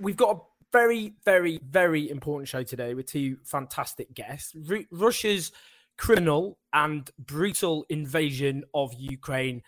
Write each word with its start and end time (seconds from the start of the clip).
We've 0.00 0.16
got 0.16 0.36
a 0.36 0.40
very, 0.72 1.12
very, 1.26 1.60
very 1.62 2.08
important 2.08 2.48
show 2.48 2.62
today 2.62 2.94
with 2.94 3.04
two 3.06 3.36
fantastic 3.44 4.14
guests. 4.14 4.54
Ru- 4.54 4.86
Russia's 4.90 5.52
criminal 5.98 6.58
and 6.72 7.10
brutal 7.18 7.84
invasion 7.90 8.64
of 8.72 8.94
Ukraine 8.94 9.62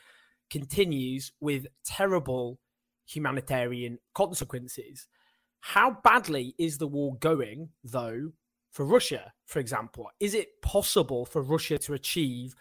continues 0.49 1.33
with 1.41 1.67
terrible 1.85 2.59
humanitarian 3.07 3.99
consequences. 4.15 5.07
How 5.61 5.99
badly 6.03 6.55
is 6.59 6.79
the 6.79 6.87
war 6.87 7.15
going, 7.17 7.69
though, 7.85 8.33
for 8.71 8.87
Russia, 8.87 9.35
for 9.45 9.59
example? 9.59 10.09
Is 10.19 10.33
it 10.33 10.63
possible 10.63 11.27
for 11.27 11.43
Russia 11.43 11.77
to 11.77 11.93
achieve 11.93 12.55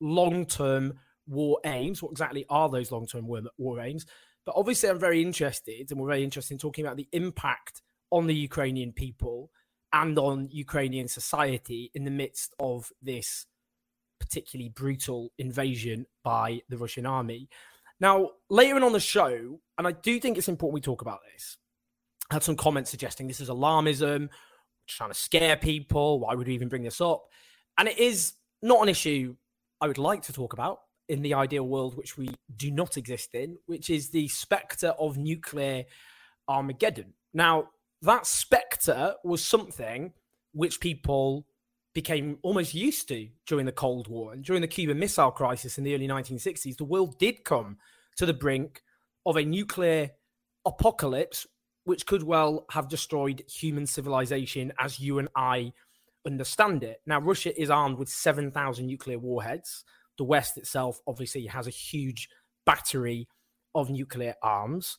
long 0.00 0.46
term 0.46 0.94
war 1.26 1.58
aims? 1.64 2.04
What 2.04 2.12
exactly 2.12 2.46
are 2.48 2.68
those 2.68 2.92
long 2.92 3.06
term 3.08 3.26
war 3.26 3.80
aims? 3.80 4.06
But 4.46 4.54
obviously, 4.56 4.88
I'm 4.88 4.98
very 4.98 5.20
interested, 5.20 5.90
and 5.90 6.00
we're 6.00 6.08
very 6.08 6.24
interested 6.24 6.54
in 6.54 6.58
talking 6.58 6.86
about 6.86 6.96
the 6.96 7.08
impact 7.12 7.82
on 8.10 8.28
the 8.28 8.34
Ukrainian 8.34 8.92
people 8.92 9.50
and 9.92 10.16
on 10.18 10.48
Ukrainian 10.50 11.08
society 11.08 11.90
in 11.94 12.04
the 12.04 12.10
midst 12.10 12.54
of 12.60 12.90
this 13.02 13.46
particularly 14.20 14.68
brutal 14.68 15.32
invasion 15.38 16.06
by 16.22 16.60
the 16.68 16.76
Russian 16.76 17.06
army. 17.06 17.48
Now, 17.98 18.30
later 18.48 18.76
on 18.84 18.92
the 18.92 19.00
show, 19.00 19.60
and 19.78 19.86
I 19.86 19.92
do 19.92 20.20
think 20.20 20.38
it's 20.38 20.48
important 20.48 20.74
we 20.74 20.80
talk 20.80 21.02
about 21.02 21.20
this, 21.32 21.56
I 22.30 22.34
had 22.34 22.42
some 22.42 22.56
comments 22.56 22.90
suggesting 22.90 23.26
this 23.26 23.40
is 23.40 23.48
alarmism, 23.48 24.28
trying 24.86 25.10
to 25.10 25.14
scare 25.14 25.56
people. 25.56 26.20
Why 26.20 26.34
would 26.34 26.46
we 26.46 26.54
even 26.54 26.68
bring 26.68 26.82
this 26.82 27.00
up? 27.00 27.24
And 27.78 27.88
it 27.88 27.98
is 27.98 28.34
not 28.62 28.82
an 28.82 28.88
issue 28.88 29.36
I 29.80 29.88
would 29.88 29.98
like 29.98 30.22
to 30.22 30.32
talk 30.32 30.52
about 30.52 30.80
in 31.08 31.22
the 31.22 31.34
ideal 31.34 31.66
world, 31.66 31.96
which 31.96 32.16
we 32.16 32.30
do 32.56 32.70
not 32.70 32.96
exist 32.96 33.34
in, 33.34 33.56
which 33.66 33.90
is 33.90 34.10
the 34.10 34.28
spectre 34.28 34.94
of 34.98 35.16
nuclear 35.16 35.84
Armageddon. 36.48 37.12
Now, 37.32 37.68
that 38.02 38.26
spectre 38.26 39.14
was 39.24 39.44
something 39.44 40.12
which 40.52 40.80
people 40.80 41.46
became 41.94 42.38
almost 42.42 42.74
used 42.74 43.08
to 43.08 43.28
during 43.46 43.64
the 43.66 43.72
Cold 43.72 44.08
War 44.08 44.32
and 44.32 44.44
during 44.44 44.60
the 44.60 44.68
Cuban 44.68 44.98
Missile 44.98 45.30
Crisis 45.30 45.78
in 45.78 45.84
the 45.84 45.94
early 45.94 46.06
1960s. 46.06 46.76
The 46.76 46.84
world 46.84 47.18
did 47.18 47.44
come 47.44 47.78
to 48.16 48.26
the 48.26 48.34
brink 48.34 48.82
of 49.24 49.36
a 49.36 49.44
nuclear 49.44 50.10
apocalypse, 50.66 51.46
which 51.84 52.04
could 52.04 52.22
well 52.22 52.66
have 52.70 52.88
destroyed 52.88 53.42
human 53.48 53.86
civilization 53.86 54.72
as 54.78 55.00
you 55.00 55.18
and 55.18 55.28
I 55.34 55.72
understand 56.26 56.82
it. 56.82 57.00
Now, 57.06 57.20
Russia 57.20 57.58
is 57.58 57.70
armed 57.70 57.98
with 57.98 58.08
7,000 58.08 58.86
nuclear 58.86 59.18
warheads. 59.18 59.84
The 60.18 60.24
West 60.24 60.56
itself 60.56 61.00
obviously 61.06 61.46
has 61.46 61.66
a 61.66 61.70
huge 61.70 62.28
battery 62.64 63.28
of 63.74 63.90
nuclear 63.90 64.34
arms. 64.42 64.98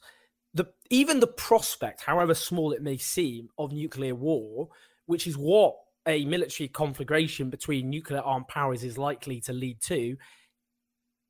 The, 0.53 0.67
even 0.89 1.19
the 1.19 1.27
prospect, 1.27 2.01
however 2.01 2.33
small 2.33 2.71
it 2.71 2.81
may 2.81 2.97
seem, 2.97 3.49
of 3.57 3.71
nuclear 3.71 4.15
war, 4.15 4.69
which 5.05 5.27
is 5.27 5.37
what 5.37 5.75
a 6.07 6.25
military 6.25 6.69
conflagration 6.69 7.49
between 7.49 7.89
nuclear 7.89 8.21
armed 8.21 8.47
powers 8.47 8.83
is 8.83 8.97
likely 8.97 9.41
to 9.41 9.53
lead 9.53 9.81
to, 9.81 10.15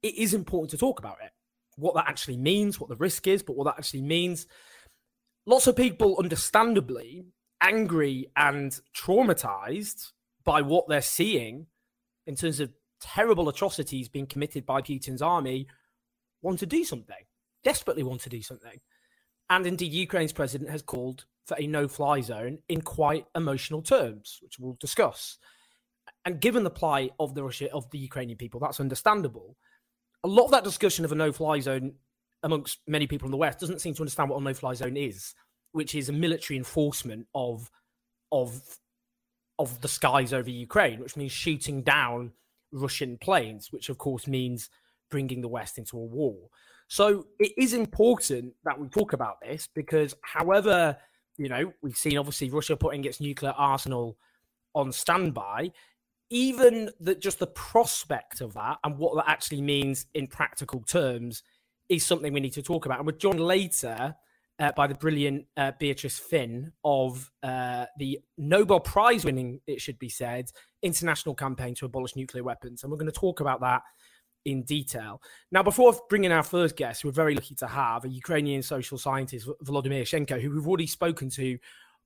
it 0.04 0.16
is 0.16 0.34
important 0.34 0.72
to 0.72 0.78
talk 0.78 1.00
about 1.00 1.18
it. 1.24 1.32
What 1.76 1.96
that 1.96 2.08
actually 2.08 2.38
means, 2.38 2.80
what 2.80 2.90
the 2.90 2.96
risk 2.96 3.28
is, 3.28 3.44
but 3.44 3.56
what 3.56 3.66
that 3.66 3.78
actually 3.78 4.02
means. 4.04 4.48
Lots 5.46 5.68
of 5.68 5.76
people, 5.76 6.18
understandably, 6.20 7.26
angry 7.62 8.28
and 8.36 8.80
traumatized 8.96 10.12
by 10.44 10.62
what 10.62 10.88
they're 10.88 11.02
seeing 11.02 11.68
in 12.26 12.36
terms 12.36 12.60
of 12.60 12.72
terrible 13.02 13.50
atrocities 13.50 14.10
being 14.10 14.26
committed 14.26 14.66
by 14.66 14.82
Putin's 14.82 15.22
army, 15.22 15.68
want 16.42 16.60
to 16.60 16.66
do 16.66 16.84
something, 16.84 17.26
desperately 17.64 18.04
want 18.04 18.22
to 18.22 18.30
do 18.30 18.42
something. 18.42 18.80
And 19.50 19.66
indeed, 19.66 19.94
Ukraine's 19.94 20.34
president 20.34 20.70
has 20.70 20.82
called 20.82 21.26
for 21.46 21.56
a 21.58 21.68
no 21.68 21.88
fly 21.88 22.22
zone 22.22 22.60
in 22.68 22.82
quite 22.82 23.26
emotional 23.36 23.82
terms, 23.82 24.40
which 24.42 24.60
we'll 24.60 24.78
discuss. 24.80 25.38
And 26.26 26.42
given 26.42 26.64
the 26.64 26.70
plight 26.70 27.12
of 27.20 27.36
the 27.36 27.44
Russia 27.44 27.72
of 27.72 27.90
the 27.92 27.98
Ukrainian 27.98 28.38
people, 28.38 28.60
that's 28.60 28.80
understandable. 28.80 29.56
A 30.24 30.28
lot 30.28 30.46
of 30.46 30.52
that 30.52 30.66
discussion 30.66 31.06
of 31.06 31.12
a 31.12 31.16
no 31.16 31.32
fly 31.32 31.60
zone 31.60 31.94
amongst 32.44 32.80
many 32.88 33.08
people 33.08 33.28
in 33.28 33.32
the 33.32 33.38
West 33.38 33.60
doesn't 33.60 33.80
seem 33.80 33.94
to 33.94 34.02
understand 34.02 34.30
what 34.30 34.42
a 34.42 34.44
no 34.44 34.54
fly 34.54 34.74
zone 34.74 34.98
is, 34.98 35.34
which 35.72 35.96
is 35.96 36.10
a 36.10 36.14
military 36.14 36.58
enforcement 36.58 37.28
of 37.34 37.72
of 38.32 38.62
of 39.60 39.82
the 39.82 39.88
skies 39.88 40.34
over 40.34 40.50
Ukraine, 40.50 41.00
which 41.00 41.16
means 41.16 41.32
shooting 41.32 41.82
down 41.82 42.34
Russian 42.72 43.18
planes, 43.18 43.72
which 43.72 43.90
of 43.90 43.98
course 43.98 44.28
means 44.28 44.70
bringing 45.10 45.42
the 45.42 45.48
West 45.48 45.78
into 45.78 45.98
a 45.98 46.04
war. 46.04 46.50
So 46.88 47.28
it 47.40 47.52
is 47.58 47.74
important 47.74 48.54
that 48.64 48.80
we 48.80 48.88
talk 48.88 49.14
about 49.14 49.42
this 49.42 49.68
because, 49.74 50.16
however, 50.22 50.98
you 51.38 51.50
know, 51.50 51.74
we've 51.82 51.98
seen 51.98 52.18
obviously 52.18 52.50
Russia 52.50 52.78
putting 52.78 53.04
its 53.04 53.20
nuclear 53.20 53.54
arsenal 53.58 54.18
on 54.74 54.92
standby. 54.92 55.72
Even 56.30 56.90
that, 57.00 57.22
just 57.22 57.40
the 57.40 57.48
prospect 57.48 58.42
of 58.42 58.54
that 58.54 58.78
and 58.84 58.98
what 58.98 59.16
that 59.16 59.30
actually 59.30 59.62
means 59.62 60.06
in 60.14 60.28
practical 60.28 60.82
terms 60.82 61.44
is 61.90 62.06
something 62.06 62.34
we 62.34 62.40
need 62.40 62.54
to 62.54 62.62
talk 62.62 62.86
about. 62.86 63.00
And 63.00 63.08
we're 63.08 63.14
joined 63.14 63.40
later 63.40 64.16
uh, 64.60 64.72
by 64.76 64.88
the 64.88 64.96
brilliant 64.96 65.46
uh, 65.56 65.72
Beatrice 65.80 66.20
Fihn 66.20 66.72
of 66.84 67.30
uh, 67.44 67.86
the 68.00 68.20
Nobel 68.38 68.80
Prize 68.80 69.24
winning, 69.24 69.62
it 69.68 69.82
should 69.82 70.00
be 70.00 70.10
said, 70.10 70.50
international 70.82 71.36
campaign 71.36 71.76
to 71.76 71.86
abolish 71.86 72.16
nuclear 72.16 72.44
weapons. 72.44 72.84
And 72.84 72.92
we're 72.92 72.98
going 72.98 73.12
to 73.12 73.20
talk 73.20 73.40
about 73.40 73.62
that 73.62 73.84
in 74.46 74.64
detail. 74.64 75.22
Now, 75.52 75.62
before 75.62 75.94
bringing 76.10 76.32
our 76.32 76.44
first 76.44 76.76
guest, 76.76 77.04
we're 77.04 77.12
very 77.12 77.36
lucky 77.36 77.56
to 77.56 77.68
have 77.68 78.06
a 78.06 78.10
Ukrainian 78.10 78.64
social 78.64 78.98
scientist, 78.98 79.48
Volodymyr 79.64 80.02
Ishchenko, 80.02 80.42
who 80.42 80.52
we've 80.52 80.68
already 80.68 80.88
spoken 80.88 81.30
to 81.32 81.60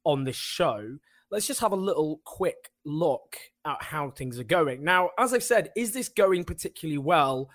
on 0.03 0.23
this 0.23 0.35
show. 0.35 0.97
Let's 1.29 1.47
just 1.47 1.61
have 1.61 1.72
a 1.72 1.78
little 1.78 2.19
quick 2.25 2.72
look 2.84 3.38
at 3.63 3.81
how 3.81 4.09
things 4.09 4.38
are 4.40 4.44
going. 4.44 4.84
Now, 4.84 5.11
as 5.17 5.34
I 5.34 5.40
said, 5.40 5.69
is 5.78 5.94
this 5.94 6.09
going 6.09 6.44
particularly 6.44 6.97
well 6.97 7.50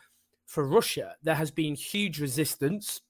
for 0.47 0.67
Russia? 0.67 1.17
There 1.23 1.35
has 1.35 1.51
been 1.51 1.75
huge 1.75 2.19
resistance, 2.21 3.03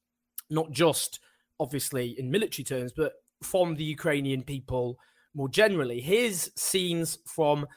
not 0.51 0.73
just 0.73 1.21
obviously 1.60 2.16
in 2.18 2.32
military 2.32 2.64
terms, 2.64 2.92
but 2.96 3.14
from 3.44 3.76
the 3.76 3.84
Ukrainian 3.84 4.44
people 4.44 4.98
more 5.34 5.50
generally. 5.50 6.00
Here's 6.02 6.50
scenes 6.56 7.18
from 7.26 7.68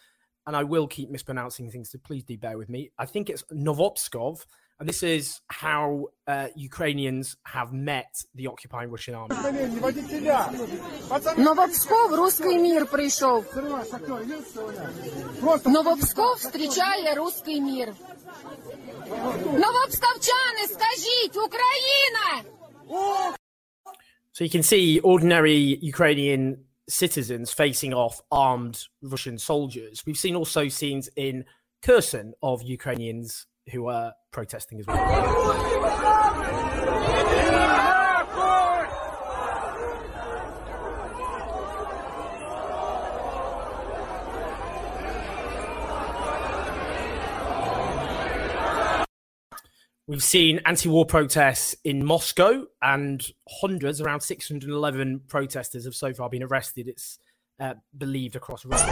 and 0.47 0.57
I 0.57 0.65
will 0.65 0.87
keep 0.87 1.11
mispronouncing 1.11 1.71
things, 1.71 1.91
so 1.91 1.99
please 1.99 2.25
do 2.25 2.37
bear 2.37 2.59
with 2.59 2.69
me. 2.69 2.91
I 2.99 3.07
think 3.07 3.31
it's 3.31 3.43
Novopskov, 3.45 4.45
and 4.79 4.87
this 4.89 5.03
is 5.03 5.41
how 5.49 6.09
uh, 6.27 6.49
Ukrainians 6.55 7.37
have 7.45 7.73
met 7.73 8.13
the 8.35 8.49
occupying 8.49 8.91
Russian 8.91 9.15
army. 9.15 9.35
Новопсков, 11.37 12.13
русский 12.13 12.59
мир 12.59 12.87
прийшов. 12.87 13.47
Новопсков 15.65 16.39
встречає 16.39 17.15
русский 17.15 17.61
мир. 17.61 17.95
Новопсковчани, 19.65 20.67
скажіть, 20.67 21.37
Україна! 21.37 22.45
So 24.32 24.44
you 24.44 24.50
can 24.50 24.64
see 24.64 25.00
ordinary 25.00 25.78
Ukrainian 25.82 26.64
citizens 26.88 27.52
facing 27.52 27.94
off 27.94 28.22
armed 28.32 28.84
Russian 29.02 29.38
soldiers. 29.38 30.04
We've 30.06 30.18
seen 30.18 30.36
also 30.36 30.68
scenes 30.68 31.10
in 31.16 31.46
Kherson 31.82 32.34
of 32.42 32.62
Ukrainians 32.64 33.46
who 33.72 33.88
are 33.88 34.14
protesting 34.32 34.80
as 34.80 34.88
well. 34.88 35.00
We've 50.10 50.24
seen 50.24 50.60
anti 50.66 50.90
war 50.90 51.06
protests 51.06 51.76
in 51.84 52.04
Moscow, 52.04 52.66
and 52.82 53.24
hundreds, 53.48 54.02
around 54.02 54.22
611 54.22 55.22
protesters, 55.28 55.86
have 55.86 55.94
so 55.94 56.16
far 56.16 56.32
been 56.32 56.42
arrested. 56.42 56.88
It's 56.88 57.20
uh, 57.60 57.76
believed 57.96 58.36
across 58.36 58.66
Russia. 58.66 58.88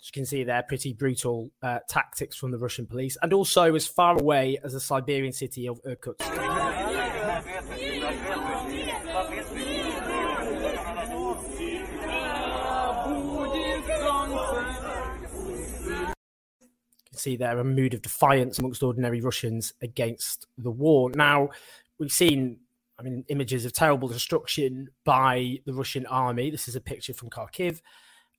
As 0.00 0.08
you 0.08 0.12
can 0.12 0.26
see 0.26 0.42
there, 0.42 0.64
pretty 0.64 0.92
brutal 0.92 1.52
uh, 1.62 1.78
tactics 1.88 2.34
from 2.34 2.50
the 2.50 2.58
Russian 2.58 2.86
police, 2.86 3.16
and 3.22 3.32
also 3.32 3.76
as 3.76 3.86
far 3.86 4.18
away 4.18 4.58
as 4.64 4.72
the 4.72 4.80
Siberian 4.80 5.32
city 5.32 5.68
of 5.68 5.80
Irkutsk. 5.86 6.24
See 17.18 17.36
there 17.36 17.58
a 17.58 17.64
mood 17.64 17.94
of 17.94 18.02
defiance 18.02 18.58
amongst 18.58 18.82
ordinary 18.82 19.20
Russians 19.20 19.72
against 19.82 20.46
the 20.58 20.70
war. 20.70 21.10
Now, 21.14 21.50
we've 21.98 22.12
seen, 22.12 22.60
I 22.98 23.02
mean, 23.02 23.24
images 23.28 23.64
of 23.64 23.72
terrible 23.72 24.08
destruction 24.08 24.88
by 25.04 25.58
the 25.66 25.74
Russian 25.74 26.06
army. 26.06 26.50
This 26.50 26.68
is 26.68 26.76
a 26.76 26.80
picture 26.80 27.14
from 27.14 27.30
Kharkiv. 27.30 27.80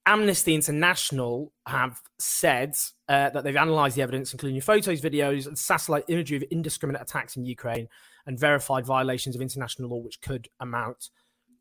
Amnesty 0.06 0.56
International 0.56 1.52
have 1.66 2.00
said 2.18 2.76
uh, 3.10 3.30
that 3.32 3.44
they've 3.44 3.56
analysed 3.56 3.98
the 3.98 4.02
evidence, 4.02 4.32
including 4.32 4.62
photos, 4.62 5.02
videos, 5.02 5.48
and 5.48 5.58
satellite 5.58 6.06
imagery 6.08 6.38
of 6.38 6.44
indiscriminate 6.44 7.02
attacks 7.02 7.36
in 7.36 7.44
Ukraine 7.44 7.90
and 8.26 8.40
verified 8.40 8.86
violations 8.86 9.36
of 9.36 9.42
international 9.42 9.90
law, 9.90 9.98
which 9.98 10.22
could 10.22 10.48
amount 10.62 11.10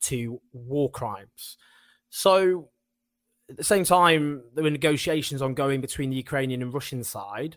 to 0.02 0.40
war 0.52 0.88
crimes. 0.90 1.56
So, 2.08 2.68
at 3.48 3.56
the 3.56 3.64
same 3.64 3.84
time, 3.84 4.42
there 4.54 4.64
were 4.64 4.70
negotiations 4.70 5.40
ongoing 5.40 5.80
between 5.80 6.10
the 6.10 6.16
Ukrainian 6.16 6.62
and 6.62 6.74
Russian 6.74 7.04
side. 7.04 7.56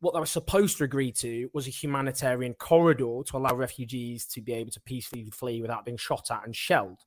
What 0.00 0.14
they 0.14 0.20
were 0.20 0.26
supposed 0.26 0.78
to 0.78 0.84
agree 0.84 1.12
to 1.12 1.48
was 1.54 1.66
a 1.66 1.70
humanitarian 1.70 2.54
corridor 2.54 3.20
to 3.26 3.36
allow 3.36 3.54
refugees 3.54 4.26
to 4.26 4.40
be 4.40 4.52
able 4.52 4.72
to 4.72 4.80
peacefully 4.80 5.30
flee 5.30 5.62
without 5.62 5.84
being 5.84 5.96
shot 5.96 6.30
at 6.30 6.44
and 6.44 6.54
shelled. 6.54 7.00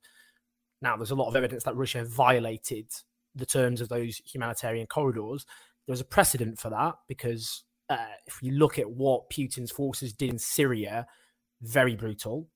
Now, 0.82 0.96
there's 0.96 1.10
a 1.10 1.16
lot 1.16 1.28
of 1.28 1.36
evidence 1.36 1.64
that 1.64 1.76
Russia 1.76 2.04
violated 2.04 2.86
the 3.34 3.46
terms 3.46 3.80
of 3.80 3.88
those 3.88 4.16
humanitarian 4.18 4.86
corridors. 4.86 5.46
There's 5.86 6.00
a 6.00 6.04
precedent 6.04 6.58
for 6.58 6.70
that 6.70 6.94
because 7.06 7.64
uh, 7.88 7.96
if 8.26 8.42
you 8.42 8.52
look 8.52 8.78
at 8.78 8.90
what 8.90 9.30
Putin's 9.30 9.70
forces 9.70 10.12
did 10.12 10.30
in 10.30 10.38
Syria, 10.38 11.06
very 11.62 11.94
brutal, 11.94 12.48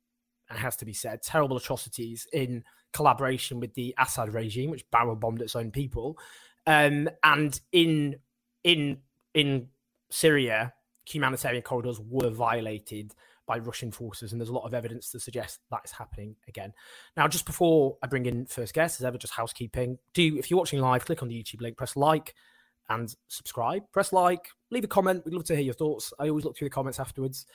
it 0.51 0.57
has 0.57 0.77
to 0.77 0.85
be 0.85 0.93
said, 0.93 1.23
terrible 1.23 1.57
atrocities 1.57 2.27
in 2.33 2.65
collaboration 2.93 3.61
with 3.61 3.75
the 3.75 3.95
Assad 3.99 4.33
regime, 4.35 4.71
which 4.71 4.89
barrel 4.91 5.17
bombed 5.17 5.43
its 5.43 5.57
own 5.57 5.71
people. 5.71 6.19
Um, 6.67 7.09
and 7.23 7.59
in 7.73 8.17
in 8.65 8.99
in 9.35 9.69
Syria, 10.11 10.75
humanitarian 11.07 11.63
corridors 11.63 12.01
were 12.01 12.31
violated 12.31 13.15
by 13.47 13.59
Russian 13.59 13.91
forces, 13.91 14.33
and 14.33 14.41
there's 14.41 14.49
a 14.49 14.55
lot 14.55 14.65
of 14.65 14.75
evidence 14.75 15.11
to 15.11 15.19
suggest 15.19 15.61
that 15.71 15.81
is 15.85 15.91
happening 15.91 16.37
again. 16.47 16.73
Now, 17.17 17.27
just 17.27 17.47
before 17.47 17.97
I 18.03 18.07
bring 18.07 18.27
in 18.27 18.47
first 18.47 18.75
guest, 18.75 19.01
as 19.01 19.05
ever, 19.05 19.19
just 19.19 19.33
housekeeping. 19.33 19.99
Do 20.15 20.37
if 20.39 20.51
you're 20.51 20.59
watching 20.59 20.81
live, 20.81 21.05
click 21.05 21.23
on 21.23 21.29
the 21.29 21.35
YouTube 21.35 21.61
link, 21.61 21.77
press 21.77 21.97
like 21.97 22.35
and 22.89 23.15
subscribe. 23.29 23.83
Press 23.93 24.13
like, 24.13 24.49
leave 24.71 24.85
a 24.85 24.89
comment. 24.89 25.25
We'd 25.25 25.35
love 25.35 25.45
to 25.45 25.55
hear 25.55 25.65
your 25.65 25.75
thoughts. 25.75 26.13
I 26.19 26.29
always 26.29 26.45
look 26.45 26.57
through 26.57 26.67
the 26.67 26.75
comments 26.75 27.01
afterwards. 27.01 27.47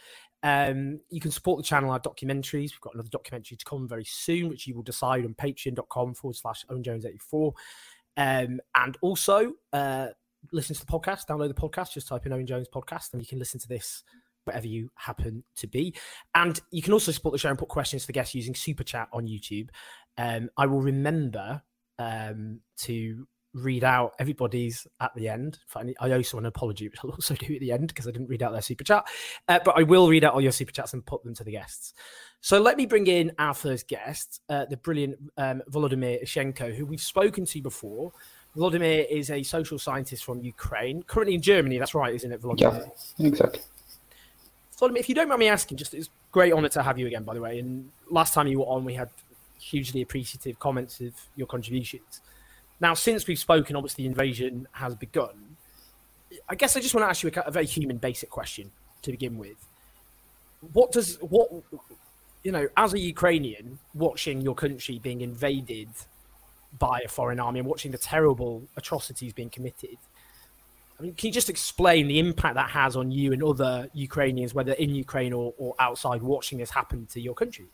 Um, 0.43 0.99
you 1.09 1.21
can 1.21 1.31
support 1.31 1.57
the 1.57 1.63
channel, 1.63 1.91
our 1.91 1.99
documentaries. 1.99 2.71
We've 2.71 2.81
got 2.81 2.93
another 2.93 3.09
documentary 3.09 3.57
to 3.57 3.65
come 3.65 3.87
very 3.87 4.05
soon, 4.05 4.49
which 4.49 4.67
you 4.67 4.75
will 4.75 4.83
decide 4.83 5.25
on 5.25 5.33
patreon.com 5.33 6.13
forward 6.13 6.35
slash 6.35 6.65
Owen 6.69 6.83
Jones 6.83 7.05
84. 7.05 7.53
Um, 8.17 8.59
and 8.75 8.97
also, 9.01 9.53
uh, 9.73 10.07
listen 10.51 10.75
to 10.75 10.85
the 10.85 10.91
podcast, 10.91 11.27
download 11.27 11.47
the 11.47 11.53
podcast, 11.53 11.93
just 11.93 12.07
type 12.07 12.25
in 12.25 12.33
Owen 12.33 12.45
Jones 12.45 12.67
podcast, 12.73 13.13
and 13.13 13.21
you 13.21 13.27
can 13.27 13.39
listen 13.39 13.59
to 13.59 13.67
this 13.67 14.03
wherever 14.45 14.67
you 14.67 14.89
happen 14.95 15.43
to 15.57 15.67
be. 15.67 15.95
And 16.35 16.59
you 16.71 16.81
can 16.81 16.93
also 16.93 17.11
support 17.11 17.33
the 17.33 17.39
show 17.39 17.49
and 17.49 17.57
put 17.57 17.69
questions 17.69 18.03
to 18.03 18.07
the 18.07 18.13
guests 18.13 18.35
using 18.35 18.55
Super 18.55 18.83
Chat 18.83 19.09
on 19.11 19.25
YouTube. 19.25 19.69
Um, 20.17 20.49
I 20.57 20.65
will 20.67 20.81
remember 20.81 21.61
um, 21.97 22.61
to 22.79 23.27
read 23.55 23.83
out 23.83 24.13
everybody's 24.19 24.85
at 24.99 25.15
the 25.15 25.29
end. 25.29 25.57
I 25.75 26.11
owe 26.11 26.21
someone 26.21 26.45
an 26.45 26.49
apology, 26.49 26.87
which 26.87 26.99
I'll 27.03 27.09
also 27.11 27.33
do 27.35 27.55
at 27.55 27.61
the 27.61 27.71
end 27.71 27.87
because 27.87 28.07
I 28.07 28.11
didn't 28.11 28.27
read 28.27 28.43
out 28.43 28.51
their 28.51 28.61
super 28.61 28.83
chat. 28.83 29.07
Uh, 29.47 29.59
but 29.63 29.77
I 29.77 29.83
will 29.83 30.07
read 30.09 30.23
out 30.23 30.33
all 30.33 30.41
your 30.41 30.51
super 30.51 30.71
chats 30.71 30.93
and 30.93 31.05
put 31.05 31.23
them 31.23 31.33
to 31.35 31.43
the 31.43 31.51
guests. 31.51 31.93
So 32.41 32.61
let 32.61 32.77
me 32.77 32.85
bring 32.85 33.07
in 33.07 33.31
our 33.39 33.55
first 33.55 33.87
guest, 33.87 34.41
uh, 34.49 34.65
the 34.65 34.77
brilliant 34.77 35.17
um, 35.37 35.63
Volodymyr 35.71 36.23
Ishchenko, 36.23 36.75
who 36.75 36.85
we've 36.85 37.01
spoken 37.01 37.45
to 37.45 37.61
before. 37.61 38.11
Volodymyr 38.55 39.07
is 39.09 39.31
a 39.31 39.41
social 39.41 39.79
scientist 39.79 40.23
from 40.23 40.41
Ukraine, 40.41 41.01
currently 41.03 41.35
in 41.35 41.41
Germany. 41.41 41.79
That's 41.79 41.95
right, 41.95 42.13
isn't 42.13 42.31
it, 42.31 42.41
Volodymyr? 42.41 42.89
Yeah, 43.17 43.27
exactly. 43.27 43.61
Volodymyr, 44.79 44.99
if 44.99 45.09
you 45.09 45.15
don't 45.15 45.27
mind 45.27 45.39
me 45.39 45.47
asking, 45.47 45.77
just 45.77 45.93
it's 45.93 46.09
great 46.31 46.53
honor 46.53 46.69
to 46.69 46.83
have 46.83 46.99
you 46.99 47.07
again, 47.07 47.23
by 47.23 47.33
the 47.33 47.41
way. 47.41 47.59
And 47.59 47.89
last 48.11 48.33
time 48.33 48.47
you 48.47 48.59
were 48.59 48.65
on, 48.65 48.85
we 48.85 48.93
had 48.93 49.09
hugely 49.59 50.01
appreciative 50.01 50.59
comments 50.59 50.99
of 50.99 51.13
your 51.35 51.47
contributions. 51.47 52.21
Now, 52.85 52.93
since 52.93 53.25
we've 53.25 53.39
spoken, 53.39 53.75
obviously 53.75 54.03
the 54.03 54.09
invasion 54.09 54.67
has 54.73 54.93
begun. 54.93 55.57
I 56.47 56.53
guess 56.53 56.77
I 56.77 56.81
just 56.81 56.93
want 56.93 57.03
to 57.03 57.09
ask 57.09 57.23
you 57.23 57.31
a, 57.35 57.39
a 57.47 57.49
very 57.49 57.65
human, 57.65 57.97
basic 57.97 58.29
question 58.29 58.69
to 59.01 59.09
begin 59.09 59.39
with. 59.39 59.57
What 60.71 60.91
does 60.91 61.17
what 61.19 61.49
you 62.43 62.51
know, 62.51 62.67
as 62.77 62.93
a 62.93 62.99
Ukrainian, 62.99 63.79
watching 63.95 64.39
your 64.41 64.53
country 64.53 64.99
being 64.99 65.21
invaded 65.21 65.89
by 66.77 67.01
a 67.03 67.07
foreign 67.07 67.39
army 67.39 67.57
and 67.57 67.67
watching 67.67 67.91
the 67.91 67.97
terrible 67.97 68.61
atrocities 68.77 69.33
being 69.33 69.49
committed, 69.49 69.97
I 70.99 71.01
mean, 71.01 71.15
can 71.15 71.29
you 71.29 71.33
just 71.33 71.49
explain 71.49 72.07
the 72.07 72.19
impact 72.19 72.53
that 72.53 72.69
has 72.69 72.95
on 72.95 73.09
you 73.09 73.33
and 73.33 73.41
other 73.41 73.89
Ukrainians, 73.93 74.53
whether 74.53 74.73
in 74.73 74.93
Ukraine 74.93 75.33
or, 75.33 75.55
or 75.57 75.73
outside, 75.79 76.21
watching 76.21 76.59
this 76.59 76.69
happen 76.69 77.07
to 77.13 77.19
your 77.19 77.33
country? 77.33 77.65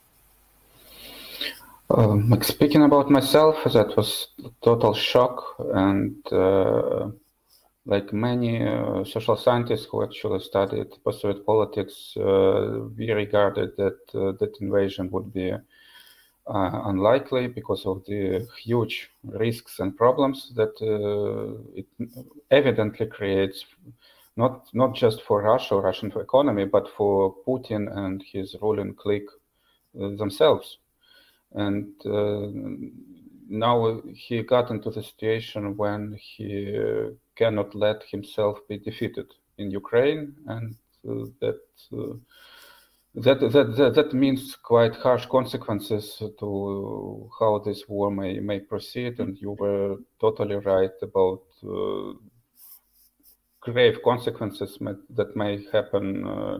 Um, 1.98 2.30
like 2.30 2.44
speaking 2.46 2.84
about 2.84 3.10
myself, 3.10 3.64
that 3.66 3.98
was 3.98 4.28
total 4.64 4.94
shock, 4.94 5.56
and 5.74 6.16
uh, 6.32 7.10
like 7.86 8.14
many 8.14 8.66
uh, 8.66 9.04
social 9.04 9.36
scientists 9.36 9.88
who 9.92 10.04
actually 10.04 10.40
studied 10.40 10.88
post-Soviet 11.04 11.46
politics, 11.46 12.16
uh, 12.18 12.88
we 12.98 13.12
regarded 13.12 13.72
that 13.78 14.00
uh, 14.14 14.32
that 14.40 14.56
invasion 14.62 15.10
would 15.12 15.34
be 15.34 15.52
uh, 15.52 16.82
unlikely 16.86 17.48
because 17.48 17.86
of 17.86 18.06
the 18.06 18.48
huge 18.64 19.10
risks 19.24 19.80
and 19.80 19.98
problems 19.98 20.54
that 20.56 20.76
uh, 20.82 21.62
it 21.76 21.88
evidently 22.52 23.08
creates, 23.08 23.66
not 24.38 24.68
not 24.74 24.96
just 24.96 25.24
for 25.24 25.42
Russia 25.42 25.76
or 25.76 25.82
Russian 25.82 26.12
economy, 26.12 26.66
but 26.66 26.88
for 26.96 27.36
Putin 27.46 27.94
and 27.98 28.24
his 28.32 28.56
ruling 28.62 28.94
clique 28.94 29.30
themselves 29.94 30.78
and 31.54 31.88
uh, 32.06 32.48
now 33.50 34.02
he 34.14 34.44
got 34.44 34.72
into 34.72 34.90
the 34.90 35.04
situation 35.04 35.76
when 35.76 36.18
he 36.20 36.78
uh, 36.78 37.10
cannot 37.36 37.76
let 37.76 38.04
himself 38.04 38.60
be 38.70 38.78
defeated 38.78 39.28
in 39.58 39.72
Ukraine, 39.72 40.34
and 40.48 40.76
uh, 41.08 41.26
that, 41.42 41.60
that 43.16 43.40
that 43.40 43.94
that 43.96 44.14
means 44.14 44.56
quite 44.56 44.96
harsh 44.96 45.26
consequences 45.26 46.22
to 46.40 47.30
how 47.40 47.60
this 47.60 47.84
war 47.90 48.10
may 48.10 48.40
may 48.40 48.60
proceed. 48.60 49.20
And 49.20 49.38
you 49.38 49.52
were 49.52 49.98
totally 50.20 50.56
right 50.56 50.96
about 51.02 51.42
grave 53.62 54.02
consequences 54.04 54.78
that 55.10 55.36
may 55.36 55.64
happen 55.72 56.28
uh, 56.28 56.58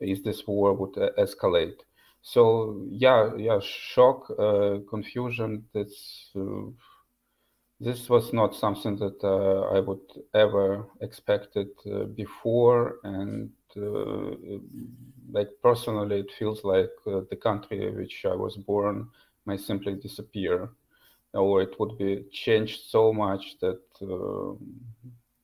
if 0.00 0.22
this 0.22 0.46
war 0.46 0.74
would 0.74 0.94
escalate 1.18 1.80
so 2.32 2.84
yeah 2.90 3.34
yeah 3.38 3.58
shock 3.62 4.30
uh, 4.38 4.78
confusion 4.90 5.64
this 5.72 6.30
uh, 6.36 6.66
this 7.80 8.10
was 8.10 8.34
not 8.34 8.54
something 8.54 8.96
that 8.96 9.18
uh, 9.24 9.74
i 9.76 9.80
would 9.80 10.06
ever 10.34 10.84
expected 11.00 11.68
uh, 11.90 12.04
before 12.22 12.96
and 13.04 13.50
uh, 13.78 14.58
like 15.32 15.48
personally 15.62 16.20
it 16.20 16.30
feels 16.38 16.64
like 16.64 16.92
uh, 17.06 17.20
the 17.30 17.36
country 17.36 17.86
in 17.86 17.96
which 17.96 18.26
i 18.26 18.34
was 18.34 18.56
born 18.58 19.08
may 19.46 19.56
simply 19.56 19.94
disappear 19.94 20.68
or 21.32 21.62
it 21.62 21.80
would 21.80 21.96
be 21.96 22.24
changed 22.30 22.90
so 22.90 23.10
much 23.10 23.56
that 23.60 23.80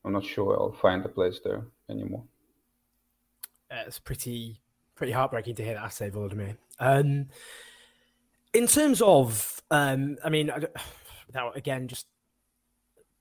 i'm 0.05 0.13
not 0.13 0.25
sure 0.25 0.53
i'll 0.61 0.81
find 0.83 1.03
a 1.07 1.09
place 1.09 1.41
there 1.45 1.65
anymore. 1.89 2.25
It's 3.71 3.99
pretty 3.99 4.61
pretty 4.95 5.13
heartbreaking 5.13 5.57
to 5.57 5.65
hear 5.65 5.75
that 5.75 5.85
I 5.85 5.89
say 5.89 6.11
Volodymyr. 6.11 6.57
Um, 6.79 7.27
in 8.53 8.67
terms 8.67 9.03
of, 9.03 9.61
um, 9.71 10.17
I 10.25 10.31
mean, 10.31 10.51
without 11.27 11.57
again 11.57 11.89
just 11.89 12.07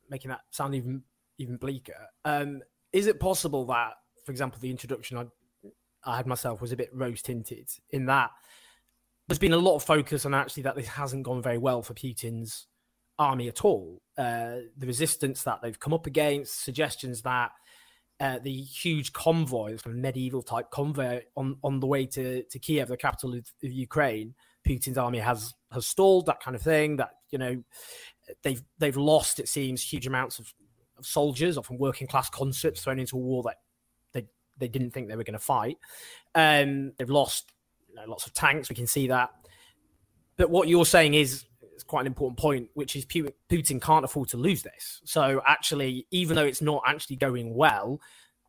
making 0.10 0.30
that 0.30 0.42
sound 0.52 0.76
even 0.76 1.04
even 1.38 1.58
bleaker, 1.58 2.08
um, 2.26 2.62
is 2.92 3.08
it 3.08 3.20
possible 3.20 3.66
that, 3.66 3.94
for 4.26 4.32
example, 4.32 4.60
the 4.62 4.70
introduction 4.70 5.18
I, 5.18 5.26
I 6.06 6.18
had 6.18 6.28
myself 6.28 6.62
was 6.62 6.72
a 6.72 6.78
bit 6.78 6.90
rose 6.94 7.22
tinted 7.22 7.70
in 7.90 8.06
that 8.06 8.32
there's 9.28 9.40
been 9.40 9.54
a 9.54 9.58
lot 9.58 9.76
of 9.76 9.84
focus 9.84 10.26
on 10.26 10.34
actually 10.34 10.64
that 10.64 10.76
this 10.76 10.88
hasn't 10.88 11.24
gone 11.24 11.42
very 11.42 11.58
well 11.58 11.82
for 11.82 11.94
Putin's 11.94 12.68
army 13.18 13.48
at 13.48 13.64
all. 13.64 14.02
Uh, 14.18 14.58
the 14.78 14.88
resistance 14.88 15.44
that 15.44 15.62
they've 15.62 15.80
come 15.80 15.94
up 15.94 16.06
against, 16.06 16.64
suggestions 16.64 17.22
that 17.22 17.52
uh, 18.24 18.40
the 18.40 18.62
huge 18.62 19.12
convoy, 19.12 19.78
kind 19.78 19.98
of 19.98 20.02
medieval 20.02 20.42
type 20.42 20.72
convoy 20.72 21.20
on, 21.36 21.58
on 21.62 21.82
the 21.82 21.86
way 21.86 22.06
to, 22.06 22.42
to 22.44 22.58
Kiev, 22.58 22.88
the 22.88 22.96
capital 22.96 23.34
of, 23.34 23.52
of, 23.62 23.70
Ukraine, 23.70 24.34
Putin's 24.66 24.98
army 24.98 25.20
has 25.20 25.54
has 25.74 25.86
stalled, 25.86 26.28
that 26.28 26.40
kind 26.40 26.56
of 26.56 26.62
thing. 26.62 26.96
That 26.96 27.10
you 27.32 27.38
know 27.38 27.62
they've 28.42 28.64
they've 28.78 28.96
lost, 28.96 29.42
it 29.42 29.50
seems, 29.50 29.84
huge 29.84 30.08
amounts 30.08 30.40
of, 30.40 30.54
of 30.98 31.06
soldiers, 31.06 31.58
often 31.58 31.78
working 31.78 32.08
class 32.08 32.30
conscripts, 32.30 32.82
thrown 32.82 32.98
into 32.98 33.18
a 33.18 33.20
war 33.20 33.44
that 33.44 33.58
they 34.14 34.26
they 34.58 34.70
didn't 34.70 34.92
think 34.92 35.10
they 35.10 35.18
were 35.18 35.26
going 35.26 35.34
to 35.34 35.40
fight. 35.40 35.78
Um, 36.34 36.94
they've 36.98 37.10
lost 37.10 37.52
you 37.90 37.96
know, 37.96 38.04
lots 38.08 38.26
of 38.26 38.34
tanks. 38.34 38.70
We 38.70 38.76
can 38.78 38.88
see 38.88 39.08
that. 39.08 39.32
But 40.38 40.50
what 40.50 40.70
you're 40.70 40.86
saying 40.86 41.16
is 41.16 41.44
is 41.76 41.84
quite 41.84 42.02
an 42.02 42.08
important 42.08 42.38
point, 42.38 42.70
which 42.74 42.96
is 42.96 43.06
Putin 43.06 43.82
can't 43.82 44.06
afford 44.06 44.30
to 44.30 44.38
lose 44.38 44.64
this. 44.64 45.02
So 45.06 45.42
actually, 45.46 46.08
even 46.12 46.36
though 46.36 46.46
it's 46.46 46.62
not 46.62 46.84
actually 46.86 47.16
going 47.18 47.54
well, 47.56 48.00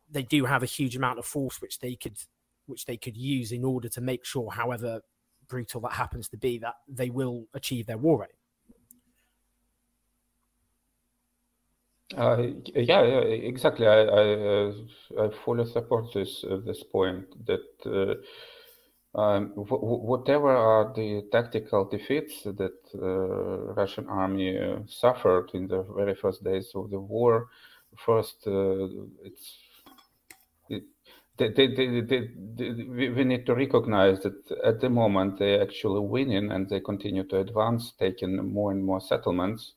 they 0.09 0.23
do 0.23 0.45
have 0.45 0.63
a 0.63 0.67
huge 0.67 0.95
amount 0.95 1.19
of 1.19 1.25
force 1.25 1.61
which 1.61 1.79
they 1.79 1.95
could 1.95 2.17
which 2.67 2.85
they 2.85 2.97
could 2.97 3.15
use 3.15 3.51
in 3.51 3.63
order 3.63 3.87
to 3.89 4.01
make 4.01 4.25
sure, 4.25 4.51
however 4.51 5.01
brutal 5.47 5.81
that 5.81 5.93
happens 5.93 6.27
to 6.29 6.37
be, 6.37 6.57
that 6.57 6.73
they 6.87 7.11
will 7.11 7.45
achieve 7.53 7.85
their 7.85 7.97
war 7.97 8.23
aim. 8.23 8.29
Uh, 12.17 12.47
yeah, 12.75 13.03
yeah, 13.03 13.19
exactly. 13.51 13.87
I 13.87 14.01
I, 14.01 14.33
uh, 14.33 14.73
I 15.19 15.29
fully 15.43 15.65
support 15.65 16.13
this 16.13 16.43
uh, 16.43 16.57
this 16.65 16.83
point 16.83 17.25
that 17.45 17.65
uh, 17.85 18.15
um, 19.15 19.51
whatever 19.55 20.49
are 20.49 20.93
the 20.93 21.23
tactical 21.31 21.85
defeats 21.85 22.43
that 22.43 22.77
uh, 22.93 23.73
Russian 23.73 24.07
army 24.09 24.57
uh, 24.57 24.79
suffered 24.87 25.51
in 25.53 25.67
the 25.67 25.83
very 25.83 26.15
first 26.15 26.43
days 26.43 26.71
of 26.75 26.89
the 26.89 26.99
war, 26.99 27.47
first 27.97 28.43
uh, 28.45 28.87
it's 29.23 29.57
it, 30.69 30.83
they, 31.37 31.49
they, 31.49 32.01
they, 32.01 32.29
we 33.09 33.23
need 33.23 33.45
to 33.45 33.55
recognize 33.55 34.21
that 34.21 34.35
at 34.63 34.79
the 34.79 34.89
moment 34.89 35.39
they're 35.39 35.61
actually 35.61 35.99
winning 35.99 36.51
and 36.51 36.69
they 36.69 36.79
continue 36.79 37.23
to 37.25 37.39
advance, 37.39 37.93
taking 37.99 38.35
more 38.53 38.71
and 38.71 38.83
more 38.83 39.01
settlements 39.01 39.73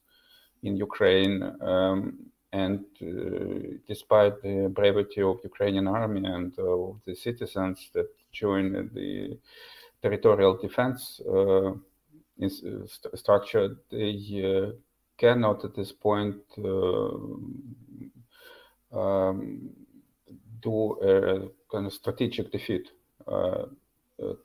in 0.62 0.76
Ukraine. 0.76 1.42
Um, 1.60 2.30
and 2.52 2.84
uh, 3.02 3.76
despite 3.86 4.40
the 4.42 4.68
bravery 4.74 5.22
of 5.22 5.38
Ukrainian 5.44 5.86
army 5.86 6.24
and 6.24 6.58
of 6.58 7.00
the 7.04 7.14
citizens 7.14 7.90
that 7.94 8.08
join 8.32 8.90
the 8.94 9.38
territorial 10.02 10.56
defense 10.56 11.20
uh, 11.28 11.72
st 12.40 12.88
structure, 13.14 13.76
they 13.90 14.14
uh, 14.44 14.72
cannot 15.18 15.64
at 15.64 15.74
this 15.74 15.92
point 15.92 16.36
um, 16.58 17.74
do 20.62 20.96
a 21.02 21.48
kind 21.70 21.86
of 21.86 21.92
strategic 21.92 22.50
defeat 22.50 22.88
uh, 23.26 23.66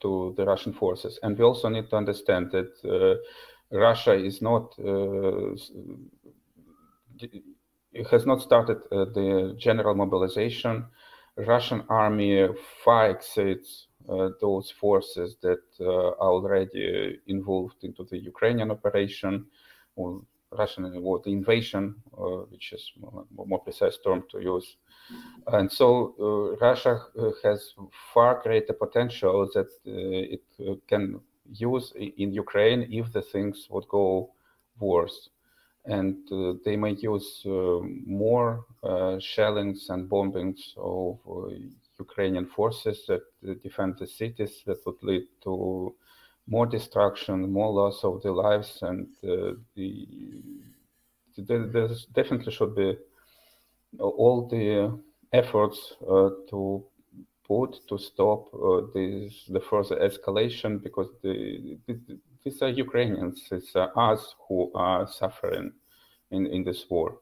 to 0.00 0.34
the 0.36 0.44
Russian 0.44 0.72
forces. 0.72 1.18
And 1.22 1.38
we 1.38 1.44
also 1.44 1.68
need 1.68 1.88
to 1.90 1.96
understand 1.96 2.52
that 2.52 2.72
uh, 2.84 3.16
Russia 3.76 4.12
is 4.14 4.42
not 4.42 4.74
uh, 4.78 5.56
has 8.10 8.26
not 8.26 8.42
started 8.42 8.78
uh, 8.90 9.04
the 9.06 9.54
general 9.58 9.94
mobilization. 9.94 10.86
Russian 11.36 11.84
army 11.88 12.48
far 12.84 13.10
exceeds 13.10 13.88
uh, 14.08 14.28
those 14.40 14.70
forces 14.70 15.36
that 15.42 15.62
uh, 15.80 15.86
are 15.86 16.32
already 16.32 17.18
involved 17.26 17.82
into 17.82 18.04
the 18.04 18.18
Ukrainian 18.18 18.70
operation 18.70 19.46
or 19.96 20.22
Russian 20.52 20.84
or 21.02 21.20
the 21.24 21.32
invasion, 21.32 21.96
uh, 22.16 22.44
which 22.50 22.72
is 22.72 22.92
more, 23.34 23.58
precise 23.60 23.98
term 24.04 24.24
to 24.30 24.40
use. 24.40 24.76
And 25.48 25.70
so 25.70 26.14
uh, 26.20 26.56
Russia 26.64 27.00
uh, 27.18 27.30
has 27.42 27.74
far 28.12 28.40
greater 28.42 28.72
potential 28.72 29.48
that 29.54 29.68
it 29.84 30.42
can 30.86 31.20
use 31.52 31.92
in 31.96 32.32
Ukraine 32.32 32.86
if 32.90 33.12
the 33.12 33.22
things 33.22 33.66
would 33.70 33.88
go 33.88 34.30
worse 34.78 35.30
and 35.86 36.16
uh, 36.32 36.54
they 36.64 36.76
may 36.76 36.92
use 36.92 37.42
uh, 37.46 37.80
more 38.06 38.64
uh, 38.82 39.18
shellings 39.18 39.90
and 39.90 40.08
bombings 40.08 40.60
of 40.76 41.18
Ukrainian 41.98 42.46
forces 42.46 43.04
that 43.06 43.22
defend 43.62 43.96
the 43.98 44.06
cities 44.06 44.62
that 44.66 44.78
would 44.86 45.02
lead 45.02 45.26
to 45.42 45.94
more 46.46 46.66
destruction, 46.66 47.52
more 47.52 47.72
loss 47.72 48.04
of 48.04 48.22
the 48.22 48.32
lives, 48.32 48.78
and 48.82 49.08
the, 49.22 49.56
there 51.36 51.88
definitely 52.14 52.52
should 52.52 52.74
be 52.74 52.96
all 53.98 54.46
the 54.48 54.98
efforts 55.32 55.94
uh, 56.08 56.30
to 56.50 56.84
put 57.46 57.76
to 57.88 57.98
stop 57.98 58.48
uh, 58.54 58.80
this, 58.94 59.44
the 59.48 59.60
further 59.60 59.96
escalation 59.96 60.82
because 60.82 61.08
the, 61.22 61.76
the, 61.86 61.98
these 62.44 62.60
are 62.62 62.68
Ukrainians, 62.68 63.48
it's 63.50 63.74
uh, 63.74 63.88
us 63.96 64.34
who 64.48 64.70
are 64.74 65.06
suffering 65.06 65.72
in, 66.30 66.46
in 66.46 66.64
this 66.64 66.84
war. 66.90 67.18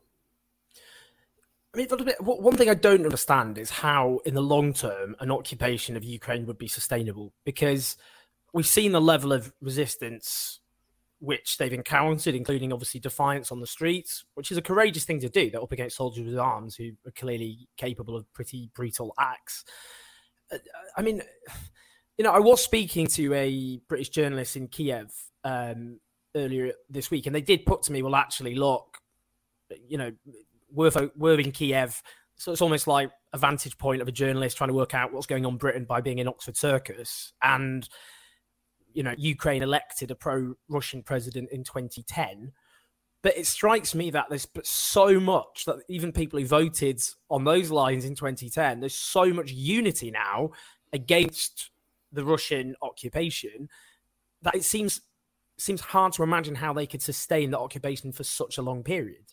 I 1.75 1.79
mean, 1.79 1.89
one 2.21 2.57
thing 2.57 2.69
I 2.69 2.75
don't 2.75 3.05
understand 3.05 3.57
is 3.57 3.71
how, 3.71 4.21
in 4.27 4.35
the 4.35 4.43
long 4.43 4.75
term, 4.75 5.17
an 5.21 5.31
occupation 5.31 5.97
of 5.97 6.05
Ukraine 6.05 6.45
would 6.45 6.59
be 6.59 6.69
sustainable 6.69 7.33
because 7.45 7.97
we've 8.53 8.67
seen 8.67 8.93
the 8.93 9.01
level 9.01 9.33
of 9.33 9.53
resistance 9.63 10.61
which 11.21 11.57
they've 11.57 11.73
encountered, 11.73 12.35
including 12.35 12.73
obviously 12.73 12.99
defiance 13.01 13.53
on 13.53 13.61
the 13.61 13.67
streets, 13.67 14.25
which 14.35 14.51
is 14.51 14.59
a 14.59 14.63
courageous 14.63 15.05
thing 15.05 15.21
to 15.21 15.29
do. 15.29 15.51
They're 15.51 15.63
up 15.63 15.73
against 15.73 15.97
soldiers 15.97 16.27
with 16.27 16.37
arms 16.37 16.75
who 16.75 16.91
are 17.07 17.13
clearly 17.13 17.69
capable 17.77 18.17
of 18.17 18.31
pretty 18.35 18.71
brutal 18.75 19.15
acts. 19.19 19.65
Uh, 20.53 20.59
I 20.97 21.03
mean, 21.03 21.23
you 22.23 22.29
know, 22.29 22.35
I 22.35 22.39
was 22.39 22.63
speaking 22.63 23.09
to 23.09 23.35
a 23.35 23.81
British 23.89 24.11
journalist 24.11 24.55
in 24.55 24.69
Kiev 24.69 25.13
um, 25.43 25.99
earlier 26.37 26.73
this 26.89 27.11
week, 27.11 27.27
and 27.27 27.35
they 27.35 27.41
did 27.41 27.67
put 27.67 27.83
to 27.83 27.93
me, 27.93 28.01
"Well, 28.01 28.15
actually, 28.15 28.55
look, 28.55 28.99
you 29.89 29.99
know, 29.99 30.13
we're, 30.71 30.93
we're 31.17 31.41
in 31.41 31.51
Kiev, 31.51 32.01
so 32.37 32.53
it's 32.53 32.63
almost 32.63 32.87
like 32.87 33.11
a 33.33 33.39
vantage 33.39 33.77
point 33.77 34.03
of 34.03 34.07
a 34.07 34.13
journalist 34.13 34.57
trying 34.57 34.69
to 34.69 34.75
work 34.75 34.95
out 34.95 35.13
what's 35.13 35.27
going 35.27 35.45
on 35.45 35.55
in 35.55 35.59
Britain 35.59 35.85
by 35.85 36.01
being 36.01 36.19
in 36.19 36.29
Oxford 36.29 36.57
Circus, 36.57 37.33
and 37.43 37.89
you 38.95 39.03
know, 39.03 39.17
Ukraine 39.19 39.65
elected 39.65 40.13
a 40.13 40.15
pro-Russian 40.15 41.03
president 41.03 41.51
in 41.51 41.65
2010." 41.65 42.53
But 43.23 43.37
it 43.37 43.49
strikes 43.49 43.97
me 43.97 44.11
that 44.13 44.27
there's 44.29 44.47
so 44.63 45.19
much 45.19 45.65
that 45.65 45.79
even 45.89 46.13
people 46.13 46.39
who 46.39 46.47
voted 46.47 47.03
on 47.31 47.43
those 47.43 47.73
lines 47.73 48.05
in 48.05 48.15
2010, 48.15 48.79
there's 48.79 48.95
so 48.95 49.33
much 49.33 49.51
unity 49.51 50.13
now 50.13 50.51
against 50.93 51.73
the 52.13 52.25
Russian 52.25 52.75
occupation 52.83 53.69
that 54.43 54.55
it 54.55 54.65
seems 54.65 55.01
seems 55.59 55.81
hard 55.81 56.13
to 56.15 56.23
imagine 56.23 56.57
how 56.57 56.73
they 56.73 56.87
could 56.87 57.03
sustain 57.03 57.51
the 57.51 57.59
occupation 57.59 58.13
for 58.13 58.25
such 58.25 58.59
a 58.59 58.63
long 58.63 58.83
period. 58.83 59.33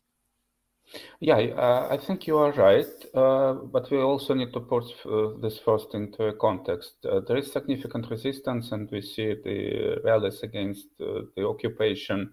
Yeah, 1.20 1.38
uh, 1.38 1.88
I 1.92 1.98
think 1.98 2.26
you 2.26 2.38
are 2.38 2.52
right, 2.52 2.88
uh, 3.14 3.54
but 3.54 3.92
we 3.92 3.98
also 3.98 4.34
need 4.34 4.54
to 4.54 4.60
put 4.60 4.86
uh, 5.06 5.40
this 5.40 5.60
first 5.60 5.94
into 5.94 6.24
a 6.24 6.34
context. 6.34 7.06
Uh, 7.06 7.20
there 7.28 7.38
is 7.38 7.52
significant 7.52 8.10
resistance, 8.10 8.72
and 8.72 8.90
we 8.90 9.02
see 9.02 9.36
the 9.44 10.02
rallies 10.04 10.42
against 10.42 10.88
uh, 11.00 11.22
the 11.36 11.48
occupation 11.48 12.32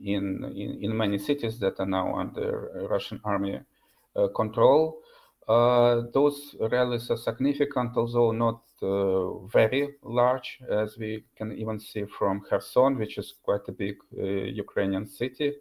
in, 0.00 0.44
in, 0.56 0.78
in 0.82 0.96
many 0.96 1.18
cities 1.18 1.58
that 1.58 1.80
are 1.80 1.86
now 1.86 2.14
under 2.14 2.86
Russian 2.88 3.20
army 3.24 3.60
control. 4.36 5.02
those 5.48 6.54
rallies 6.60 7.10
are 7.10 7.16
significant, 7.16 7.96
although 7.96 8.30
not 8.30 8.62
very 8.82 9.94
large, 10.02 10.58
as 10.70 10.96
we 10.98 11.24
can 11.36 11.52
even 11.56 11.78
see 11.78 12.04
from 12.18 12.40
Kherson, 12.40 12.98
which 12.98 13.18
is 13.18 13.34
quite 13.42 13.68
a 13.68 13.72
big 13.72 13.96
uh, 14.18 14.22
Ukrainian 14.22 15.06
city. 15.06 15.52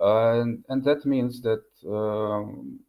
And, 0.00 0.64
and, 0.68 0.82
that 0.84 1.06
means 1.06 1.40
that 1.42 1.64
um, 1.86 2.80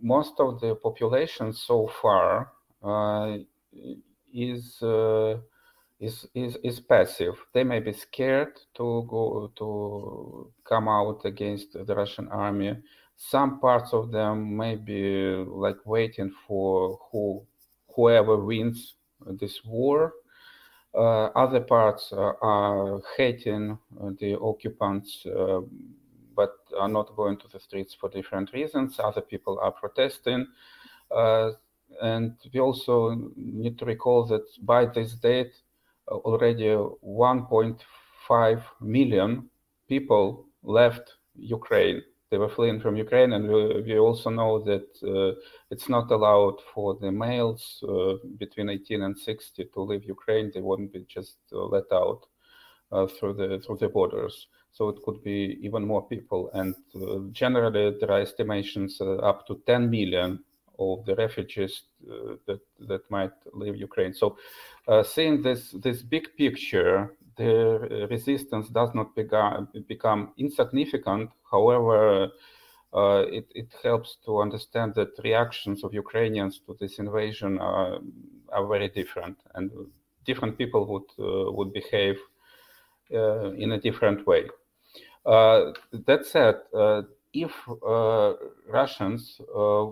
most 0.00 0.34
of 0.38 0.60
the 0.60 0.74
population 0.76 1.52
so 1.52 1.90
far 2.00 2.52
uh, 2.82 3.36
is, 4.32 4.82
is, 6.00 6.26
is, 6.34 6.56
is 6.64 6.80
passive. 6.80 7.34
They 7.52 7.64
may 7.64 7.80
be 7.80 7.92
scared 7.92 8.58
to 8.76 9.06
go 9.06 9.52
to 9.56 10.50
come 10.64 10.88
out 10.88 11.26
against 11.26 11.74
the 11.74 11.94
Russian 11.94 12.28
army. 12.28 12.78
Some 13.16 13.60
parts 13.60 13.92
of 13.92 14.10
them 14.10 14.56
may 14.56 14.76
be 14.76 15.34
like 15.46 15.84
waiting 15.84 16.32
for 16.48 16.98
who 17.12 17.44
whoever 18.00 18.36
wins 18.36 18.94
this 19.26 19.60
war. 19.64 20.14
Uh, 20.94 21.26
other 21.44 21.60
parts 21.60 22.12
uh, 22.12 22.32
are 22.42 23.00
hating 23.16 23.78
the 24.18 24.38
occupants, 24.40 25.24
uh, 25.26 25.60
but 26.34 26.56
are 26.78 26.88
not 26.88 27.14
going 27.14 27.36
to 27.36 27.46
the 27.48 27.60
streets 27.60 27.94
for 27.94 28.08
different 28.08 28.52
reasons. 28.52 28.98
Other 28.98 29.20
people 29.20 29.58
are 29.62 29.72
protesting. 29.72 30.46
and 32.02 32.36
we 32.54 32.60
also 32.60 33.30
need 33.36 33.76
to 33.78 33.84
recall 33.84 34.24
that 34.26 34.46
by 34.62 34.86
this 34.86 35.14
date, 35.14 35.54
already 36.08 36.68
1.5 36.68 38.62
million 38.80 39.50
people 39.88 40.46
left 40.62 41.16
Ukraine 41.36 42.02
they 42.30 42.38
were 42.38 42.48
fleeing 42.48 42.80
from 42.80 42.96
Ukraine, 42.96 43.32
and 43.32 43.48
we, 43.48 43.98
also 43.98 44.30
know 44.30 44.60
that 44.60 44.88
uh, 45.02 45.38
it's 45.70 45.88
not 45.88 46.10
allowed 46.12 46.58
for 46.72 46.94
the 46.94 47.10
males 47.10 47.82
uh, 47.88 48.14
between 48.38 48.68
18 48.68 49.02
and 49.02 49.18
60 49.18 49.64
to 49.64 49.80
leave 49.80 50.04
Ukraine. 50.04 50.52
They 50.54 50.60
wouldn't 50.60 50.92
be 50.92 51.04
just 51.08 51.38
uh, 51.52 51.64
let 51.64 51.90
out 51.92 52.26
uh, 52.92 53.06
through 53.06 53.34
the 53.34 53.58
through 53.58 53.78
the 53.78 53.88
borders. 53.88 54.46
So 54.72 54.88
it 54.88 55.02
could 55.04 55.24
be 55.24 55.58
even 55.62 55.84
more 55.84 56.06
people, 56.06 56.50
and 56.54 56.76
uh, 56.94 57.18
generally 57.32 57.96
there 57.98 58.12
are 58.12 58.20
estimations 58.20 59.00
uh, 59.00 59.16
up 59.16 59.44
to 59.48 59.60
10 59.66 59.90
million 59.90 60.44
of 60.78 61.04
the 61.04 61.16
refugees 61.16 61.82
that 62.46 62.60
that 62.78 63.10
might 63.10 63.32
leave 63.52 63.76
Ukraine. 63.76 64.14
So, 64.14 64.38
seeing 65.02 65.42
this 65.42 65.72
this 65.72 66.00
big 66.00 66.28
picture, 66.38 67.16
the 67.40 68.06
resistance 68.10 68.68
does 68.68 68.90
not 68.94 69.14
become, 69.14 69.68
become 69.88 70.32
insignificant. 70.36 71.30
However, 71.50 72.30
uh, 72.92 73.24
it, 73.38 73.46
it, 73.54 73.68
helps 73.82 74.16
to 74.24 74.40
understand 74.40 74.94
that 74.96 75.10
reactions 75.22 75.84
of 75.84 75.94
Ukrainians 75.94 76.60
to 76.66 76.76
this 76.80 76.98
invasion 76.98 77.58
are, 77.58 77.98
are 78.52 78.66
very 78.66 78.88
different, 78.88 79.38
and 79.54 79.70
different 80.24 80.58
people 80.58 80.82
would 80.92 81.10
uh, 81.18 81.52
would 81.52 81.72
behave 81.72 82.18
uh, 83.14 83.50
in 83.52 83.72
a 83.72 83.80
different 83.80 84.26
way. 84.26 84.42
Uh, 85.24 85.72
that 86.06 86.26
said, 86.26 86.56
uh, 86.74 87.02
if 87.32 87.52
uh, 87.68 88.32
Russians 88.68 89.40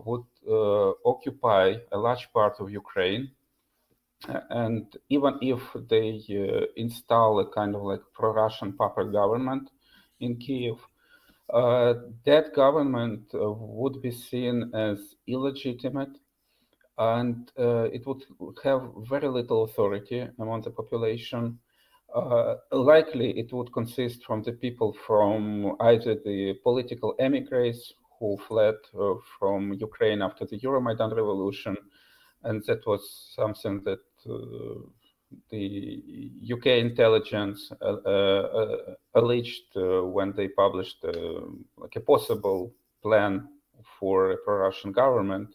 would 0.06 0.24
occupy 1.04 1.74
a 1.92 1.98
large 1.98 2.32
part 2.32 2.54
of 2.60 2.70
Ukraine, 2.70 3.30
and 4.26 4.96
even 5.08 5.38
if 5.40 5.60
they 5.88 6.20
uh, 6.30 6.66
install 6.76 7.40
a 7.40 7.50
kind 7.50 7.74
of 7.74 7.82
like 7.82 8.00
pro-Russian 8.12 8.72
puppet 8.72 9.12
government 9.12 9.70
in 10.20 10.36
Kiev, 10.36 10.76
uh, 11.52 11.94
that 12.24 12.54
government 12.54 13.22
uh, 13.34 13.50
would 13.52 14.02
be 14.02 14.10
seen 14.10 14.70
as 14.74 14.98
illegitimate 15.26 16.18
and 16.98 17.52
uh, 17.58 17.84
it 17.84 18.06
would 18.06 18.24
have 18.64 18.82
very 19.08 19.28
little 19.28 19.64
authority 19.64 20.26
among 20.40 20.62
the 20.62 20.70
population. 20.70 21.58
Uh, 22.14 22.56
likely 22.72 23.38
it 23.38 23.52
would 23.52 23.72
consist 23.72 24.24
from 24.24 24.42
the 24.42 24.52
people 24.52 24.96
from 25.06 25.76
either 25.80 26.16
the 26.24 26.54
political 26.62 27.14
emigres 27.20 27.92
who 28.18 28.36
fled 28.48 28.74
uh, 28.98 29.14
from 29.38 29.72
Ukraine 29.74 30.22
after 30.22 30.44
the 30.44 30.58
Euromaidan 30.58 31.14
revolution, 31.14 31.76
and 32.42 32.64
that 32.66 32.84
was 32.86 33.32
something 33.36 33.80
that 33.84 34.00
the 35.50 36.30
UK 36.52 36.66
intelligence 36.66 37.70
uh, 37.82 37.84
uh, 37.84 38.76
alleged 39.14 39.74
when 39.74 40.32
they 40.36 40.48
published 40.48 41.04
like 41.76 41.96
a 41.96 42.00
possible 42.00 42.72
plan 43.02 43.48
for 43.98 44.32
a 44.32 44.36
pro-Russian 44.38 44.92
government, 44.92 45.54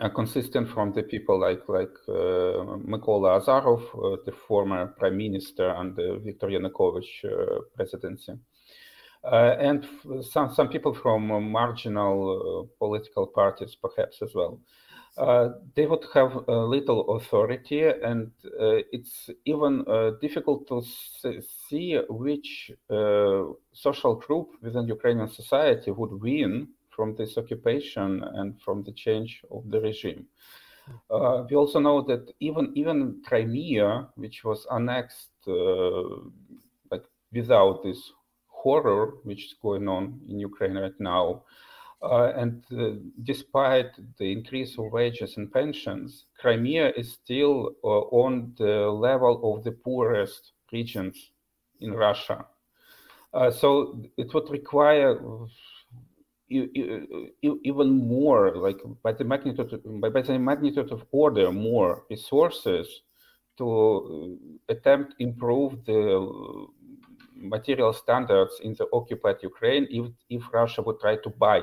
uh, 0.00 0.08
consistent 0.08 0.68
from 0.68 0.92
the 0.92 1.02
people 1.02 1.40
like 1.40 1.68
like 1.68 1.94
uh, 2.08 2.76
Mykola 2.86 3.40
Azarov, 3.40 3.82
uh, 3.94 4.16
the 4.24 4.32
former 4.32 4.86
prime 4.98 5.16
minister 5.16 5.70
under 5.70 6.18
Viktor 6.18 6.48
Yanukovych 6.48 7.24
presidency, 7.74 8.34
and 9.24 9.88
some 10.22 10.54
some 10.54 10.68
people 10.68 10.94
from 10.94 11.50
marginal 11.50 12.68
political 12.78 13.26
parties 13.26 13.74
perhaps 13.74 14.22
as 14.22 14.34
well. 14.34 14.60
Uh, 15.18 15.50
they 15.74 15.84
would 15.86 16.04
have 16.14 16.32
uh, 16.48 16.64
little 16.64 17.16
authority, 17.16 17.82
and 17.82 18.30
uh, 18.60 18.78
it's 18.92 19.28
even 19.46 19.84
uh, 19.88 20.12
difficult 20.20 20.68
to 20.68 20.80
see 21.68 21.98
which 22.08 22.70
uh, 22.88 23.42
social 23.72 24.14
group 24.14 24.50
within 24.62 24.86
Ukrainian 24.86 25.28
society 25.28 25.90
would 25.90 26.12
win 26.22 26.68
from 26.90 27.16
this 27.16 27.36
occupation 27.36 28.22
and 28.34 28.60
from 28.60 28.84
the 28.84 28.92
change 28.92 29.42
of 29.50 29.68
the 29.70 29.80
regime. 29.80 30.26
Uh, 31.10 31.44
we 31.50 31.56
also 31.56 31.80
know 31.80 32.00
that 32.02 32.32
even 32.38 32.72
even 32.76 33.20
Crimea, 33.26 34.08
which 34.14 34.44
was 34.44 34.66
annexed 34.70 35.30
like 36.90 37.04
without 37.32 37.82
this 37.82 38.00
horror 38.46 39.14
which 39.24 39.44
is 39.46 39.54
going 39.60 39.88
on 39.88 40.20
in 40.28 40.38
Ukraine 40.38 40.76
right 40.78 41.00
now, 41.00 41.42
uh, 42.00 42.32
and 42.36 42.62
uh, 42.78 42.90
despite 43.24 43.90
the 44.18 44.30
increase 44.30 44.78
of 44.78 44.92
wages 44.92 45.36
and 45.36 45.52
pensions, 45.52 46.26
Crimea 46.38 46.92
is 46.96 47.12
still 47.12 47.70
uh, 47.82 47.88
on 47.88 48.52
the 48.56 48.88
level 48.88 49.56
of 49.56 49.64
the 49.64 49.72
poorest 49.72 50.52
regions 50.72 51.32
in 51.80 51.92
Russia. 51.92 52.46
Uh, 53.34 53.50
so 53.50 54.00
it 54.16 54.32
would 54.32 54.48
require 54.48 55.18
even 56.48 58.08
more, 58.08 58.56
like 58.56 58.78
by 59.02 59.12
the 59.12 59.24
magnitude, 59.24 59.82
by 60.00 60.08
the 60.08 60.38
magnitude 60.38 60.90
of 60.92 61.04
order, 61.10 61.52
more 61.52 62.04
resources 62.08 63.02
to 63.58 64.38
attempt 64.68 65.14
improve 65.18 65.84
the 65.84 66.66
material 67.34 67.92
standards 67.92 68.60
in 68.62 68.74
the 68.74 68.86
occupied 68.92 69.36
Ukraine 69.42 69.86
if, 69.90 70.06
if 70.30 70.42
Russia 70.52 70.80
would 70.82 71.00
try 71.00 71.16
to 71.16 71.30
buy 71.30 71.62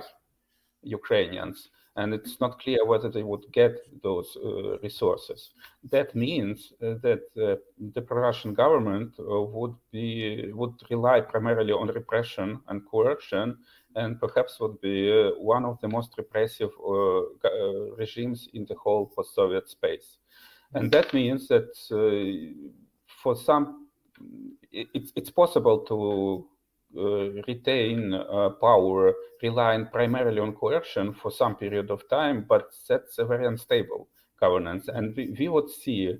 Ukrainians, 0.86 1.70
and 1.98 2.14
it's 2.14 2.40
not 2.40 2.60
clear 2.60 2.86
whether 2.86 3.10
they 3.10 3.24
would 3.24 3.46
get 3.52 3.74
those 4.04 4.38
uh, 4.38 4.78
resources. 4.80 5.52
That 5.92 6.14
means 6.14 6.74
uh, 6.82 6.96
that 7.02 7.24
uh, 7.38 7.56
the 7.94 8.02
pro-Russian 8.02 8.54
government 8.54 9.16
uh, 9.20 9.42
would 9.42 9.76
be 9.92 10.52
would 10.54 10.76
rely 10.90 11.22
primarily 11.22 11.74
on 11.74 11.88
repression 11.88 12.62
and 12.68 12.86
coercion, 12.86 13.58
and 13.96 14.20
perhaps 14.20 14.60
would 14.60 14.80
be 14.82 15.12
uh, 15.12 15.32
one 15.40 15.66
of 15.66 15.80
the 15.82 15.88
most 15.88 16.12
repressive 16.18 16.72
uh, 16.86 17.22
regimes 17.98 18.50
in 18.54 18.66
the 18.66 18.76
whole 18.76 19.06
post-Soviet 19.16 19.70
space. 19.70 20.18
And 20.74 20.92
that 20.92 21.14
means 21.14 21.48
that 21.48 21.70
for 23.24 23.36
some, 23.36 23.88
it's, 24.72 25.14
it's 25.16 25.30
possible 25.30 25.80
to 25.80 26.46
retain 27.48 28.14
uh, 28.14 28.50
power 28.62 29.14
relying 29.42 29.86
primarily 29.88 30.40
on 30.40 30.54
coercion 30.54 31.14
for 31.14 31.32
some 31.32 31.56
period 31.56 31.92
of 31.92 32.08
time, 32.10 32.46
but 32.48 32.72
that's 32.88 33.18
a 33.20 33.26
very 33.26 33.46
unstable 33.46 34.08
governance. 34.40 34.88
And 34.88 35.16
we, 35.16 35.36
we 35.38 35.48
would 35.48 35.70
see 35.70 36.16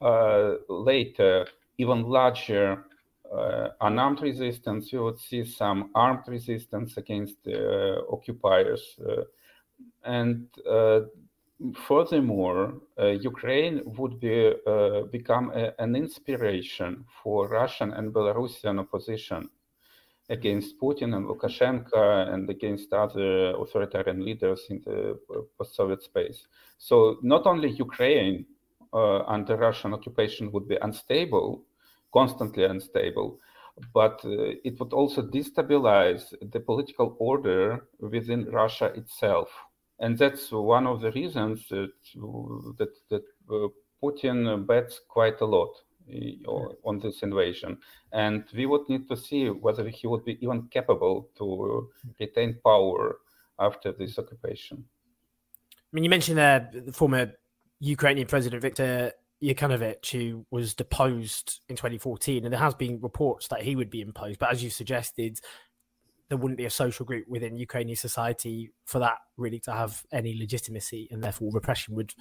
uh, 0.00 0.54
later 0.68 1.46
even 1.78 2.02
larger 2.04 2.84
uh, 3.32 3.68
unarmed 3.80 4.22
resistance. 4.22 4.92
You 4.92 5.04
would 5.04 5.18
see 5.18 5.44
some 5.44 5.90
armed 5.94 6.26
resistance 6.28 6.96
against 6.96 7.36
uh, 7.46 8.00
occupiers. 8.10 8.96
Uh, 9.06 9.24
and 10.04 10.46
furthermore, 11.86 12.80
Ukraine 12.98 13.82
would 13.84 14.20
be, 14.20 14.54
become 15.10 15.50
a, 15.54 15.74
an 15.78 15.96
inspiration 15.96 17.04
for 17.22 17.48
Russian 17.48 17.92
and 17.92 18.12
Belarusian 18.12 18.78
opposition 18.78 19.50
against 20.30 20.78
Putin 20.78 21.16
and 21.16 21.26
Lukashenko 21.26 22.32
and 22.32 22.48
against 22.50 22.92
other 22.92 23.50
authoritarian 23.50 24.24
leaders 24.24 24.66
in 24.68 24.82
the 24.84 25.18
post-Soviet 25.56 26.02
space. 26.02 26.46
So 26.76 27.18
not 27.22 27.46
only 27.46 27.70
Ukraine 27.70 28.44
uh, 28.92 29.20
under 29.20 29.56
Russian 29.56 29.94
occupation 29.94 30.52
would 30.52 30.68
be 30.68 30.76
unstable, 30.82 31.64
constantly 32.12 32.64
unstable, 32.64 33.38
but 33.94 34.20
uh, 34.24 34.52
it 34.64 34.78
would 34.78 34.92
also 34.92 35.22
destabilize 35.22 36.34
the 36.52 36.60
political 36.60 37.16
order 37.18 37.86
within 38.00 38.50
Russia 38.50 38.86
itself. 38.94 39.48
And 40.00 40.16
that's 40.18 40.52
one 40.52 40.86
of 40.86 41.00
the 41.00 41.10
reasons 41.12 41.66
that, 41.70 41.90
that, 42.78 42.92
that 43.10 43.22
uh, 43.50 43.68
Putin 44.02 44.66
bets 44.66 45.00
quite 45.08 45.40
a 45.40 45.46
lot 45.46 45.70
on 46.84 46.98
this 46.98 47.22
invasion. 47.22 47.78
And 48.12 48.44
we 48.54 48.66
would 48.66 48.88
need 48.88 49.08
to 49.08 49.16
see 49.16 49.48
whether 49.48 49.88
he 49.88 50.06
would 50.06 50.24
be 50.24 50.38
even 50.42 50.68
capable 50.68 51.28
to 51.38 51.90
retain 52.18 52.58
power 52.64 53.18
after 53.58 53.92
this 53.92 54.18
occupation. 54.18 54.84
I 55.76 55.90
mean, 55.92 56.04
you 56.04 56.10
mentioned 56.10 56.38
there 56.38 56.70
the 56.72 56.92
former 56.92 57.32
Ukrainian 57.80 58.26
President 58.26 58.62
Viktor 58.62 59.12
Yanukovych, 59.42 60.10
who 60.10 60.44
was 60.50 60.74
deposed 60.74 61.60
in 61.68 61.76
2014, 61.76 62.44
and 62.44 62.52
there 62.52 62.60
has 62.60 62.74
been 62.74 63.00
reports 63.00 63.48
that 63.48 63.62
he 63.62 63.76
would 63.76 63.90
be 63.90 64.00
imposed. 64.00 64.38
But 64.38 64.52
as 64.52 64.62
you 64.62 64.70
suggested, 64.70 65.40
there 66.28 66.36
wouldn't 66.36 66.58
be 66.58 66.66
a 66.66 66.70
social 66.70 67.06
group 67.06 67.26
within 67.28 67.56
Ukrainian 67.56 67.96
society 67.96 68.70
for 68.84 68.98
that 68.98 69.16
really 69.36 69.60
to 69.60 69.72
have 69.72 70.04
any 70.12 70.36
legitimacy, 70.36 71.08
and 71.10 71.22
therefore 71.22 71.50
repression 71.52 71.94
would 71.94 72.12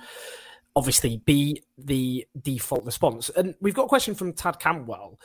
obviously 0.78 1.18
be 1.26 1.64
the 1.76 2.28
default 2.40 2.86
response. 2.86 3.32
And 3.36 3.56
we've 3.60 3.74
got 3.74 3.86
a 3.86 3.90
question 3.90 4.14
from 4.14 4.34
Tad 4.34 4.60
Campwell, 4.60 5.18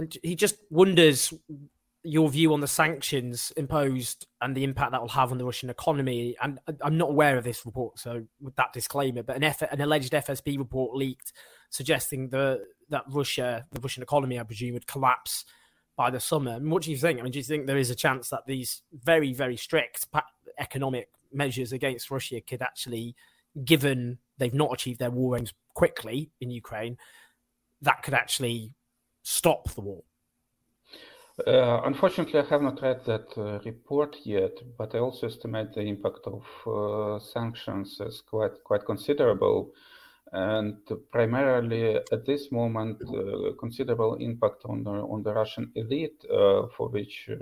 and 0.00 0.12
he 0.24 0.34
just 0.34 0.56
wonders 0.70 1.32
your 2.02 2.28
view 2.28 2.52
on 2.52 2.60
the 2.60 2.66
sanctions 2.66 3.52
imposed 3.56 4.26
and 4.40 4.56
the 4.56 4.64
impact 4.64 4.90
that 4.90 5.00
will 5.00 5.08
have 5.08 5.30
on 5.30 5.38
the 5.38 5.44
Russian 5.44 5.70
economy. 5.70 6.36
And 6.42 6.58
I'm 6.82 6.98
not 6.98 7.10
aware 7.10 7.38
of 7.38 7.44
this 7.44 7.64
report, 7.64 8.00
so 8.00 8.24
with 8.40 8.56
that 8.56 8.72
disclaimer, 8.72 9.22
but 9.22 9.36
an, 9.36 9.44
F- 9.44 9.62
an 9.62 9.80
alleged 9.80 10.12
FSB 10.12 10.58
report 10.58 10.96
leaked 10.96 11.32
suggesting 11.70 12.30
the, 12.30 12.64
that 12.88 13.04
Russia, 13.08 13.66
the 13.70 13.80
Russian 13.80 14.02
economy, 14.02 14.40
I 14.40 14.42
presume, 14.42 14.74
would 14.74 14.88
collapse 14.88 15.44
by 15.96 16.10
the 16.10 16.18
summer. 16.18 16.52
I 16.52 16.58
mean, 16.58 16.70
what 16.70 16.82
do 16.82 16.90
you 16.90 16.96
think? 16.96 17.20
I 17.20 17.22
mean, 17.22 17.30
do 17.30 17.38
you 17.38 17.44
think 17.44 17.66
there 17.66 17.78
is 17.78 17.90
a 17.90 17.94
chance 17.94 18.30
that 18.30 18.46
these 18.46 18.82
very, 18.92 19.32
very 19.32 19.56
strict 19.56 20.08
economic 20.58 21.08
measures 21.32 21.72
against 21.72 22.10
Russia 22.10 22.40
could 22.40 22.62
actually, 22.62 23.14
given 23.64 24.18
they've 24.38 24.54
not 24.54 24.72
achieved 24.72 25.00
their 25.00 25.10
war 25.10 25.36
aims 25.36 25.52
quickly 25.74 26.30
in 26.40 26.50
Ukraine, 26.50 26.96
that 27.82 28.02
could 28.02 28.14
actually 28.14 28.74
stop 29.22 29.70
the 29.74 29.80
war? 29.80 30.02
Uh, 31.46 31.82
unfortunately, 31.84 32.40
I 32.40 32.44
have 32.46 32.62
not 32.62 32.82
read 32.82 33.04
that 33.04 33.28
uh, 33.36 33.60
report 33.64 34.16
yet, 34.24 34.58
but 34.76 34.94
I 34.94 34.98
also 34.98 35.28
estimate 35.28 35.72
the 35.72 35.82
impact 35.82 36.26
of 36.26 36.42
uh, 36.66 37.20
sanctions 37.20 38.00
as 38.00 38.20
quite 38.22 38.64
quite 38.64 38.84
considerable, 38.84 39.72
and 40.32 40.78
primarily 41.12 41.94
at 41.94 42.26
this 42.26 42.50
moment, 42.50 43.00
uh, 43.02 43.52
considerable 43.60 44.16
impact 44.16 44.64
on 44.64 44.82
the 44.82 44.90
on 44.90 45.22
the 45.22 45.32
Russian 45.32 45.70
elite, 45.76 46.24
uh, 46.24 46.66
for 46.76 46.88
which 46.88 47.28
uh, 47.30 47.36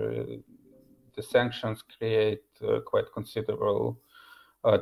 the 1.17 1.23
sanctions 1.23 1.83
create 1.97 2.45
quite 2.85 3.11
considerable 3.15 3.99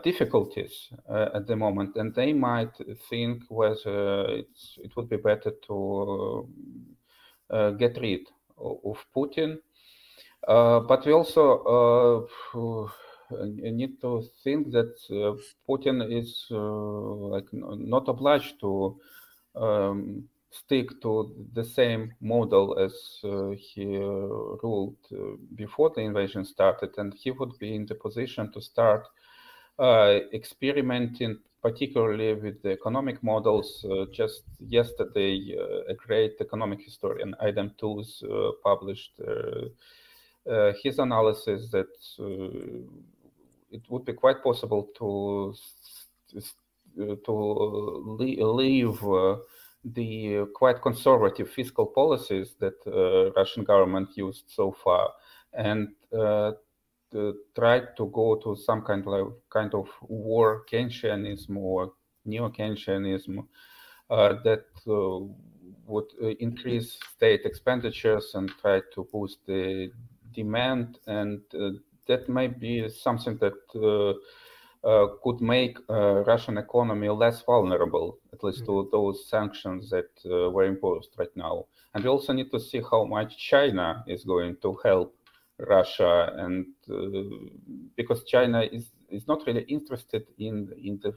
difficulties 0.03 0.88
at 1.09 1.47
the 1.47 1.57
moment, 1.57 1.97
and 1.97 2.14
they 2.14 2.33
might 2.33 2.73
think 3.11 3.42
whether 3.49 4.27
it 4.29 4.97
would 4.97 5.09
be 5.09 5.16
better 5.16 5.53
to 5.66 6.49
get 7.79 7.99
rid 8.01 8.27
of 8.59 9.05
Putin. 9.14 9.59
Uh, 10.47 10.81
but 10.81 11.07
we 11.07 11.12
also 11.12 12.29
uh, 12.55 13.37
need 13.47 14.01
to 14.01 14.23
think 14.42 14.70
that 14.73 14.94
uh, 15.11 15.35
Putin 15.68 16.03
is 16.11 16.47
like 16.51 17.49
not 17.53 18.09
obliged 18.09 18.61
to 18.61 18.99
um, 19.57 20.25
stick 20.51 20.88
to 21.01 21.33
the 21.55 21.64
same 21.64 22.12
model 22.20 22.79
as 22.79 22.92
uh, 23.25 23.51
he 23.51 23.97
uh, 23.97 24.11
ruled 24.62 24.97
uh, 25.12 25.37
before 25.55 25.90
the 25.94 26.01
invasion 26.01 26.44
started, 26.44 26.90
and 26.99 27.14
he 27.14 27.31
would 27.31 27.59
be 27.59 27.75
in 27.75 27.87
the 27.87 27.94
position 27.94 28.53
to 28.53 28.61
start 28.61 29.07
experimenting 30.33 31.39
particularly 31.65 32.35
with 32.35 32.63
the 32.63 32.73
economic 32.73 33.23
models. 33.23 33.87
Uh, 33.91 34.05
just 34.13 34.43
yesterday, 34.61 35.57
uh, 35.59 35.93
a 35.93 35.95
great 35.95 36.35
economic 36.39 36.83
historian, 36.83 37.35
Adam 37.41 37.73
Tooze, 37.79 38.23
uh, 38.23 38.51
published 38.63 39.19
his 40.83 40.99
analysis 40.99 41.71
that 41.71 41.89
it 43.71 43.83
would 43.89 44.05
be 44.05 44.13
quite 44.13 44.43
possible 44.43 44.91
to 44.99 45.55
to 47.25 47.33
leave 48.21 49.01
the 49.85 50.47
quite 50.55 50.83
conservative 50.83 51.49
fiscal 51.51 51.87
policies 51.87 52.55
that 52.61 52.77
uh, 52.87 53.33
Russian 53.33 53.65
government 53.65 54.09
used 54.17 54.45
so 54.49 54.71
far, 54.85 55.13
and 55.55 55.89
uh, 56.13 56.53
tried 57.55 57.96
to 57.96 58.07
go 58.07 58.37
to 58.42 58.57
some 58.57 58.83
kind 58.83 59.07
of 59.07 59.35
kind 59.50 59.74
of 59.74 59.88
war 60.03 60.64
Keynesianism 60.70 61.57
or 61.57 61.92
neo 62.24 62.48
Keynesianism 62.48 63.46
uh, 64.11 64.35
that 64.44 64.66
uh, 64.87 65.20
would 65.87 66.11
uh, 66.22 66.29
increase 66.40 66.98
state 67.16 67.42
expenditures 67.44 68.33
and 68.35 68.50
try 68.61 68.81
to 68.94 69.09
boost 69.12 69.38
the 69.46 69.90
demand, 70.33 70.98
and 71.07 71.40
uh, 71.55 71.70
that 72.07 72.29
might 72.29 72.59
be 72.61 72.88
something 72.88 73.38
that. 73.38 73.55
Uh, 73.74 74.18
uh, 74.87 75.07
could 75.22 75.40
make 75.40 75.79
Russian 75.88 76.59
economy 76.59 77.09
less 77.09 77.40
vulnerable, 77.40 78.18
at 78.35 78.44
least 78.44 78.64
mm-hmm. 78.64 78.83
to 78.83 78.88
those 78.92 79.27
sanctions 79.31 79.88
that 79.88 80.11
were 80.53 80.64
imposed 80.64 81.09
right 81.18 81.35
now. 81.35 81.64
And 81.94 82.05
we 82.05 82.11
also 82.11 82.35
need 82.35 82.50
to 82.50 82.61
see 82.61 82.83
how 82.90 83.07
much 83.07 83.38
China 83.38 84.05
is 84.07 84.24
going 84.24 84.59
to 84.61 84.77
help 84.85 85.16
Russia, 85.59 86.33
and 86.37 86.67
uh, 86.90 87.23
because 87.97 88.25
China 88.25 88.62
is 88.62 88.90
is 89.09 89.27
not 89.29 89.47
really 89.47 89.62
interested 89.62 90.27
in 90.38 90.73
in 90.83 90.99
the 91.03 91.12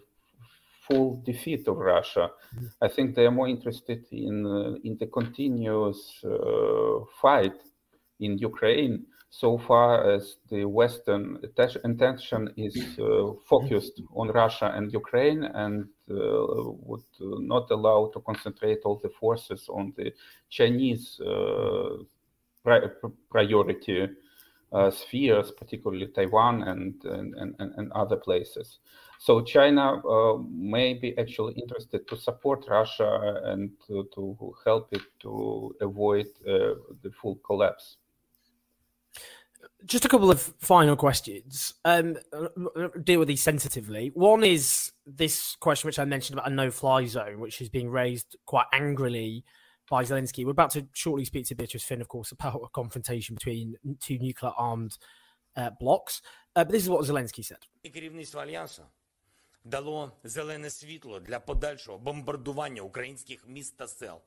full 0.88 1.22
defeat 1.26 1.68
of 1.68 1.78
Russia. 1.78 2.30
Mm-hmm. 2.56 2.66
I 2.82 2.88
think 2.88 3.16
they 3.16 3.26
are 3.26 3.32
more 3.32 3.48
interested 3.48 4.06
in 4.12 4.46
uh, 4.46 4.76
in 4.84 4.98
the 4.98 5.08
continuous 5.08 6.24
uh, 6.24 7.06
fight 7.22 7.60
in 8.20 8.38
Ukraine. 8.38 9.06
So 9.30 9.58
far 9.58 10.10
as 10.16 10.38
the 10.50 10.64
Western 10.64 11.38
attention 11.44 12.54
is 12.56 12.78
uh, 12.98 13.34
focused 13.46 14.02
on 14.16 14.30
Russia 14.30 14.72
and 14.74 14.92
Ukraine, 14.94 15.44
and 15.44 15.90
uh, 16.10 16.16
would 16.88 17.04
not 17.20 17.70
allow 17.70 18.10
to 18.14 18.22
concentrate 18.22 18.80
all 18.86 19.00
the 19.04 19.10
forces 19.10 19.68
on 19.68 19.94
the 19.98 20.14
Chinese 20.50 21.20
uh, 21.20 22.04
pri- 22.64 22.90
priority 23.30 24.08
spheres, 24.92 25.52
particularly 25.52 26.08
Taiwan 26.08 26.64
and, 26.64 27.04
and, 27.04 27.36
and, 27.36 27.56
and 27.60 27.92
other 27.94 28.18
places. 28.18 28.80
So 29.20 29.42
China 29.42 30.02
uh, 30.08 30.38
may 30.50 30.94
be 30.94 31.18
actually 31.18 31.54
interested 31.54 32.08
to 32.08 32.16
support 32.16 32.66
Russia 32.70 33.42
and 33.46 33.72
to, 33.88 34.08
to 34.14 34.54
help 34.66 34.90
it 34.92 35.02
to 35.22 35.76
avoid 35.82 36.28
uh, 36.48 36.76
the 37.02 37.12
full 37.20 37.36
collapse. 37.46 37.98
Just 39.86 40.06
a 40.06 40.10
couple 40.10 40.30
of 40.30 40.40
final 40.60 40.96
questions. 40.96 41.74
Um, 41.84 42.18
deal 43.04 43.20
with 43.20 43.28
these 43.28 43.42
sensitively. 43.42 44.12
One 44.14 44.44
is 44.44 44.92
this 45.06 45.56
question, 45.60 45.88
which 45.88 46.00
I 46.00 46.06
mentioned 46.06 46.38
about 46.38 46.52
a 46.52 46.54
no-fly 46.54 47.06
zone, 47.06 47.40
which 47.40 47.62
is 47.62 47.70
being 47.70 47.90
raised 47.90 48.36
quite 48.46 48.66
angrily 48.74 49.46
by 49.90 50.04
Zelensky. 50.04 50.46
We're 50.46 50.52
about 50.52 50.72
to 50.72 50.88
shortly 50.94 51.26
speak 51.26 51.46
to 51.48 51.56
Beatrice 51.56 51.84
Finn, 51.84 52.02
of 52.02 52.08
course, 52.08 52.32
about 52.32 52.62
a 52.64 52.70
confrontation 52.70 53.36
between 53.36 53.76
two 54.00 54.18
nuclear 54.20 54.54
armed 54.58 54.98
uh, 55.56 55.72
blocks. 55.80 56.22
Uh, 56.56 56.64
but 56.64 56.72
this 56.72 56.84
is 56.84 56.90
what 56.90 57.06
Zelensky 57.06 57.44
said. 57.44 57.62
Керівництво 57.94 58.42
альянсу 58.42 58.84
дало 59.64 60.12
зелене 60.24 60.70
світло 60.70 61.20
для 61.20 61.40
подальшого 61.40 61.98
бомбардування 61.98 62.82
українських 62.82 63.48
міст 63.48 63.78
та 63.78 63.88
сел, 63.88 64.22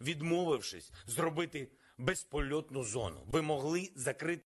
відмовившись 0.00 0.92
зробити 1.06 1.68
безпольотну 1.98 2.84
зону. 2.84 3.22
Ви 3.26 3.42
могли 3.42 3.90
закрити 3.94 4.44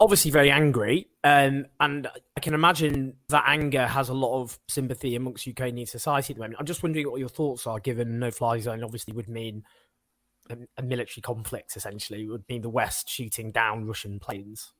obviously 0.00 0.30
very 0.30 0.50
angry, 0.50 1.08
um, 1.22 1.66
and 1.80 2.08
I 2.36 2.40
can 2.40 2.54
imagine 2.54 3.14
that 3.28 3.44
anger 3.46 3.86
has 3.86 4.08
a 4.08 4.14
lot 4.14 4.40
of 4.42 4.58
sympathy 4.68 5.14
amongst 5.16 5.46
Ukrainian 5.46 5.86
society 5.86 6.32
at 6.32 6.36
the 6.36 6.42
moment. 6.42 6.58
I'm 6.58 6.66
just 6.66 6.82
wondering 6.82 7.10
what 7.10 7.20
your 7.20 7.28
thoughts 7.28 7.66
are, 7.66 7.78
given 7.78 8.18
no-fly 8.18 8.58
zone 8.58 8.82
obviously 8.82 9.14
would 9.14 9.28
mean 9.28 9.62
a, 10.50 10.56
a 10.78 10.82
military 10.82 11.22
conflict. 11.22 11.76
Essentially, 11.76 12.24
it 12.24 12.28
would 12.28 12.44
mean 12.48 12.62
the 12.62 12.68
West 12.68 13.08
shooting 13.08 13.52
down 13.52 13.86
Russian 13.86 14.18
planes. 14.18 14.72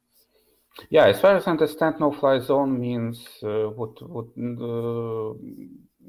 Yeah, 0.91 1.07
as 1.07 1.21
far 1.21 1.37
as 1.37 1.47
I 1.47 1.53
understand, 1.53 2.01
no-fly 2.01 2.41
zone 2.41 2.81
means 2.81 3.27
uh, 3.45 3.71
would 3.71 3.97
would 4.03 4.31
uh, 4.61 5.35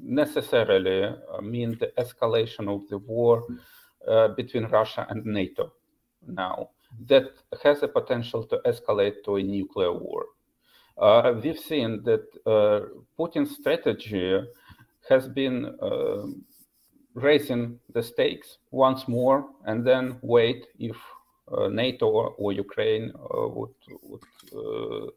necessarily 0.02 1.04
uh, 1.04 1.42
mean 1.42 1.78
the 1.80 1.92
escalation 2.00 2.68
of 2.68 2.88
the 2.90 2.98
war 2.98 3.44
uh, 4.08 4.30
between 4.30 4.66
Russia 4.66 5.06
and 5.10 5.24
NATO 5.26 5.74
now 6.28 6.70
that 7.08 7.32
has 7.64 7.84
a 7.84 7.88
potential 7.88 8.44
to 8.46 8.60
escalate 8.66 9.24
to 9.26 9.38
a 9.38 9.44
nuclear 9.44 9.94
war. 9.94 10.26
Uh, 10.98 11.34
we've 11.44 11.60
seen 11.60 12.04
that 12.04 12.26
uh, 12.46 12.88
Putin's 13.20 13.56
strategy 13.56 14.42
has 15.10 15.28
been 15.28 15.66
uh, 15.82 16.26
raising 17.14 17.80
the 17.94 18.04
stakes 18.04 18.58
once 18.72 19.08
more 19.08 19.48
and 19.66 19.86
then 19.86 20.18
wait 20.22 20.68
if 20.80 20.96
uh, 21.52 21.68
NATO 21.68 22.08
or 22.08 22.54
Ukraine 22.54 23.12
uh, 23.16 23.48
would 23.48 23.76
would, 24.02 24.24
uh, 24.56 25.12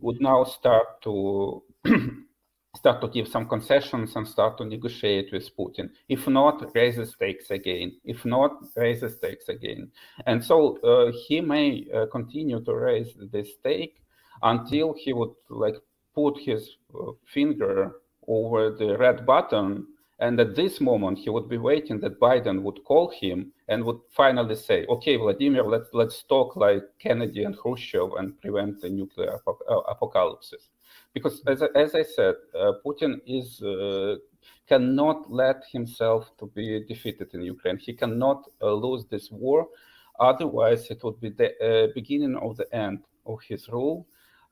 would 0.00 0.20
now 0.20 0.44
start 0.44 1.00
to 1.02 1.62
start 2.76 3.00
to 3.00 3.08
give 3.08 3.26
some 3.26 3.48
concessions 3.48 4.14
and 4.14 4.26
start 4.26 4.56
to 4.58 4.64
negotiate 4.64 5.32
with 5.32 5.54
Putin. 5.56 5.90
If 6.08 6.28
not, 6.28 6.74
raise 6.74 6.96
the 6.96 7.06
stakes 7.06 7.50
again. 7.50 7.96
If 8.04 8.24
not, 8.24 8.52
raise 8.76 9.00
the 9.00 9.10
stakes 9.10 9.48
again. 9.48 9.90
And 10.26 10.44
so 10.44 10.78
uh, 10.78 11.12
he 11.26 11.40
may 11.40 11.86
uh, 11.92 12.06
continue 12.06 12.60
to 12.64 12.74
raise 12.74 13.14
the 13.32 13.44
stake 13.44 14.02
until 14.42 14.94
he 14.96 15.12
would 15.12 15.34
like 15.48 15.76
put 16.14 16.38
his 16.38 16.76
uh, 16.94 17.12
finger 17.26 17.96
over 18.28 18.70
the 18.70 18.96
red 18.98 19.26
button. 19.26 19.86
And 20.20 20.38
at 20.38 20.54
this 20.54 20.80
moment, 20.80 21.18
he 21.18 21.30
would 21.30 21.48
be 21.48 21.58
waiting 21.58 21.98
that 22.00 22.20
Biden 22.20 22.62
would 22.62 22.84
call 22.84 23.10
him 23.10 23.52
and 23.68 23.82
would 23.84 24.00
finally 24.10 24.54
say, 24.54 24.84
"Okay, 24.86 25.16
Vladimir, 25.16 25.64
let's 25.64 25.88
let's 25.94 26.22
talk 26.24 26.56
like 26.56 26.82
Kennedy 26.98 27.44
and 27.44 27.56
Khrushchev 27.56 28.12
and 28.18 28.38
prevent 28.40 28.80
the 28.80 28.90
nuclear 28.90 29.36
ap- 29.36 29.66
uh, 29.68 29.80
apocalypse." 29.88 30.54
Because 31.12 31.42
as, 31.46 31.62
as 31.74 31.94
I 31.94 32.02
said, 32.02 32.34
uh, 32.58 32.72
Putin 32.84 33.20
is 33.26 33.62
uh, 33.62 34.16
cannot 34.68 35.30
let 35.30 35.64
himself 35.72 36.30
to 36.38 36.46
be 36.46 36.84
defeated 36.86 37.28
in 37.34 37.42
Ukraine. 37.42 37.78
He 37.78 37.92
cannot 37.92 38.48
uh, 38.62 38.72
lose 38.72 39.04
this 39.06 39.30
war. 39.30 39.68
Otherwise, 40.18 40.90
it 40.90 41.02
would 41.02 41.20
be 41.20 41.30
the 41.30 41.50
uh, 41.58 41.86
beginning 41.94 42.36
of 42.36 42.56
the 42.56 42.72
end 42.74 43.00
of 43.26 43.38
his 43.42 43.68
rule. 43.68 44.06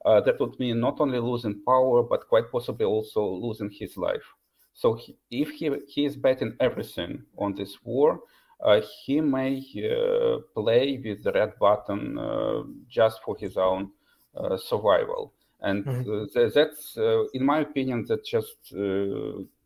Uh, 0.04 0.20
that 0.20 0.38
would 0.40 0.58
mean 0.58 0.80
not 0.80 1.00
only 1.00 1.18
losing 1.18 1.62
power, 1.64 2.02
but 2.02 2.28
quite 2.28 2.50
possibly 2.50 2.86
also 2.86 3.22
losing 3.24 3.70
his 3.70 3.96
life. 3.96 4.26
So 4.72 4.94
he, 4.94 5.16
if 5.30 5.50
he, 5.50 5.70
he 5.86 6.04
is 6.04 6.16
betting 6.16 6.56
everything 6.60 7.24
on 7.36 7.54
this 7.54 7.78
war, 7.84 8.20
uh, 8.64 8.80
he 9.04 9.20
may 9.20 9.58
uh, 9.58 10.38
play 10.54 11.00
with 11.04 11.22
the 11.22 11.32
red 11.32 11.52
button 11.60 12.18
uh, 12.18 12.62
just 12.88 13.22
for 13.22 13.36
his 13.38 13.56
own 13.56 13.90
survival. 14.56 15.32
And 15.60 15.84
mm-hmm. 15.84 16.48
that's, 16.54 16.96
in 17.34 17.44
my 17.44 17.60
opinion, 17.60 18.04
that 18.08 18.24
just 18.24 18.72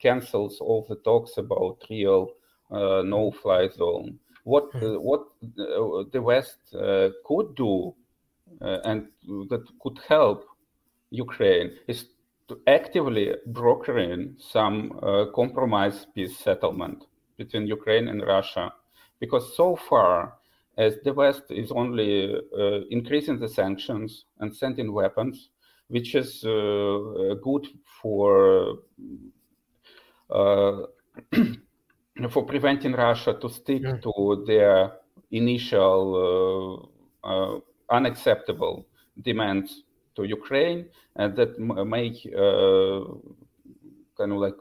cancels 0.01 0.59
all 0.61 0.87
the 0.89 0.97
talks 0.97 1.37
about 1.37 1.85
real 1.91 2.31
no-fly 2.71 3.69
zone. 3.69 4.19
What 4.45 4.73
mm-hmm. 4.73 4.97
what 4.97 5.27
the 6.13 6.23
West 6.23 6.59
could 7.25 7.55
do 7.55 7.95
and 8.61 9.09
that 9.51 9.65
could 9.81 9.99
help 10.09 10.45
Ukraine 11.11 11.73
is 11.89 12.07
to 12.49 12.59
actively 12.67 13.35
brokering 13.47 14.35
some 14.39 14.99
uh, 15.03 15.27
compromise 15.35 16.07
peace 16.15 16.37
settlement 16.37 17.05
between 17.37 17.67
Ukraine 17.67 18.09
and 18.09 18.23
Russia 18.23 18.73
because 19.21 19.57
so 19.57 19.77
far 19.77 20.35
as 20.79 20.97
the 21.05 21.13
West 21.13 21.45
is 21.51 21.71
only 21.71 22.35
uh, 22.35 22.81
increasing 22.91 23.39
the 23.39 23.49
sanctions 23.49 24.25
and 24.41 24.55
sending 24.55 24.93
weapons, 24.93 25.51
which 25.93 26.15
is 26.15 26.43
uh, 26.45 27.35
good 27.43 27.67
for 28.01 28.79
uh, 30.31 30.87
for 32.31 32.47
preventing 32.47 32.93
Russia 32.93 33.37
to 33.39 33.49
stick 33.51 33.83
yeah. 33.83 33.99
to 33.99 34.43
their 34.47 34.93
initial 35.31 36.89
uh, 37.25 37.29
uh, 37.29 37.61
unacceptable 37.91 38.87
demands 39.21 39.83
to 40.17 40.25
Ukraine, 40.25 40.89
and 41.17 41.37
that 41.37 41.59
make 41.59 42.19
uh, 42.35 43.05
kind 44.17 44.33
of 44.33 44.39
like 44.47 44.59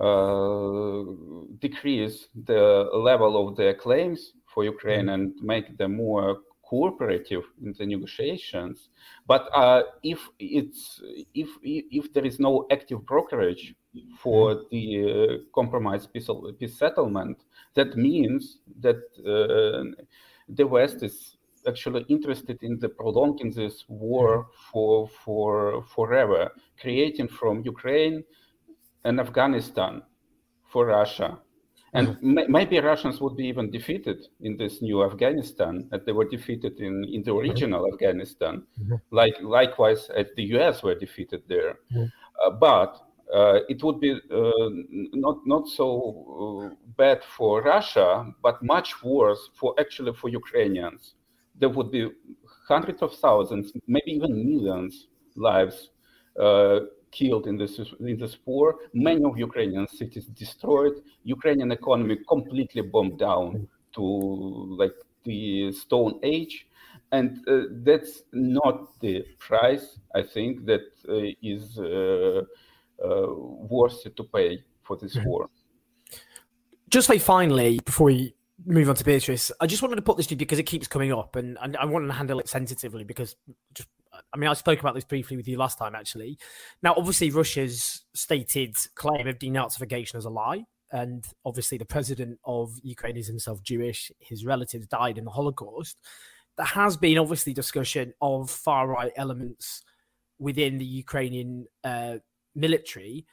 uh, 0.00 1.02
decrease 1.60 2.28
the 2.46 2.88
level 2.94 3.32
of 3.46 3.56
their 3.56 3.74
claims 3.74 4.32
for 4.46 4.64
Ukraine 4.64 5.10
and 5.10 5.34
make 5.42 5.76
them 5.76 5.96
more 5.96 6.38
cooperative 6.68 7.44
in 7.62 7.74
the 7.78 7.86
negotiations. 7.86 8.88
But 9.26 9.48
uh, 9.54 9.82
if 10.02 10.20
it's 10.38 11.00
if 11.34 11.48
if 11.62 12.12
there 12.12 12.24
is 12.24 12.38
no 12.40 12.66
active 12.70 13.06
brokerage 13.06 13.74
for 14.18 14.62
the 14.70 14.84
uh, 15.00 15.50
compromise 15.54 16.06
peace, 16.06 16.28
peace 16.58 16.78
settlement, 16.78 17.44
that 17.74 17.96
means 17.96 18.58
that 18.80 19.00
uh, 19.24 20.02
the 20.48 20.66
West 20.66 21.02
is 21.02 21.36
actually 21.66 22.04
interested 22.08 22.58
in 22.62 22.78
the 22.78 22.88
prolonging 22.88 23.50
this 23.50 23.84
war 23.88 24.46
for 24.70 25.08
for 25.08 25.82
forever, 25.94 26.50
creating 26.80 27.28
from 27.28 27.62
Ukraine 27.64 28.22
and 29.04 29.20
Afghanistan 29.20 30.02
for 30.64 30.86
Russia. 30.86 31.38
And 31.94 32.08
mm-hmm. 32.08 32.52
maybe 32.52 32.78
Russians 32.80 33.20
would 33.20 33.36
be 33.36 33.46
even 33.46 33.70
defeated 33.70 34.26
in 34.40 34.56
this 34.56 34.82
new 34.82 35.04
Afghanistan, 35.04 35.88
as 35.92 36.00
they 36.04 36.12
were 36.12 36.28
defeated 36.28 36.78
in, 36.80 37.04
in 37.04 37.22
the 37.22 37.32
original 37.32 37.84
mm-hmm. 37.84 37.94
Afghanistan. 37.94 38.64
Mm-hmm. 38.80 38.96
Like 39.10 39.34
likewise, 39.40 40.10
as 40.10 40.26
the 40.36 40.42
US 40.56 40.82
were 40.82 40.94
defeated 40.94 41.42
there. 41.48 41.78
Mm-hmm. 41.94 42.06
Uh, 42.44 42.50
but 42.50 43.06
uh, 43.34 43.60
it 43.68 43.82
would 43.82 44.00
be 44.00 44.12
uh, 44.12 44.68
not 45.14 45.38
not 45.46 45.66
so 45.68 46.70
uh, 46.70 46.74
bad 46.96 47.22
for 47.36 47.62
Russia, 47.62 48.26
but 48.42 48.62
much 48.62 49.02
worse 49.02 49.50
for 49.54 49.74
actually 49.78 50.12
for 50.12 50.28
Ukrainians. 50.28 51.14
There 51.58 51.68
would 51.70 51.90
be 51.90 52.10
hundreds 52.68 53.00
of 53.02 53.14
thousands, 53.14 53.72
maybe 53.86 54.12
even 54.12 54.44
millions 54.44 55.08
lives 55.34 55.90
uh, 56.40 56.80
killed 57.18 57.46
in 57.46 57.56
this 57.56 57.74
in 58.00 58.16
this 58.18 58.36
war. 58.44 58.66
Many 58.92 59.22
of 59.24 59.38
Ukrainian 59.48 59.86
cities 59.88 60.26
destroyed. 60.42 60.94
Ukrainian 61.24 61.70
economy 61.72 62.16
completely 62.34 62.82
bombed 62.82 63.18
down 63.18 63.68
to 63.96 64.04
like 64.80 64.96
the 65.24 65.72
Stone 65.72 66.14
Age, 66.22 66.54
and 67.12 67.28
uh, 67.48 67.62
that's 67.88 68.14
not 68.32 68.76
the 69.00 69.14
price 69.48 69.86
I 70.14 70.22
think 70.34 70.52
that 70.70 70.86
uh, 71.08 71.52
is 71.54 71.64
uh, 71.78 72.42
uh 73.06 73.32
worth 73.74 74.00
to 74.18 74.24
pay 74.36 74.50
for 74.86 74.94
this 75.02 75.16
mm-hmm. 75.16 75.28
war. 75.28 75.42
Just 76.88 77.08
like 77.08 77.20
finally, 77.20 77.80
before 77.84 78.06
we 78.06 78.34
move 78.64 78.88
on 78.88 78.96
to 78.96 79.04
Beatrice, 79.04 79.50
I 79.60 79.66
just 79.66 79.82
wanted 79.82 79.96
to 79.96 80.02
put 80.08 80.16
this 80.16 80.26
to 80.28 80.34
you 80.34 80.38
because 80.38 80.60
it 80.60 80.68
keeps 80.72 80.86
coming 80.86 81.12
up, 81.12 81.36
and, 81.36 81.58
and 81.62 81.76
I 81.76 81.84
want 81.84 82.06
to 82.06 82.12
handle 82.12 82.38
it 82.38 82.48
sensitively 82.48 83.04
because 83.04 83.36
just 83.74 83.88
I 84.36 84.38
mean, 84.38 84.50
I 84.50 84.54
spoke 84.54 84.80
about 84.80 84.94
this 84.94 85.04
briefly 85.04 85.36
with 85.36 85.48
you 85.48 85.56
last 85.56 85.78
time, 85.78 85.94
actually. 85.94 86.38
Now, 86.82 86.94
obviously, 86.96 87.30
Russia's 87.30 88.04
stated 88.14 88.76
claim 88.94 89.26
of 89.26 89.38
denazification 89.38 90.16
is 90.16 90.26
a 90.26 90.30
lie. 90.30 90.64
And 90.92 91.24
obviously, 91.44 91.78
the 91.78 91.86
president 91.86 92.38
of 92.44 92.72
Ukraine 92.82 93.16
is 93.16 93.26
himself 93.26 93.62
Jewish. 93.62 94.12
His 94.20 94.44
relatives 94.44 94.86
died 94.86 95.16
in 95.16 95.24
the 95.24 95.30
Holocaust. 95.30 95.96
There 96.58 96.66
has 96.66 96.98
been 96.98 97.16
obviously 97.16 97.54
discussion 97.54 98.12
of 98.20 98.50
far 98.50 98.88
right 98.88 99.12
elements 99.16 99.82
within 100.38 100.76
the 100.76 100.84
Ukrainian 100.84 101.66
uh, 101.82 102.16
military. 102.54 103.24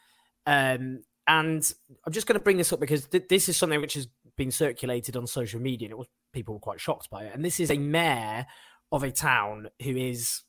Um, 0.45 1.03
and 1.27 1.73
I'm 2.05 2.13
just 2.13 2.27
going 2.27 2.39
to 2.39 2.43
bring 2.43 2.57
this 2.57 2.71
up 2.71 2.79
because 2.79 3.07
th- 3.07 3.27
this 3.29 3.49
is 3.49 3.57
something 3.57 3.81
which 3.81 3.95
has 3.95 4.07
been 4.37 4.51
circulated 4.51 5.17
on 5.17 5.27
social 5.27 5.59
media. 5.59 5.87
And 5.87 5.91
it 5.91 5.97
was, 5.97 6.07
people 6.31 6.53
were 6.53 6.61
quite 6.61 6.79
shocked 6.79 7.09
by 7.09 7.25
it. 7.25 7.35
And 7.35 7.43
this 7.43 7.59
is 7.59 7.71
a 7.71 7.77
mayor 7.77 8.45
of 8.91 9.03
a 9.03 9.11
town 9.11 9.67
who 9.81 9.97
is 9.97 10.43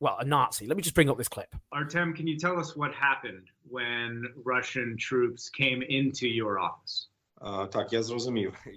well, 0.00 0.16
a 0.18 0.24
Nazi. 0.24 0.66
Let 0.66 0.76
me 0.76 0.82
just 0.82 0.94
bring 0.94 1.08
up 1.08 1.16
this 1.16 1.28
clip. 1.28 1.54
Artem, 1.72 2.14
can 2.14 2.26
you 2.26 2.38
tell 2.38 2.58
us 2.58 2.76
what 2.76 2.92
happened 2.94 3.48
when 3.68 4.24
Russian 4.44 4.96
troops 4.98 5.48
came 5.48 5.82
into 5.82 6.28
your 6.28 6.58
office? 6.58 7.08
Uh, 7.40 7.66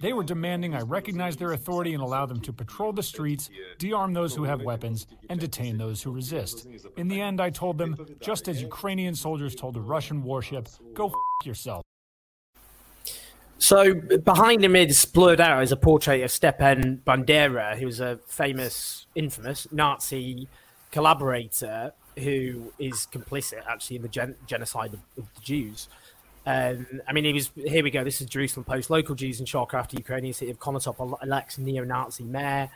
they 0.02 0.12
were 0.12 0.24
demanding 0.24 0.76
I 0.76 0.82
recognize 0.82 1.38
their 1.38 1.54
authority 1.54 1.94
and 1.94 2.04
allow 2.04 2.26
them 2.26 2.42
to 2.42 2.52
patrol 2.52 2.92
the 2.92 3.04
streets, 3.04 3.50
de-arm 3.78 4.14
those 4.14 4.36
who 4.36 4.44
have 4.44 4.62
weapons, 4.62 5.08
and 5.30 5.40
detain 5.40 5.78
those 5.78 6.04
who 6.04 6.12
resist. 6.12 6.68
In 6.98 7.08
the 7.08 7.22
end, 7.22 7.40
I 7.40 7.50
told 7.50 7.78
them, 7.78 7.96
just 8.20 8.50
as 8.50 8.62
Ukrainian 8.62 9.16
soldiers 9.16 9.56
told 9.56 9.78
a 9.78 9.80
Russian 9.80 10.22
warship, 10.22 10.68
go 10.94 11.08
f- 11.08 11.14
yourself. 11.46 11.82
So 13.58 13.94
behind 13.94 14.66
him 14.66 14.76
is 14.76 15.06
blurred 15.06 15.40
out 15.40 15.64
is 15.64 15.72
a 15.72 15.78
portrait 15.78 16.22
of 16.24 16.32
Stepan 16.32 17.02
Bandera, 17.06 17.78
who 17.78 17.86
was 17.86 18.02
a 18.02 18.20
famous, 18.28 19.08
infamous 19.16 19.68
Nazi 19.72 20.50
collaborator 20.92 21.94
who 22.18 22.74
is 22.80 23.08
complicit 23.12 23.64
actually 23.70 23.98
in 23.98 24.02
the 24.02 24.08
gen- 24.08 24.36
genocide 24.48 24.94
of, 24.94 25.00
of, 25.18 25.34
the 25.36 25.42
Jews. 25.42 25.88
Um, 26.46 27.02
I 27.08 27.14
mean, 27.14 27.26
he 27.26 27.34
was 27.34 27.52
here. 27.56 27.84
We 27.84 27.92
go. 27.92 28.04
This 28.04 28.22
is 28.22 28.28
Jerusalem 28.28 28.64
Post. 28.64 28.90
Local 28.90 29.16
Jews 29.16 29.40
in 29.40 29.46
shock 29.46 29.74
after 29.74 29.98
Ukrainian 29.98 30.34
city 30.34 30.50
of 30.50 30.60
Konotop 30.60 31.22
elects 31.22 31.58
neo-Nazi 31.58 32.24
mayor. 32.24 32.70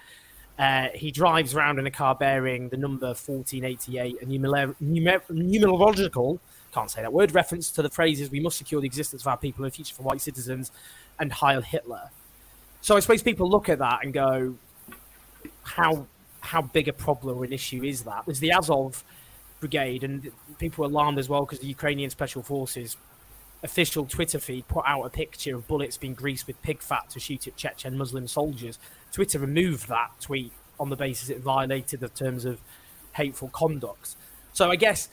Uh, 0.59 0.89
he 0.93 1.09
drives 1.09 1.55
around 1.55 1.79
in 1.79 1.87
a 1.87 1.91
car 1.91 2.13
bearing 2.13 2.69
the 2.69 2.77
number 2.77 3.07
1488, 3.07 4.21
a 4.21 4.25
numer- 4.25 4.75
numer- 4.83 5.21
numerological, 5.31 6.39
can't 6.73 6.91
say 6.91 7.01
that 7.01 7.11
word, 7.11 7.33
reference 7.33 7.71
to 7.71 7.81
the 7.81 7.89
phrases 7.89 8.29
"We 8.29 8.41
must 8.41 8.57
secure 8.57 8.81
the 8.81 8.87
existence 8.87 9.23
of 9.23 9.27
our 9.27 9.37
people 9.37 9.63
and 9.63 9.73
future 9.73 9.95
for 9.95 10.03
white 10.03 10.21
citizens," 10.21 10.71
and 11.17 11.31
Heil 11.31 11.61
Hitler. 11.61 12.09
So 12.81 12.95
I 12.95 12.99
suppose 12.99 13.23
people 13.23 13.49
look 13.49 13.69
at 13.69 13.79
that 13.79 13.99
and 14.03 14.13
go, 14.13 14.55
"How 15.63 16.05
how 16.41 16.61
big 16.61 16.87
a 16.87 16.93
problem 16.93 17.37
or 17.37 17.45
an 17.45 17.53
issue 17.53 17.83
is 17.83 18.03
that? 18.03 18.23
There's 18.25 18.39
the 18.39 18.51
Azov 18.51 19.03
brigade, 19.59 20.03
and 20.03 20.31
people 20.57 20.85
alarmed 20.85 21.19
as 21.19 21.29
well 21.29 21.41
because 21.41 21.59
the 21.59 21.67
Ukrainian 21.67 22.09
special 22.09 22.41
forces 22.41 22.97
official 23.63 24.05
Twitter 24.05 24.39
feed 24.39 24.67
put 24.67 24.83
out 24.87 25.03
a 25.03 25.09
picture 25.09 25.55
of 25.55 25.67
bullets 25.67 25.95
being 25.97 26.15
greased 26.15 26.47
with 26.47 26.59
pig 26.63 26.81
fat 26.81 27.09
to 27.11 27.19
shoot 27.19 27.47
at 27.47 27.55
Chechen 27.55 27.97
Muslim 27.97 28.27
soldiers. 28.27 28.79
Twitter 29.11 29.39
removed 29.39 29.87
that 29.87 30.09
tweet 30.19 30.51
on 30.79 30.89
the 30.89 30.95
basis 30.95 31.29
it 31.29 31.41
violated 31.41 31.99
the 31.99 32.09
terms 32.09 32.43
of 32.43 32.59
hateful 33.13 33.49
conduct. 33.49 34.15
So 34.51 34.71
I 34.71 34.75
guess 34.75 35.09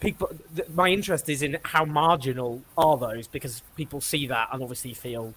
people, 0.00 0.30
th- 0.56 0.68
my 0.70 0.88
interest 0.88 1.28
is 1.28 1.42
in 1.42 1.58
how 1.64 1.84
marginal 1.84 2.62
are 2.78 2.96
those 2.96 3.28
because 3.28 3.62
people 3.76 4.00
see 4.00 4.26
that 4.26 4.48
and 4.52 4.62
obviously 4.62 4.94
feel 4.94 5.34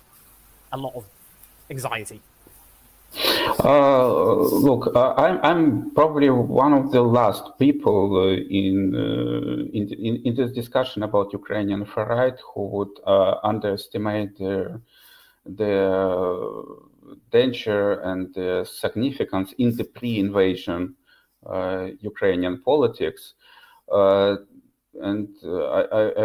a 0.72 0.78
lot 0.78 0.96
of 0.96 1.06
anxiety. 1.70 2.22
Uh, 3.46 4.34
look, 4.34 4.96
uh, 4.96 5.14
I'm, 5.18 5.40
I'm 5.44 5.92
probably 5.92 6.30
one 6.30 6.74
of 6.74 6.92
the 6.92 7.02
last 7.02 7.58
people 7.60 8.18
uh, 8.18 8.34
in, 8.34 8.96
uh, 8.96 9.66
in, 9.74 9.94
in, 9.94 10.22
in 10.26 10.36
this 10.36 10.52
discussion 10.52 11.04
about 11.04 11.32
Ukrainian 11.32 11.86
far 11.86 12.08
right 12.08 12.40
who 12.54 12.68
would 12.68 13.00
uh, 13.06 13.36
underestimate 13.44 14.38
the 14.38 14.82
the 15.46 16.64
danger 17.32 18.00
and 18.02 18.34
the 18.34 18.66
significance 18.66 19.54
in 19.60 19.76
the 19.78 19.84
pre-invasion 19.84 20.96
uh, 21.46 21.90
Ukrainian 22.00 22.64
politics. 22.64 23.34
and 25.10 25.30
I, 25.44 25.82
I, 25.92 26.24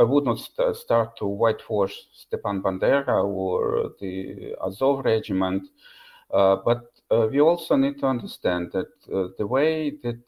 I, 0.00 0.02
would 0.02 0.24
not 0.24 0.38
st- 0.38 0.74
start 0.74 1.16
to 1.18 1.26
whitewash 1.26 1.94
Stepan 2.12 2.60
Bandera 2.60 3.22
or 3.22 3.92
the 4.00 4.56
Azov 4.66 5.04
regiment 5.04 5.62
uh, 5.62 5.95
but 6.30 6.84
uh, 7.10 7.28
we 7.30 7.40
also 7.40 7.76
need 7.76 7.98
to 8.00 8.06
understand 8.06 8.72
that 8.72 8.88
uh, 9.12 9.28
the 9.38 9.46
way 9.46 9.90
that 10.02 10.20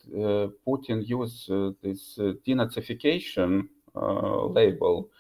Putin 0.67 1.07
used 1.07 1.49
this 1.83 2.19
denazification 2.47 3.69
label, 3.95 5.11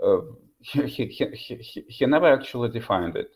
he, 0.60 0.86
he, 0.86 1.84
he, 1.88 2.06
never 2.06 2.32
actually 2.32 2.68
defined 2.68 3.16
it. 3.16 3.30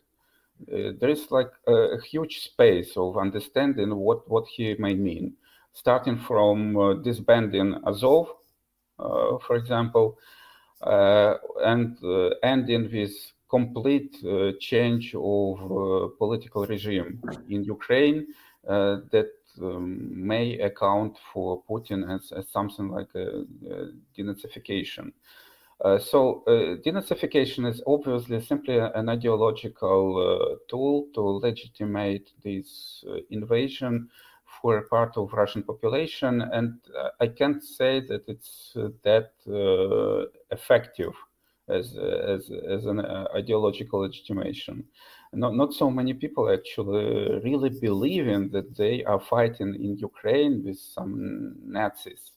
uh, 0.70 0.92
there 1.00 1.08
is 1.08 1.30
like 1.30 1.50
a, 1.66 2.00
huge 2.00 2.40
space 2.40 2.96
of 2.96 3.16
understanding 3.16 3.96
what, 3.96 4.28
what 4.28 4.46
he 4.46 4.74
may 4.78 4.94
mean, 4.94 5.34
starting 5.72 6.18
from 6.18 6.76
uh, 6.76 6.94
disbanding 6.94 7.74
Azov, 7.86 8.28
uh, 8.98 9.38
for 9.46 9.56
example, 9.56 10.18
uh, 10.82 11.34
and 11.64 11.96
uh, 12.04 12.30
ending 12.42 12.90
with 12.92 13.12
complete 13.56 14.14
change 14.68 15.06
of 15.14 16.18
political 16.18 16.62
regime 16.74 17.10
in 17.54 17.60
Ukraine 17.76 18.18
that 19.14 19.30
um, 19.60 20.26
may 20.26 20.58
account 20.60 21.18
for 21.32 21.62
Putin 21.68 22.00
as, 22.14 22.32
as 22.32 22.48
something 22.48 22.88
like 22.88 23.08
a, 23.14 23.44
a 23.70 23.76
denazification. 24.16 25.12
Uh, 25.84 25.98
so 25.98 26.44
uh, 26.46 26.76
denazification 26.86 27.68
is 27.68 27.82
obviously 27.86 28.40
simply 28.40 28.78
an 28.78 29.08
ideological 29.08 30.04
uh, 30.16 30.56
tool 30.70 31.06
to 31.12 31.20
legitimate 31.20 32.30
this 32.44 33.04
uh, 33.08 33.16
invasion 33.30 34.08
for 34.60 34.78
a 34.78 34.88
part 34.88 35.16
of 35.16 35.32
Russian 35.32 35.62
population, 35.62 36.42
and 36.42 36.78
uh, 36.96 37.08
I 37.20 37.26
can't 37.26 37.64
say 37.64 38.00
that 38.00 38.22
it's 38.28 38.74
uh, 38.76 38.90
that 39.02 39.32
effective 40.50 41.14
as 41.68 41.96
as 41.96 42.50
as 42.68 42.86
an 42.86 43.00
ideological 43.34 44.00
legitimation. 44.00 44.84
Not 45.32 45.54
not 45.54 45.72
so 45.72 45.90
many 45.90 46.14
people 46.14 46.50
actually 46.50 47.40
really 47.42 47.70
believing 47.70 48.50
that 48.50 48.76
they 48.76 49.04
are 49.04 49.20
fighting 49.20 49.74
in 49.74 49.96
Ukraine 49.96 50.62
with 50.64 50.78
some 50.78 51.56
Nazis. 51.64 52.32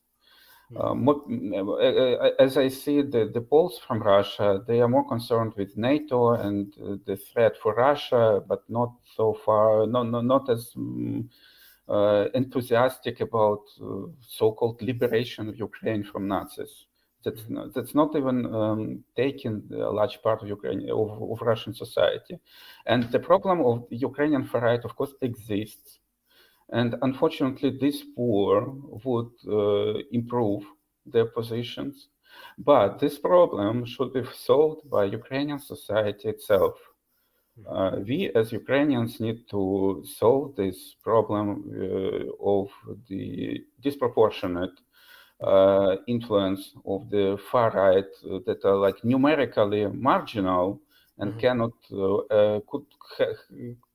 Hmm. 0.73 1.07
Uh, 1.07 2.29
as 2.39 2.57
I 2.57 2.69
see 2.69 3.03
the, 3.03 3.29
the 3.31 3.41
polls 3.41 3.79
from 3.87 4.01
Russia, 4.01 4.63
they 4.67 4.81
are 4.81 4.87
more 4.87 5.07
concerned 5.07 5.53
with 5.55 5.77
NATO 5.77 6.31
and 6.33 6.73
uh, 6.81 6.95
the 7.05 7.17
threat 7.17 7.55
for 7.61 7.75
Russia, 7.75 8.41
but 8.47 8.63
not 8.67 8.93
so 9.15 9.37
far, 9.45 9.85
not, 9.85 10.09
not, 10.09 10.25
not 10.25 10.49
as 10.49 10.71
um, 10.75 11.29
uh, 11.87 12.25
enthusiastic 12.33 13.21
about 13.21 13.61
uh, 13.79 14.07
so-called 14.21 14.81
liberation 14.81 15.47
of 15.49 15.59
Ukraine 15.59 16.03
from 16.03 16.27
Nazis. 16.27 16.85
That's 17.25 17.41
hmm. 17.41 17.53
not, 17.55 17.73
that's 17.73 17.95
not 17.95 18.15
even 18.15 18.37
um, 18.45 19.03
taking 19.15 19.63
a 19.73 19.91
large 19.99 20.21
part 20.21 20.41
of 20.41 20.47
Ukraine 20.47 20.89
of, 20.89 21.09
of 21.31 21.41
Russian 21.41 21.73
society, 21.73 22.39
and 22.85 23.11
the 23.11 23.19
problem 23.19 23.57
of 23.69 23.85
Ukrainian 23.89 24.43
far 24.45 24.61
right, 24.61 24.83
of 24.85 24.95
course, 24.95 25.13
exists 25.21 25.99
and 26.69 26.95
unfortunately, 27.01 27.77
this 27.79 28.03
war 28.15 28.73
would 29.03 29.31
uh, 29.47 29.99
improve 30.11 30.63
their 31.05 31.25
positions. 31.25 32.07
But 32.57 32.99
this 32.99 33.19
problem 33.19 33.85
should 33.85 34.13
be 34.13 34.23
solved 34.33 34.89
by 34.89 35.05
Ukrainian 35.05 35.59
society 35.59 36.29
itself. 36.29 36.75
Uh, 37.69 37.99
we 38.05 38.31
as 38.35 38.51
Ukrainians 38.51 39.19
need 39.19 39.47
to 39.49 40.03
solve 40.03 40.55
this 40.55 40.95
problem 41.01 41.47
uh, 41.71 42.53
of 42.55 42.69
the 43.07 43.63
disproportionate 43.81 44.77
uh, 45.41 45.97
influence 46.07 46.73
of 46.85 47.09
the 47.09 47.37
far 47.51 47.71
right 47.71 48.05
that 48.45 48.63
are 48.63 48.77
like 48.77 49.03
numerically 49.03 49.85
marginal 49.87 50.79
and 51.19 51.31
mm-hmm. 51.31 51.39
cannot 51.39 51.73
uh, 51.91 52.17
uh, 52.33 52.59
could 52.69 52.85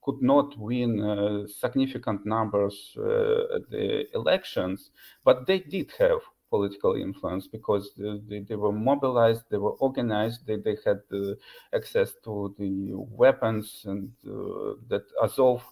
could 0.03 0.23
not 0.23 0.57
win 0.59 1.01
uh, 1.01 1.47
significant 1.47 2.25
numbers 2.25 2.97
uh, 2.99 3.57
at 3.57 3.71
the 3.71 4.07
elections, 4.15 4.91
but 5.25 5.47
they 5.47 5.59
did 5.59 5.91
have 5.99 6.21
political 6.49 6.97
influence 6.97 7.47
because 7.47 7.93
they, 7.97 8.41
they, 8.41 8.57
were 8.57 8.73
mobilized, 8.73 9.43
they 9.51 9.59
were 9.59 9.75
organized, 9.75 10.47
they, 10.47 10.57
they 10.57 10.77
had 10.85 11.01
uh, 11.13 11.35
access 11.75 12.13
to 12.25 12.55
the 12.59 12.93
weapons, 12.95 13.83
and 13.87 14.11
uh, 14.27 14.75
that 14.89 15.05
Azov 15.23 15.63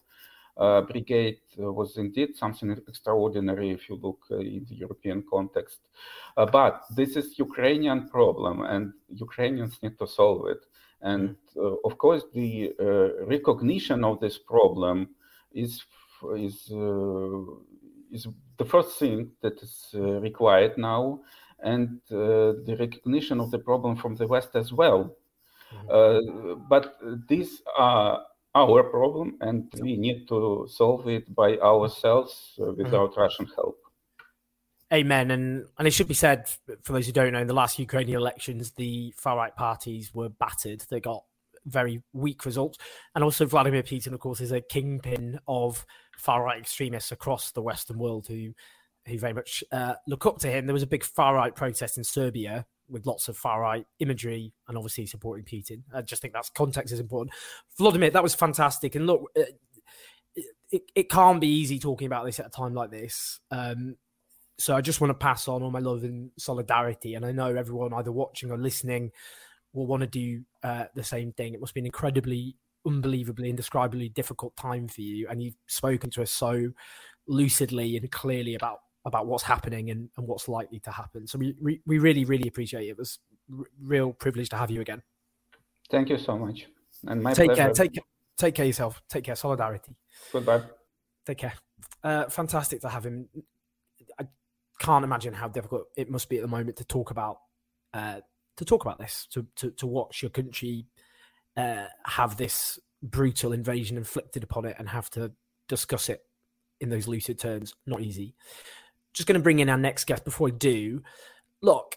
uh, 0.58 0.80
brigade 0.80 1.38
uh, 1.58 1.72
was 1.72 1.96
indeed 1.98 2.36
something 2.36 2.70
extraordinary 2.88 3.70
if 3.70 3.88
you 3.88 3.94
look 4.02 4.18
in 4.30 4.66
the 4.68 4.74
European 4.74 5.22
context. 5.30 5.78
but 6.34 6.82
this 6.96 7.16
is 7.16 7.38
Ukrainian 7.38 8.08
problem, 8.08 8.62
and 8.62 8.92
Ukrainians 9.08 9.78
need 9.82 9.96
to 9.98 10.06
solve 10.06 10.48
it. 10.48 10.62
And 11.00 11.36
uh, 11.56 11.76
of 11.84 11.96
course, 11.98 12.24
the 12.34 12.72
uh, 12.80 13.24
recognition 13.26 14.04
of 14.04 14.18
this 14.18 14.38
problem 14.38 15.10
is 15.52 15.84
is 16.36 16.68
uh, 16.72 17.38
is 18.10 18.26
the 18.56 18.64
first 18.64 18.98
thing 18.98 19.30
that 19.42 19.62
is 19.62 19.94
required 19.94 20.76
now, 20.76 21.20
and 21.62 22.00
the 22.08 22.76
recognition 22.80 23.38
of 23.40 23.52
the 23.52 23.60
problem 23.60 23.94
from 23.94 24.16
the 24.16 24.26
West 24.26 24.56
as 24.56 24.72
well. 24.72 25.14
Mm-hmm. 25.90 26.66
but 26.68 26.96
these 27.28 27.62
are 27.76 28.24
our 28.54 28.82
problem, 28.84 29.36
and 29.40 29.72
we 29.80 29.96
need 29.96 30.26
to 30.28 30.66
solve 30.70 31.08
it 31.08 31.34
by 31.34 31.56
ourselves 31.58 32.54
without 32.58 33.12
mm-hmm. 33.12 33.20
Russian 33.20 33.46
help. 33.54 33.78
Amen. 34.92 35.30
And 35.30 35.66
and 35.78 35.86
it 35.86 35.90
should 35.90 36.08
be 36.08 36.14
said 36.14 36.48
for 36.82 36.92
those 36.92 37.06
who 37.06 37.12
don't 37.12 37.32
know, 37.32 37.40
in 37.40 37.46
the 37.46 37.54
last 37.54 37.78
Ukrainian 37.78 38.18
elections, 38.18 38.72
the 38.72 39.12
far 39.16 39.36
right 39.36 39.54
parties 39.54 40.14
were 40.14 40.30
battered. 40.30 40.82
They 40.88 41.00
got 41.00 41.24
very 41.66 42.02
weak 42.14 42.46
results. 42.46 42.78
And 43.14 43.22
also 43.22 43.44
Vladimir 43.44 43.82
Putin, 43.82 44.14
of 44.14 44.20
course, 44.20 44.40
is 44.40 44.52
a 44.52 44.62
kingpin 44.62 45.38
of 45.46 45.84
far 46.16 46.42
right 46.42 46.60
extremists 46.60 47.12
across 47.12 47.52
the 47.52 47.62
Western 47.62 47.98
world 47.98 48.26
who 48.26 48.52
who 49.06 49.18
very 49.18 49.34
much 49.34 49.62
uh, 49.72 49.94
look 50.06 50.24
up 50.26 50.38
to 50.38 50.50
him. 50.50 50.66
There 50.66 50.74
was 50.74 50.82
a 50.82 50.86
big 50.86 51.04
far 51.04 51.34
right 51.34 51.54
protest 51.54 51.98
in 51.98 52.04
Serbia 52.04 52.66
with 52.88 53.06
lots 53.06 53.28
of 53.28 53.36
far 53.36 53.60
right 53.60 53.86
imagery 54.00 54.52
and 54.66 54.76
obviously 54.76 55.06
supporting 55.06 55.44
Putin. 55.44 55.82
I 55.94 56.02
just 56.02 56.22
think 56.22 56.34
that's 56.34 56.50
context 56.50 56.92
is 56.92 57.00
important. 57.00 57.34
Vladimir, 57.76 58.10
that 58.10 58.22
was 58.22 58.34
fantastic. 58.34 58.94
And 58.94 59.06
look, 59.06 59.30
uh, 59.36 59.42
it, 60.34 60.44
it, 60.70 60.82
it, 60.94 61.10
can't 61.10 61.40
be 61.40 61.48
easy 61.48 61.78
talking 61.78 62.06
about 62.06 62.24
this 62.24 62.40
at 62.40 62.46
a 62.46 62.50
time 62.50 62.74
like 62.74 62.90
this. 62.90 63.40
Um, 63.50 63.96
so 64.58 64.74
I 64.76 64.80
just 64.80 65.00
want 65.00 65.10
to 65.10 65.14
pass 65.14 65.48
on 65.48 65.62
all 65.62 65.70
my 65.70 65.78
love 65.78 66.02
and 66.02 66.30
solidarity. 66.38 67.14
And 67.14 67.24
I 67.24 67.32
know 67.32 67.54
everyone 67.54 67.94
either 67.94 68.12
watching 68.12 68.50
or 68.50 68.58
listening 68.58 69.12
will 69.72 69.86
want 69.86 70.00
to 70.00 70.06
do 70.06 70.42
uh, 70.62 70.86
the 70.94 71.04
same 71.04 71.32
thing. 71.32 71.54
It 71.54 71.60
must 71.60 71.74
be 71.74 71.80
an 71.80 71.86
incredibly, 71.86 72.56
unbelievably, 72.86 73.50
indescribably 73.50 74.08
difficult 74.08 74.56
time 74.56 74.88
for 74.88 75.00
you. 75.00 75.28
And 75.28 75.42
you've 75.42 75.56
spoken 75.66 76.10
to 76.10 76.22
us 76.22 76.30
so 76.30 76.70
lucidly 77.28 77.96
and 77.96 78.10
clearly 78.10 78.54
about 78.54 78.80
about 79.08 79.26
what's 79.26 79.42
happening 79.42 79.90
and, 79.90 80.08
and 80.16 80.26
what's 80.26 80.48
likely 80.48 80.78
to 80.80 80.90
happen. 80.90 81.26
So 81.26 81.38
we, 81.38 81.56
we, 81.60 81.80
we 81.86 81.98
really, 81.98 82.24
really 82.24 82.48
appreciate 82.48 82.86
it. 82.86 82.90
It 82.90 82.98
was 82.98 83.18
r- 83.52 83.64
real 83.82 84.12
privilege 84.12 84.48
to 84.50 84.56
have 84.56 84.70
you 84.70 84.80
again. 84.80 85.02
Thank 85.90 86.08
you 86.10 86.18
so 86.18 86.38
much. 86.38 86.66
And 87.06 87.22
my 87.22 87.32
take 87.32 87.48
pleasure. 87.48 87.62
care. 87.62 87.72
Take 87.72 87.98
take 88.36 88.54
care 88.54 88.66
yourself. 88.66 89.02
Take 89.08 89.24
care. 89.24 89.34
Solidarity. 89.34 89.96
Goodbye. 90.32 90.62
Take 91.26 91.38
care. 91.38 91.54
Uh, 92.04 92.26
fantastic 92.28 92.80
to 92.82 92.88
have 92.88 93.04
him 93.04 93.28
I 94.18 94.26
can't 94.78 95.04
imagine 95.04 95.34
how 95.34 95.48
difficult 95.48 95.86
it 95.96 96.10
must 96.10 96.28
be 96.28 96.36
at 96.36 96.42
the 96.42 96.48
moment 96.48 96.76
to 96.76 96.84
talk 96.84 97.10
about 97.10 97.38
uh, 97.94 98.20
to 98.56 98.64
talk 98.64 98.84
about 98.84 98.98
this, 98.98 99.26
to 99.32 99.46
to, 99.56 99.70
to 99.72 99.86
watch 99.86 100.22
your 100.22 100.30
country 100.30 100.86
uh, 101.56 101.86
have 102.04 102.36
this 102.36 102.78
brutal 103.02 103.52
invasion 103.52 103.96
inflicted 103.96 104.42
upon 104.42 104.64
it 104.64 104.76
and 104.78 104.88
have 104.88 105.10
to 105.10 105.32
discuss 105.68 106.08
it 106.08 106.22
in 106.80 106.88
those 106.88 107.08
lucid 107.08 107.38
terms. 107.38 107.74
Not 107.86 108.00
easy. 108.00 108.34
Just 109.18 109.26
going 109.26 109.34
to 109.34 109.42
bring 109.42 109.58
in 109.58 109.68
our 109.68 109.76
next 109.76 110.04
guest 110.04 110.24
before 110.24 110.46
I 110.46 110.52
do. 110.52 111.02
Look, 111.60 111.96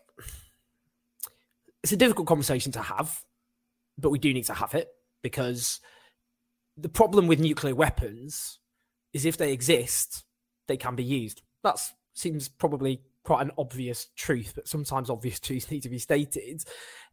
it's 1.84 1.92
a 1.92 1.96
difficult 1.96 2.28
conversation 2.28 2.72
to 2.72 2.82
have, 2.82 3.24
but 3.96 4.10
we 4.10 4.18
do 4.18 4.34
need 4.34 4.46
to 4.46 4.56
have 4.56 4.74
it 4.74 4.88
because 5.22 5.82
the 6.76 6.90
problem 6.90 7.28
with 7.28 7.40
nuclear 7.40 7.76
weapons 7.76 8.58
is 9.14 9.28
if 9.28 9.38
they 9.38 9.54
exist, 9.54 10.24
they 10.68 10.78
can 10.78 10.96
be 10.96 11.04
used. 11.04 11.44
That 11.64 11.80
seems 12.16 12.50
probably 12.50 13.04
quite 13.24 13.44
an 13.44 13.52
obvious 13.56 14.08
truth, 14.16 14.54
but 14.56 14.68
sometimes 14.68 15.12
obvious 15.12 15.40
truths 15.40 15.70
need 15.70 15.84
to 15.84 15.90
be 15.90 16.00
stated. 16.00 16.64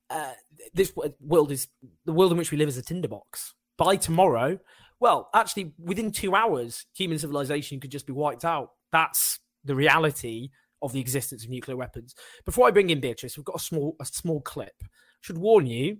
Uh, 0.08 0.32
this 0.72 0.90
world 1.20 1.52
is 1.52 1.68
the 2.06 2.14
world 2.14 2.32
in 2.32 2.38
which 2.38 2.50
we 2.50 2.56
live 2.56 2.70
is 2.70 2.78
a 2.78 2.82
tinderbox. 2.82 3.52
By 3.76 3.96
tomorrow, 3.96 4.58
well, 5.00 5.28
actually, 5.34 5.74
within 5.78 6.12
two 6.12 6.34
hours, 6.34 6.86
human 6.94 7.18
civilization 7.18 7.78
could 7.78 7.90
just 7.90 8.06
be 8.06 8.14
wiped 8.14 8.46
out. 8.46 8.70
That's 8.90 9.40
the 9.64 9.74
reality 9.74 10.50
of 10.82 10.92
the 10.92 11.00
existence 11.00 11.44
of 11.44 11.50
nuclear 11.50 11.76
weapons. 11.76 12.14
Before 12.44 12.66
I 12.66 12.70
bring 12.70 12.90
in 12.90 13.00
Beatrice, 13.00 13.36
we've 13.36 13.44
got 13.44 13.56
a 13.56 13.64
small 13.64 13.96
a 14.00 14.04
small 14.04 14.40
clip. 14.40 14.82
Should 15.20 15.38
warn 15.38 15.66
you, 15.66 15.98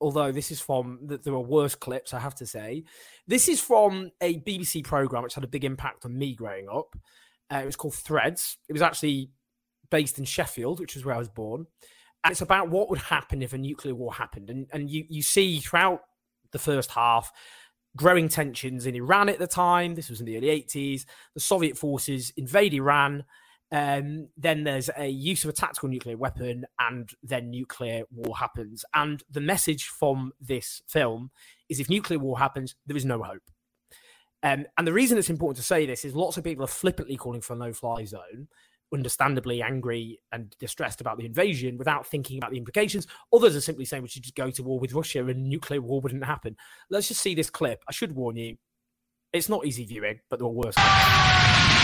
although 0.00 0.32
this 0.32 0.50
is 0.50 0.60
from 0.60 0.98
that 1.06 1.24
there 1.24 1.34
are 1.34 1.40
worse 1.40 1.74
clips, 1.74 2.14
I 2.14 2.20
have 2.20 2.34
to 2.36 2.46
say. 2.46 2.84
This 3.26 3.48
is 3.48 3.60
from 3.60 4.10
a 4.20 4.40
BBC 4.40 4.84
program 4.84 5.22
which 5.22 5.34
had 5.34 5.44
a 5.44 5.48
big 5.48 5.64
impact 5.64 6.04
on 6.04 6.18
me 6.18 6.34
growing 6.34 6.68
up. 6.68 6.96
Uh, 7.52 7.58
it 7.58 7.66
was 7.66 7.76
called 7.76 7.94
Threads. 7.94 8.58
It 8.68 8.72
was 8.72 8.82
actually 8.82 9.30
based 9.90 10.18
in 10.18 10.24
Sheffield, 10.24 10.80
which 10.80 10.96
is 10.96 11.04
where 11.04 11.14
I 11.14 11.18
was 11.18 11.28
born. 11.28 11.66
And 12.22 12.32
it's 12.32 12.42
about 12.42 12.70
what 12.70 12.90
would 12.90 12.98
happen 12.98 13.42
if 13.42 13.52
a 13.52 13.58
nuclear 13.58 13.94
war 13.94 14.12
happened. 14.12 14.50
And, 14.50 14.66
and 14.72 14.90
you, 14.90 15.04
you 15.08 15.22
see 15.22 15.58
throughout 15.58 16.02
the 16.52 16.58
first 16.58 16.90
half 16.90 17.32
growing 17.96 18.28
tensions 18.28 18.86
in 18.86 18.94
Iran 18.94 19.28
at 19.28 19.38
the 19.38 19.46
time. 19.46 19.94
This 19.94 20.10
was 20.10 20.20
in 20.20 20.26
the 20.26 20.36
early 20.36 20.48
80s. 20.48 21.04
The 21.34 21.40
Soviet 21.40 21.76
forces 21.76 22.32
invade 22.36 22.74
Iran. 22.74 23.24
Um, 23.72 24.28
then 24.36 24.64
there's 24.64 24.90
a 24.96 25.08
use 25.08 25.44
of 25.44 25.50
a 25.50 25.52
tactical 25.52 25.88
nuclear 25.88 26.16
weapon, 26.16 26.66
and 26.78 27.08
then 27.22 27.50
nuclear 27.50 28.02
war 28.10 28.36
happens. 28.36 28.84
And 28.94 29.22
the 29.30 29.40
message 29.40 29.84
from 29.86 30.32
this 30.40 30.82
film 30.88 31.30
is 31.68 31.78
if 31.78 31.88
nuclear 31.88 32.18
war 32.18 32.38
happens, 32.38 32.74
there 32.86 32.96
is 32.96 33.04
no 33.04 33.22
hope. 33.22 33.42
Um, 34.42 34.66
and 34.78 34.86
the 34.86 34.92
reason 34.92 35.18
it's 35.18 35.30
important 35.30 35.58
to 35.58 35.62
say 35.62 35.86
this 35.86 36.04
is 36.04 36.16
lots 36.16 36.36
of 36.36 36.44
people 36.44 36.64
are 36.64 36.68
flippantly 36.68 37.16
calling 37.16 37.42
for 37.42 37.52
a 37.52 37.56
no 37.56 37.72
fly 37.72 38.04
zone, 38.04 38.48
understandably 38.92 39.62
angry 39.62 40.20
and 40.32 40.54
distressed 40.58 41.00
about 41.00 41.18
the 41.18 41.26
invasion 41.26 41.78
without 41.78 42.06
thinking 42.06 42.38
about 42.38 42.50
the 42.50 42.58
implications. 42.58 43.06
Others 43.32 43.56
are 43.56 43.60
simply 43.60 43.84
saying 43.84 44.02
we 44.02 44.08
should 44.08 44.22
just 44.22 44.34
go 44.34 44.50
to 44.50 44.62
war 44.62 44.78
with 44.78 44.92
Russia 44.92 45.24
and 45.26 45.48
nuclear 45.48 45.80
war 45.80 46.00
wouldn't 46.00 46.24
happen. 46.24 46.56
Let's 46.90 47.08
just 47.08 47.20
see 47.20 47.34
this 47.34 47.50
clip. 47.50 47.82
I 47.88 47.92
should 47.92 48.14
warn 48.14 48.36
you, 48.36 48.56
it's 49.32 49.48
not 49.48 49.66
easy 49.66 49.84
viewing, 49.84 50.20
but 50.28 50.38
there 50.38 50.46
are 50.46 50.50
worse. 50.50 51.79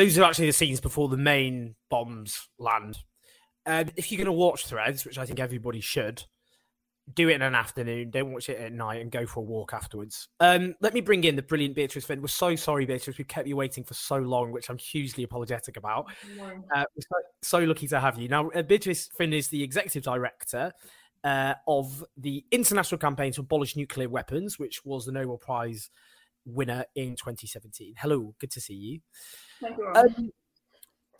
Those 0.00 0.16
are 0.16 0.24
actually 0.24 0.46
the 0.46 0.54
scenes 0.54 0.80
before 0.80 1.10
the 1.10 1.18
main 1.18 1.74
bombs 1.90 2.48
land. 2.58 2.96
Um, 3.66 3.90
if 3.96 4.10
you're 4.10 4.16
going 4.16 4.24
to 4.24 4.32
watch 4.32 4.64
Threads, 4.64 5.04
which 5.04 5.18
I 5.18 5.26
think 5.26 5.40
everybody 5.40 5.82
should, 5.82 6.24
do 7.12 7.28
it 7.28 7.34
in 7.34 7.42
an 7.42 7.54
afternoon. 7.54 8.08
Don't 8.08 8.32
watch 8.32 8.48
it 8.48 8.58
at 8.58 8.72
night 8.72 9.02
and 9.02 9.10
go 9.10 9.26
for 9.26 9.40
a 9.40 9.42
walk 9.42 9.74
afterwards. 9.74 10.28
Um, 10.40 10.74
let 10.80 10.94
me 10.94 11.02
bring 11.02 11.24
in 11.24 11.36
the 11.36 11.42
brilliant 11.42 11.74
Beatrice 11.74 12.06
Fihn. 12.06 12.22
We're 12.22 12.28
so 12.28 12.56
sorry, 12.56 12.86
Beatrice. 12.86 13.18
We 13.18 13.24
kept 13.24 13.46
you 13.46 13.56
waiting 13.56 13.84
for 13.84 13.92
so 13.92 14.16
long, 14.16 14.52
which 14.52 14.70
I'm 14.70 14.78
hugely 14.78 15.22
apologetic 15.24 15.76
about. 15.76 16.06
Uh, 16.40 16.84
we're 16.96 17.02
so, 17.02 17.16
so 17.42 17.58
lucky 17.58 17.86
to 17.88 18.00
have 18.00 18.18
you. 18.18 18.28
Now, 18.28 18.48
uh, 18.54 18.62
Beatrice 18.62 19.10
Fihn 19.18 19.34
is 19.34 19.48
the 19.48 19.62
executive 19.62 20.02
director 20.02 20.72
uh, 21.24 21.56
of 21.68 22.02
the 22.16 22.42
international 22.50 22.98
campaign 22.98 23.32
to 23.32 23.42
abolish 23.42 23.76
nuclear 23.76 24.08
weapons, 24.08 24.58
which 24.58 24.82
was 24.82 25.04
the 25.04 25.12
Nobel 25.12 25.36
Prize 25.36 25.90
winner 26.44 26.84
in 26.94 27.16
2017. 27.16 27.94
Hello, 27.98 28.34
good 28.40 28.50
to 28.52 28.60
see 28.60 28.74
you. 28.74 29.00
Thank 29.60 29.76
you. 29.78 29.92
Um, 29.94 30.30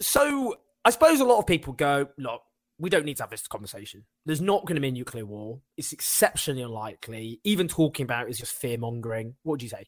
so 0.01 0.57
I 0.85 0.91
suppose 0.91 1.21
a 1.21 1.25
lot 1.25 1.39
of 1.39 1.47
people 1.47 1.73
go, 1.73 2.09
look, 2.19 2.43
we 2.79 2.89
don't 2.89 3.05
need 3.05 3.19
to 3.19 3.23
have 3.23 3.31
this 3.31 3.47
conversation. 3.47 4.07
There's 4.25 4.41
not 4.41 4.65
going 4.65 4.77
to 4.77 4.81
be 4.81 4.89
a 4.89 4.93
nuclear 4.93 5.27
war. 5.27 5.61
It's 5.77 5.93
exceptionally 5.93 6.63
unlikely. 6.63 7.41
Even 7.45 7.69
talking 7.69 8.05
about 8.05 8.27
it 8.27 8.31
is 8.31 8.39
just 8.39 8.55
fear 8.55 8.79
mongering. 8.79 9.35
What 9.43 9.55
would 9.55 9.63
you 9.63 9.69
say? 9.69 9.87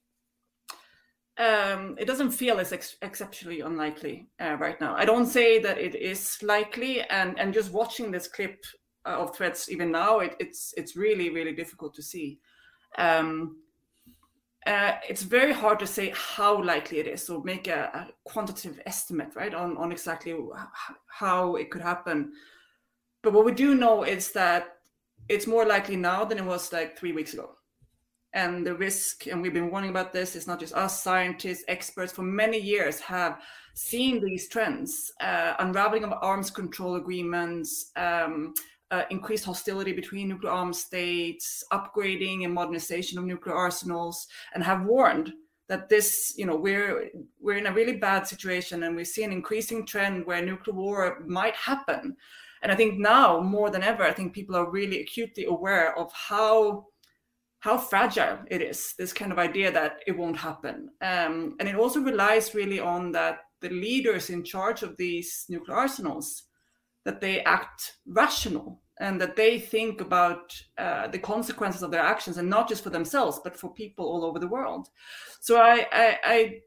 um, 1.39 1.97
it 1.99 2.07
doesn't 2.07 2.30
feel 2.30 2.61
as 2.61 2.72
ex- 2.72 2.97
exceptionally 3.01 3.61
unlikely 3.61 4.28
uh, 4.41 4.57
right 4.59 4.78
now. 4.80 4.95
I 4.95 5.05
don't 5.05 5.26
say 5.26 5.59
that 5.61 5.78
it 5.78 5.95
is 5.95 6.39
likely, 6.43 7.03
and 7.03 7.39
and 7.39 7.55
just 7.55 7.72
watching 7.72 8.11
this 8.11 8.28
clip 8.28 8.64
uh, 9.07 9.16
of 9.16 9.35
Threads 9.35 9.68
even 9.70 9.91
now, 9.91 10.18
it, 10.20 10.37
it's 10.39 10.74
it's 10.76 10.95
really 10.95 11.30
really 11.30 11.53
difficult 11.53 11.95
to 11.95 12.03
see. 12.03 12.39
Um, 12.99 13.57
uh, 14.66 14.92
it's 15.08 15.22
very 15.22 15.52
hard 15.52 15.78
to 15.80 15.86
say 15.86 16.12
how 16.14 16.62
likely 16.62 16.98
it 16.98 17.06
is, 17.06 17.28
or 17.28 17.42
make 17.42 17.68
a, 17.68 17.90
a 17.94 18.08
quantitative 18.24 18.80
estimate, 18.86 19.34
right, 19.34 19.54
on 19.54 19.76
on 19.76 19.92
exactly 19.92 20.36
how 21.06 21.56
it 21.56 21.70
could 21.70 21.82
happen. 21.82 22.32
But 23.22 23.32
what 23.32 23.44
we 23.44 23.52
do 23.52 23.74
know 23.74 24.04
is 24.04 24.32
that 24.32 24.78
it's 25.28 25.46
more 25.46 25.64
likely 25.64 25.96
now 25.96 26.24
than 26.24 26.38
it 26.38 26.44
was 26.44 26.72
like 26.72 26.98
three 26.98 27.12
weeks 27.12 27.34
ago 27.34 27.50
and 28.34 28.66
the 28.66 28.74
risk 28.74 29.26
and 29.26 29.42
we've 29.42 29.52
been 29.52 29.70
warning 29.70 29.90
about 29.90 30.12
this 30.12 30.34
it's 30.34 30.46
not 30.46 30.58
just 30.58 30.74
us 30.74 31.02
scientists 31.02 31.64
experts 31.68 32.12
for 32.12 32.22
many 32.22 32.58
years 32.58 32.98
have 33.00 33.40
seen 33.74 34.24
these 34.24 34.48
trends 34.48 35.12
uh, 35.20 35.54
unraveling 35.58 36.04
of 36.04 36.12
arms 36.22 36.50
control 36.50 36.96
agreements 36.96 37.90
um, 37.96 38.54
uh, 38.93 39.05
increased 39.11 39.45
hostility 39.45 39.93
between 39.93 40.28
nuclear 40.28 40.53
armed 40.53 40.76
states 40.76 41.64
upgrading 41.72 42.45
and 42.45 42.55
modernization 42.55 43.18
of 43.18 43.24
nuclear 43.24 43.57
arsenals 43.57 44.28
and 44.55 44.62
have 44.62 44.84
warned 44.84 45.32
that 45.68 45.88
this 45.88 46.34
you 46.36 46.45
know 46.45 46.55
we're 46.55 47.09
we're 47.40 47.57
in 47.57 47.66
a 47.66 47.72
really 47.72 47.97
bad 47.97 48.26
situation 48.26 48.82
and 48.82 48.95
we 48.95 49.05
see 49.05 49.24
an 49.24 49.32
increasing 49.32 49.86
trend 49.86 50.26
where 50.26 50.45
nuclear 50.45 50.76
war 50.76 51.24
might 51.26 51.57
happen. 51.57 52.16
And 52.62 52.70
i 52.70 52.76
think 52.76 52.99
now 52.99 53.40
more 53.40 53.70
than 53.70 53.82
ever 53.82 54.05
i 54.05 54.12
think 54.12 54.32
people 54.32 54.55
are 54.55 54.70
really 54.70 55.01
acutely 55.01 55.47
aware 55.47 55.99
of 55.99 56.12
how 56.12 56.86
how 57.62 57.78
fragile 57.78 58.38
it 58.49 58.61
is 58.61 58.95
this 58.99 59.12
kind 59.12 59.30
of 59.32 59.38
idea 59.38 59.70
that 59.70 60.01
it 60.09 60.18
won't 60.18 60.36
happen. 60.36 60.88
Um, 61.01 61.55
and 61.61 61.68
it 61.68 61.76
also 61.76 62.01
relies 62.01 62.57
really 62.57 62.80
on 62.80 63.12
that 63.12 63.38
the 63.61 63.68
leaders 63.68 64.30
in 64.30 64.43
charge 64.43 64.82
of 64.82 64.97
these 64.97 65.47
nuclear 65.49 65.76
arsenals 65.76 66.43
that 67.05 67.20
they 67.20 67.40
act 67.40 67.96
rational 68.07 68.80
and 69.00 69.20
that 69.20 69.36
they 69.36 69.59
think 69.59 70.00
about 70.00 70.55
uh, 70.78 71.09
the 71.09 71.18
consequences 71.18 71.82
of 71.82 71.90
their 71.90 72.03
actions 72.03 72.36
and 72.38 72.48
not 72.48 72.68
just 72.68 72.82
for 72.82 72.90
themselves 72.90 73.40
but 73.42 73.57
for 73.57 73.72
people 73.72 74.05
all 74.07 74.24
over 74.24 74.38
the 74.38 74.46
world 74.46 74.88
so 75.40 75.57
i 75.57 75.86
i 75.92 76.18
i, 76.24 76.61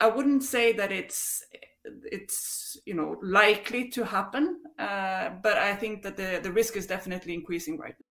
I 0.00 0.08
wouldn't 0.08 0.44
say 0.44 0.72
that 0.72 0.92
it's 0.92 1.44
it's 1.84 2.76
you 2.84 2.94
know 2.94 3.16
likely 3.22 3.88
to 3.90 4.04
happen 4.04 4.60
uh, 4.78 5.30
but 5.42 5.56
i 5.58 5.74
think 5.74 6.02
that 6.02 6.16
the 6.16 6.40
the 6.42 6.52
risk 6.52 6.76
is 6.76 6.86
definitely 6.86 7.34
increasing 7.34 7.78
right 7.78 7.94
now 7.98 8.04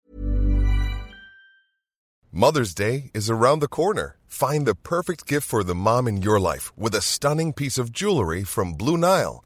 Mother's 2.33 2.75
Day 2.75 3.11
is 3.15 3.31
around 3.31 3.61
the 3.61 3.69
corner. 3.69 4.19
Find 4.27 4.67
the 4.67 4.75
perfect 4.75 5.27
gift 5.27 5.49
for 5.49 5.65
the 5.65 5.75
mom 5.75 6.07
in 6.07 6.21
your 6.21 6.39
life 6.39 6.71
with 6.77 6.95
a 6.95 7.01
stunning 7.01 7.55
piece 7.55 7.79
of 7.79 7.91
jewelry 7.91 8.45
from 8.45 8.75
Blue 8.75 8.99
Nile. 8.99 9.46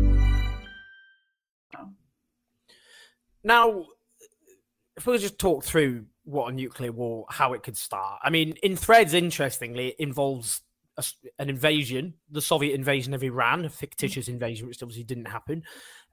Now, 3.43 3.85
if 4.97 5.05
we 5.07 5.17
just 5.17 5.39
talk 5.39 5.63
through 5.63 6.05
what 6.23 6.51
a 6.51 6.55
nuclear 6.55 6.91
war, 6.91 7.25
how 7.29 7.53
it 7.53 7.63
could 7.63 7.77
start. 7.77 8.19
I 8.23 8.29
mean, 8.29 8.53
in 8.63 8.75
threads, 8.75 9.13
interestingly, 9.13 9.89
it 9.89 9.95
involves 9.99 10.61
a, 10.97 11.03
an 11.39 11.49
invasion, 11.49 12.15
the 12.29 12.41
Soviet 12.41 12.75
invasion 12.75 13.13
of 13.13 13.23
Iran, 13.23 13.65
a 13.65 13.69
fictitious 13.69 14.27
invasion, 14.27 14.67
which 14.67 14.81
obviously 14.83 15.03
didn't 15.03 15.25
happen, 15.25 15.63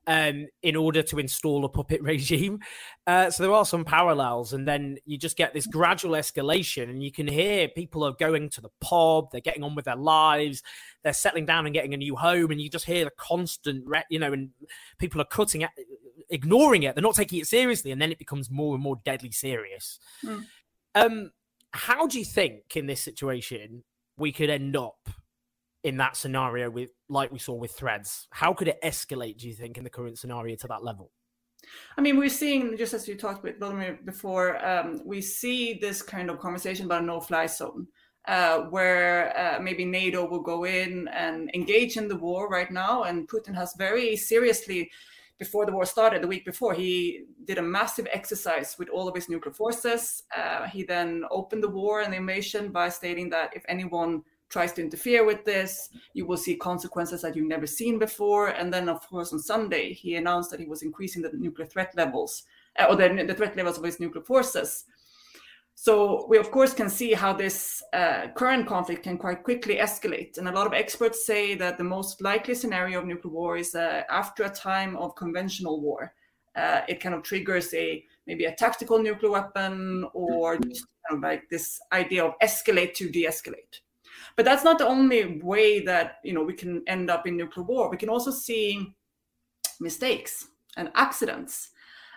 um, 0.06 0.46
in 0.62 0.74
order 0.74 1.02
to 1.02 1.18
install 1.18 1.64
a 1.64 1.68
puppet 1.68 2.02
regime. 2.02 2.60
Uh, 3.06 3.30
so 3.30 3.42
there 3.42 3.52
are 3.52 3.66
some 3.66 3.84
parallels, 3.84 4.54
and 4.54 4.66
then 4.66 4.96
you 5.04 5.18
just 5.18 5.36
get 5.36 5.52
this 5.52 5.66
gradual 5.66 6.12
escalation, 6.12 6.84
and 6.84 7.02
you 7.02 7.12
can 7.12 7.28
hear 7.28 7.68
people 7.68 8.02
are 8.02 8.12
going 8.12 8.48
to 8.50 8.60
the 8.62 8.70
pub, 8.80 9.30
they're 9.30 9.40
getting 9.42 9.62
on 9.62 9.74
with 9.74 9.84
their 9.84 9.96
lives, 9.96 10.62
they're 11.04 11.12
settling 11.12 11.44
down 11.44 11.66
and 11.66 11.74
getting 11.74 11.92
a 11.92 11.98
new 11.98 12.16
home, 12.16 12.50
and 12.50 12.60
you 12.60 12.70
just 12.70 12.86
hear 12.86 13.04
the 13.04 13.12
constant, 13.18 13.84
you 14.08 14.18
know, 14.18 14.32
and 14.32 14.50
people 14.98 15.20
are 15.20 15.26
cutting 15.26 15.60
it, 15.60 15.70
ignoring 16.30 16.82
it, 16.82 16.94
they're 16.94 17.02
not 17.02 17.14
taking 17.14 17.40
it 17.40 17.46
seriously, 17.46 17.90
and 17.90 18.00
then 18.00 18.12
it 18.12 18.18
becomes 18.18 18.50
more 18.50 18.74
and 18.74 18.82
more 18.82 18.96
deadly 19.04 19.30
serious. 19.30 19.98
Mm. 20.24 20.44
Um, 20.94 21.30
how 21.72 22.06
do 22.06 22.18
you 22.18 22.24
think 22.24 22.76
in 22.76 22.86
this 22.86 23.00
situation 23.00 23.84
we 24.16 24.32
could 24.32 24.50
end 24.50 24.76
up 24.76 25.08
in 25.84 25.96
that 25.98 26.16
scenario 26.16 26.70
with 26.70 26.90
like 27.08 27.30
we 27.30 27.38
saw 27.38 27.54
with 27.54 27.70
threads 27.72 28.26
how 28.30 28.52
could 28.52 28.68
it 28.68 28.82
escalate 28.82 29.36
do 29.38 29.46
you 29.46 29.54
think 29.54 29.76
in 29.78 29.84
the 29.84 29.90
current 29.90 30.18
scenario 30.18 30.56
to 30.56 30.66
that 30.66 30.82
level 30.82 31.12
I 31.96 32.00
mean, 32.00 32.16
we're 32.16 32.28
seeing 32.28 32.76
just 32.76 32.94
as 32.94 33.08
you 33.08 33.16
talked 33.16 33.42
with 33.42 33.58
Vladimir 33.58 33.98
before, 34.04 34.64
um, 34.64 35.00
we 35.04 35.20
see 35.20 35.74
this 35.74 36.02
kind 36.02 36.30
of 36.30 36.38
conversation 36.38 36.86
about 36.86 37.02
a 37.02 37.06
no-fly 37.06 37.46
zone, 37.46 37.88
uh, 38.26 38.60
where 38.70 39.36
uh, 39.36 39.60
maybe 39.60 39.84
NATO 39.84 40.26
will 40.26 40.40
go 40.40 40.64
in 40.64 41.08
and 41.08 41.50
engage 41.54 41.96
in 41.96 42.08
the 42.08 42.16
war 42.16 42.48
right 42.48 42.70
now. 42.70 43.04
And 43.04 43.28
Putin 43.28 43.54
has 43.54 43.74
very 43.76 44.16
seriously, 44.16 44.90
before 45.38 45.64
the 45.66 45.72
war 45.72 45.86
started, 45.86 46.22
the 46.22 46.28
week 46.28 46.44
before, 46.44 46.74
he 46.74 47.24
did 47.44 47.58
a 47.58 47.62
massive 47.62 48.08
exercise 48.12 48.76
with 48.78 48.88
all 48.88 49.08
of 49.08 49.14
his 49.14 49.28
nuclear 49.28 49.52
forces. 49.52 50.24
Uh, 50.36 50.66
he 50.66 50.82
then 50.82 51.24
opened 51.30 51.62
the 51.62 51.68
war 51.68 52.00
and 52.00 52.12
the 52.12 52.16
invasion 52.16 52.70
by 52.70 52.88
stating 52.88 53.30
that 53.30 53.52
if 53.54 53.62
anyone 53.68 54.22
tries 54.48 54.72
to 54.72 54.82
interfere 54.82 55.24
with 55.24 55.44
this, 55.44 55.90
you 56.14 56.26
will 56.26 56.36
see 56.36 56.56
consequences 56.56 57.22
that 57.22 57.36
you've 57.36 57.46
never 57.46 57.66
seen 57.66 57.98
before. 57.98 58.48
And 58.48 58.72
then, 58.72 58.88
of 58.88 59.06
course, 59.08 59.32
on 59.32 59.38
Sunday, 59.38 59.92
he 59.92 60.16
announced 60.16 60.50
that 60.50 60.60
he 60.60 60.66
was 60.66 60.82
increasing 60.82 61.22
the 61.22 61.30
nuclear 61.32 61.66
threat 61.66 61.92
levels 61.96 62.44
uh, 62.78 62.86
or 62.88 62.96
the, 62.96 63.24
the, 63.26 63.34
threat 63.34 63.56
levels 63.56 63.78
of 63.78 63.84
his 63.84 64.00
nuclear 64.00 64.24
forces. 64.24 64.84
So 65.80 66.26
we, 66.28 66.38
of 66.38 66.50
course, 66.50 66.74
can 66.74 66.90
see 66.90 67.12
how 67.12 67.32
this 67.32 67.84
uh, 67.92 68.26
current 68.34 68.66
conflict 68.66 69.04
can 69.04 69.16
quite 69.16 69.44
quickly 69.44 69.76
escalate. 69.76 70.36
And 70.36 70.48
a 70.48 70.52
lot 70.52 70.66
of 70.66 70.72
experts 70.72 71.24
say 71.24 71.54
that 71.54 71.78
the 71.78 71.84
most 71.84 72.20
likely 72.20 72.56
scenario 72.56 72.98
of 72.98 73.06
nuclear 73.06 73.32
war 73.32 73.56
is 73.56 73.76
uh, 73.76 74.02
after 74.10 74.42
a 74.42 74.50
time 74.50 74.96
of 74.96 75.14
conventional 75.14 75.80
war. 75.80 76.14
Uh, 76.56 76.80
it 76.88 77.00
kind 77.00 77.14
of 77.14 77.22
triggers 77.22 77.72
a 77.74 78.04
maybe 78.26 78.46
a 78.46 78.56
tactical 78.56 79.00
nuclear 79.00 79.30
weapon 79.30 80.04
or 80.14 80.56
just 80.58 80.84
kind 81.08 81.18
of 81.18 81.22
like 81.22 81.48
this 81.48 81.78
idea 81.92 82.24
of 82.24 82.34
escalate 82.42 82.94
to 82.94 83.08
de-escalate. 83.08 83.78
But 84.34 84.46
that's 84.46 84.64
not 84.64 84.78
the 84.78 84.88
only 84.88 85.40
way 85.44 85.78
that 85.84 86.16
you 86.24 86.32
know 86.32 86.42
we 86.42 86.54
can 86.54 86.82
end 86.88 87.08
up 87.08 87.24
in 87.28 87.36
nuclear 87.36 87.64
war. 87.64 87.88
We 87.88 87.98
can 87.98 88.08
also 88.08 88.32
see 88.32 88.96
mistakes 89.78 90.48
and 90.76 90.90
accidents. 90.96 91.70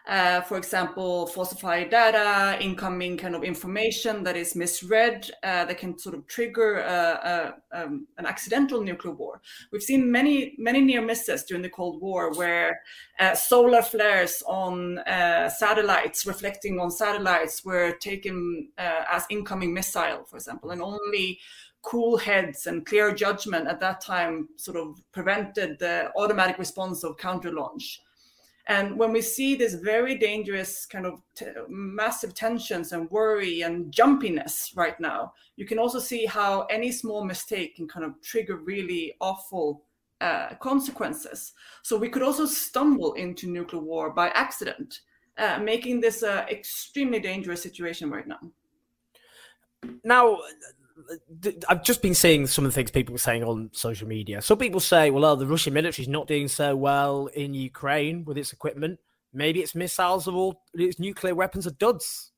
Uh, 0.07 0.41
for 0.41 0.57
example, 0.57 1.27
falsified 1.27 1.91
data, 1.91 2.57
incoming 2.59 3.15
kind 3.17 3.35
of 3.35 3.43
information 3.43 4.23
that 4.23 4.35
is 4.35 4.55
misread, 4.55 5.29
uh, 5.43 5.63
that 5.65 5.77
can 5.77 5.97
sort 5.97 6.15
of 6.15 6.25
trigger 6.27 6.81
uh, 6.83 7.51
um, 7.71 8.07
an 8.17 8.25
accidental 8.25 8.81
nuclear 8.81 9.13
war. 9.13 9.41
We've 9.71 9.83
seen 9.83 10.11
many, 10.11 10.55
many 10.57 10.81
near 10.81 11.01
misses 11.01 11.43
during 11.43 11.61
the 11.61 11.69
Cold 11.69 12.01
War 12.01 12.33
where 12.33 12.81
uh, 13.19 13.35
solar 13.35 13.83
flares 13.83 14.41
on 14.47 14.97
uh, 14.99 15.49
satellites, 15.49 16.25
reflecting 16.25 16.79
on 16.79 16.89
satellites, 16.89 17.63
were 17.63 17.91
taken 17.99 18.69
uh, 18.79 19.03
as 19.11 19.25
incoming 19.29 19.73
missile, 19.73 20.23
for 20.25 20.37
example, 20.37 20.71
and 20.71 20.81
only 20.81 21.39
cool 21.83 22.17
heads 22.17 22.67
and 22.67 22.85
clear 22.85 23.13
judgment 23.13 23.67
at 23.67 23.79
that 23.79 24.01
time 24.01 24.47
sort 24.55 24.77
of 24.77 25.01
prevented 25.11 25.79
the 25.79 26.11
automatic 26.15 26.57
response 26.57 27.03
of 27.03 27.17
counter 27.17 27.51
launch. 27.51 28.01
And 28.67 28.97
when 28.97 29.11
we 29.11 29.21
see 29.21 29.55
this 29.55 29.73
very 29.73 30.17
dangerous 30.17 30.85
kind 30.85 31.05
of 31.05 31.21
t- 31.35 31.47
massive 31.67 32.33
tensions 32.33 32.91
and 32.91 33.09
worry 33.09 33.61
and 33.61 33.91
jumpiness 33.91 34.75
right 34.75 34.99
now, 34.99 35.33
you 35.55 35.65
can 35.65 35.79
also 35.79 35.99
see 35.99 36.25
how 36.25 36.65
any 36.69 36.91
small 36.91 37.25
mistake 37.25 37.75
can 37.75 37.87
kind 37.87 38.05
of 38.05 38.21
trigger 38.21 38.57
really 38.57 39.15
awful 39.19 39.83
uh, 40.21 40.53
consequences. 40.59 41.53
So 41.81 41.97
we 41.97 42.09
could 42.09 42.21
also 42.21 42.45
stumble 42.45 43.13
into 43.13 43.49
nuclear 43.49 43.81
war 43.81 44.11
by 44.11 44.29
accident, 44.29 45.01
uh, 45.37 45.57
making 45.57 45.99
this 45.99 46.21
an 46.21 46.47
extremely 46.49 47.19
dangerous 47.19 47.63
situation 47.63 48.11
right 48.11 48.27
now. 48.27 48.39
Now, 50.03 50.37
I've 51.69 51.83
just 51.83 52.01
been 52.01 52.15
seeing 52.15 52.47
some 52.47 52.65
of 52.65 52.71
the 52.71 52.75
things 52.75 52.91
people 52.91 53.15
are 53.15 53.19
saying 53.19 53.43
on 53.43 53.69
social 53.73 54.07
media. 54.07 54.41
Some 54.41 54.57
people 54.57 54.79
say, 54.79 55.09
well, 55.11 55.25
oh, 55.25 55.35
the 55.35 55.47
Russian 55.47 55.73
military 55.73 56.03
is 56.03 56.09
not 56.09 56.27
doing 56.27 56.47
so 56.47 56.75
well 56.75 57.27
in 57.27 57.53
Ukraine 57.53 58.25
with 58.25 58.37
its 58.37 58.53
equipment. 58.53 58.99
Maybe 59.33 59.61
its 59.61 59.75
missiles 59.75 60.27
are 60.27 60.33
all, 60.33 60.63
its 60.73 60.99
nuclear 60.99 61.35
weapons 61.35 61.65
are 61.67 61.71
duds. 61.71 62.31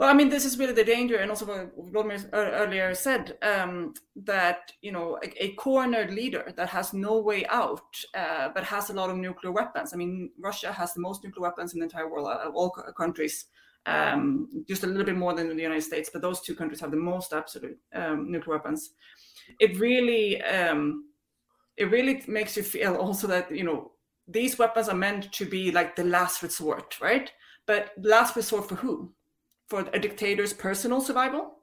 Well, 0.00 0.08
I 0.08 0.14
mean, 0.14 0.30
this 0.30 0.46
is 0.46 0.58
really 0.58 0.72
the 0.72 0.82
danger, 0.82 1.16
and 1.16 1.30
also 1.30 1.44
what 1.44 1.92
Vladimir 1.92 2.30
earlier 2.32 2.94
said 2.94 3.36
um, 3.42 3.92
that 4.16 4.72
you 4.80 4.92
know 4.92 5.18
a, 5.22 5.44
a, 5.44 5.52
cornered 5.56 6.10
leader 6.10 6.54
that 6.56 6.70
has 6.70 6.94
no 6.94 7.18
way 7.18 7.44
out, 7.48 8.02
uh, 8.14 8.48
but 8.54 8.64
has 8.64 8.88
a 8.88 8.94
lot 8.94 9.10
of 9.10 9.18
nuclear 9.18 9.52
weapons. 9.52 9.92
I 9.92 9.98
mean, 9.98 10.30
Russia 10.38 10.72
has 10.72 10.94
the 10.94 11.02
most 11.02 11.22
nuclear 11.22 11.42
weapons 11.42 11.74
in 11.74 11.80
the 11.80 11.84
entire 11.84 12.08
world 12.08 12.28
of 12.28 12.54
all 12.54 12.70
countries 12.96 13.44
um, 13.86 14.64
just 14.68 14.84
a 14.84 14.86
little 14.86 15.04
bit 15.04 15.16
more 15.16 15.34
than 15.34 15.48
the 15.48 15.62
United 15.62 15.82
States, 15.82 16.10
but 16.12 16.22
those 16.22 16.40
two 16.40 16.54
countries 16.54 16.80
have 16.80 16.90
the 16.90 16.96
most 16.96 17.32
absolute 17.32 17.78
um, 17.94 18.30
nuclear 18.30 18.56
weapons. 18.56 18.90
It 19.58 19.78
really, 19.78 20.42
um, 20.42 21.06
it 21.76 21.90
really 21.90 22.22
makes 22.26 22.56
you 22.56 22.62
feel 22.62 22.96
also 22.96 23.26
that 23.28 23.54
you 23.54 23.64
know 23.64 23.92
these 24.28 24.58
weapons 24.58 24.88
are 24.88 24.96
meant 24.96 25.32
to 25.32 25.44
be 25.44 25.72
like 25.72 25.96
the 25.96 26.04
last 26.04 26.42
resort, 26.42 27.00
right? 27.00 27.30
But 27.66 27.92
last 28.00 28.36
resort 28.36 28.68
for 28.68 28.76
who? 28.76 29.12
For 29.68 29.88
a 29.92 29.98
dictator's 29.98 30.52
personal 30.52 31.00
survival. 31.00 31.56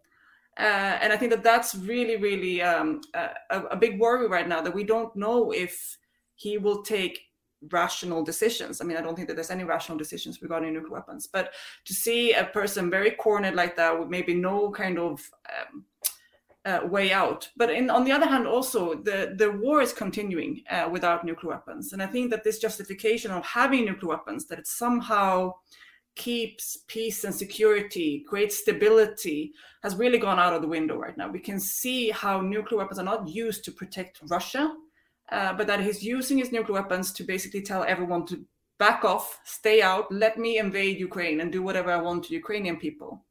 Uh, 0.59 0.97
and 1.01 1.13
I 1.13 1.17
think 1.17 1.31
that 1.31 1.43
that's 1.43 1.75
really, 1.75 2.17
really 2.17 2.63
um, 2.63 3.01
a, 3.13 3.29
a 3.71 3.75
big 3.75 3.99
worry 3.99 4.27
right 4.27 4.47
now 4.47 4.59
that 4.61 4.73
we 4.73 4.83
don't 4.83 5.15
know 5.15 5.51
if 5.51 5.97
he 6.35 6.57
will 6.57 6.81
take 6.81 7.26
rational 7.71 8.23
decisions. 8.23 8.81
I 8.81 8.85
mean, 8.85 8.97
I 8.97 9.01
don't 9.01 9.15
think 9.15 9.27
that 9.27 9.35
there's 9.35 9.51
any 9.51 9.63
rational 9.63 9.97
decisions 9.97 10.41
regarding 10.41 10.73
nuclear 10.73 10.93
weapons, 10.93 11.27
but 11.27 11.53
to 11.85 11.93
see 11.93 12.33
a 12.33 12.45
person 12.45 12.89
very 12.89 13.11
cornered 13.11 13.55
like 13.55 13.75
that 13.77 13.97
with 13.97 14.09
maybe 14.09 14.33
no 14.33 14.71
kind 14.71 14.99
of 14.99 15.29
um, 15.49 15.85
uh, 16.65 16.85
way 16.85 17.11
out. 17.11 17.49
But 17.55 17.71
in, 17.71 17.89
on 17.89 18.03
the 18.03 18.11
other 18.11 18.27
hand, 18.27 18.45
also 18.45 18.95
the 18.95 19.33
the 19.37 19.51
war 19.51 19.81
is 19.81 19.93
continuing 19.93 20.63
uh, 20.69 20.89
without 20.91 21.25
nuclear 21.25 21.53
weapons, 21.53 21.93
and 21.93 22.01
I 22.01 22.07
think 22.07 22.29
that 22.31 22.43
this 22.43 22.59
justification 22.59 23.31
of 23.31 23.45
having 23.45 23.85
nuclear 23.85 24.09
weapons 24.09 24.45
that 24.47 24.59
it 24.59 24.67
somehow 24.67 25.53
keeps 26.15 26.79
peace 26.87 27.23
and 27.23 27.33
security, 27.33 28.25
creates 28.27 28.57
stability, 28.57 29.53
has 29.83 29.95
really 29.95 30.17
gone 30.17 30.39
out 30.39 30.53
of 30.53 30.63
the 30.63 30.67
window 30.67 30.97
right 30.97 31.15
now. 31.15 31.29
We 31.29 31.39
can 31.39 31.59
see 31.59 32.09
how 32.09 32.41
nuclear 32.41 32.79
weapons 32.79 32.99
are 32.99 33.05
not 33.05 33.27
used 33.27 33.63
to 33.65 33.71
protect 33.71 34.19
Russia 34.23 34.75
uh, 35.31 35.53
but 35.53 35.67
that 35.67 35.81
he's 35.81 36.03
using 36.03 36.37
his 36.37 36.51
nuclear 36.51 36.81
weapons 36.81 37.11
to 37.13 37.23
basically 37.23 37.61
tell 37.61 37.83
everyone 37.83 38.25
to 38.27 38.45
back 38.77 39.03
off, 39.03 39.39
stay 39.43 39.81
out, 39.81 40.11
let 40.11 40.37
me 40.37 40.57
invade 40.57 40.99
Ukraine 40.99 41.41
and 41.41 41.51
do 41.51 41.63
whatever 41.63 41.91
I 41.91 42.01
want 42.01 42.25
to 42.25 42.33
Ukrainian 42.33 42.77
people. 42.77 43.25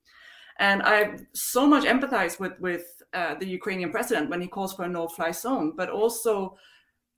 And 0.59 0.83
I 0.83 1.19
so 1.35 1.67
much 1.67 1.85
empathize 1.85 2.41
with 2.41 2.55
with 2.61 2.87
uh, 3.13 3.35
the 3.35 3.47
Ukrainian 3.47 3.91
president 3.91 4.31
when 4.31 4.41
he 4.41 4.49
calls 4.49 4.73
for 4.75 4.85
a 4.85 4.89
no-fly 4.89 5.31
zone, 5.31 5.75
but 5.77 5.91
also 5.91 6.57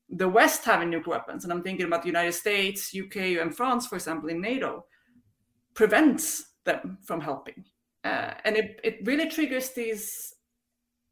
the 0.09 0.29
West 0.29 0.65
having 0.65 0.91
nuclear 0.91 1.19
weapons. 1.19 1.45
And 1.45 1.53
I'm 1.53 1.63
thinking 1.63 1.87
about 1.87 2.03
the 2.03 2.09
United 2.09 2.33
States, 2.33 2.95
UK, 2.99 3.17
and 3.41 3.55
France, 3.55 3.87
for 3.87 3.97
example, 3.97 4.29
in 4.29 4.41
NATO, 4.41 4.87
prevents 5.75 6.53
them 6.65 6.99
from 7.05 7.21
helping. 7.21 7.65
Uh, 8.05 8.33
and 8.45 8.57
it, 8.57 8.81
it 8.83 8.99
really 9.05 9.29
triggers 9.29 9.71
these 9.71 10.35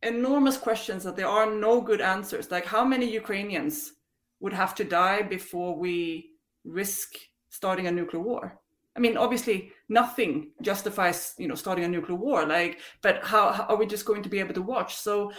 enormous 0.03 0.57
questions 0.57 1.05
that 1.05 1.17
there 1.17 1.29
are 1.29 1.51
no 1.51 1.81
good 1.81 2.01
answers. 2.01 2.51
Like 2.51 2.67
how 2.67 2.85
many 2.85 3.11
Ukrainians 3.11 3.93
would 4.41 4.53
have 4.53 4.75
to 4.77 4.85
die 4.85 5.23
before 5.23 5.79
we 5.79 6.31
risk 6.65 7.15
starting 7.49 7.87
a 7.87 7.93
nuclear 7.93 8.23
war? 8.23 8.61
I 8.97 8.99
mean, 8.99 9.19
obviously, 9.19 9.73
nothing 9.91 10.53
justifies, 10.63 11.35
you 11.39 11.49
know, 11.49 11.55
starting 11.55 11.85
a 11.85 11.89
nuclear 11.89 12.17
war. 12.17 12.47
Like, 12.47 12.81
but 13.03 13.23
how, 13.23 13.53
how 13.53 13.65
are 13.65 13.77
we 13.77 13.87
just 13.87 14.07
going 14.07 14.23
to 14.23 14.31
be 14.31 14.41
able 14.41 14.55
to 14.55 14.63
watch? 14.63 14.97
So, 14.97 15.33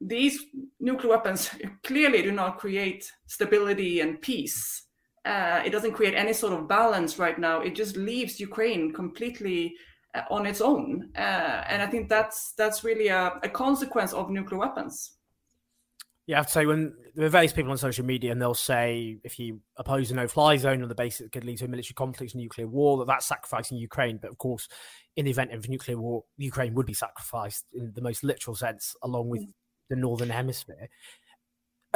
these 0.00 0.44
nuclear 0.80 1.10
weapons 1.10 1.50
clearly 1.84 2.20
do 2.22 2.32
not 2.32 2.58
create 2.58 3.10
stability 3.26 4.00
and 4.00 4.20
peace. 4.20 4.82
Uh, 5.24 5.62
it 5.64 5.70
doesn't 5.70 5.94
create 5.94 6.14
any 6.14 6.32
sort 6.32 6.52
of 6.52 6.68
balance 6.68 7.18
right 7.18 7.38
now. 7.38 7.60
It 7.60 7.74
just 7.74 7.96
leaves 7.96 8.38
Ukraine 8.38 8.92
completely 8.92 9.74
on 10.30 10.46
its 10.46 10.60
own. 10.60 11.10
Uh, 11.16 11.64
and 11.68 11.82
I 11.82 11.86
think 11.86 12.08
that's 12.08 12.52
that's 12.52 12.84
really 12.84 13.08
a, 13.08 13.38
a, 13.42 13.48
consequence 13.48 14.12
of 14.12 14.30
nuclear 14.30 14.58
weapons. 14.58 15.12
You 16.26 16.34
have 16.34 16.46
to 16.46 16.52
say 16.52 16.66
when 16.66 16.94
there 17.14 17.26
are 17.26 17.30
various 17.30 17.52
people 17.52 17.70
on 17.70 17.78
social 17.78 18.04
media, 18.04 18.32
and 18.32 18.42
they'll 18.42 18.54
say 18.54 19.18
if 19.22 19.38
you 19.38 19.60
oppose 19.76 20.10
a 20.10 20.14
no-fly 20.14 20.56
zone 20.56 20.82
on 20.82 20.88
the 20.88 20.94
basis 20.94 21.26
it 21.26 21.32
could 21.32 21.44
lead 21.44 21.58
to 21.58 21.66
a 21.66 21.68
military 21.68 21.94
conflict, 21.94 22.34
nuclear 22.34 22.66
war, 22.66 22.98
that 22.98 23.06
that's 23.06 23.26
sacrificing 23.26 23.78
Ukraine. 23.78 24.18
But 24.20 24.30
of 24.30 24.38
course, 24.38 24.68
in 25.14 25.26
the 25.26 25.30
event 25.30 25.52
of 25.52 25.68
nuclear 25.68 25.98
war, 25.98 26.24
Ukraine 26.36 26.74
would 26.74 26.86
be 26.86 26.94
sacrificed 26.94 27.66
in 27.72 27.92
the 27.94 28.02
most 28.02 28.24
literal 28.24 28.56
sense, 28.56 28.96
along 29.02 29.28
with 29.28 29.42
the 29.88 29.96
northern 29.96 30.30
hemisphere. 30.30 30.88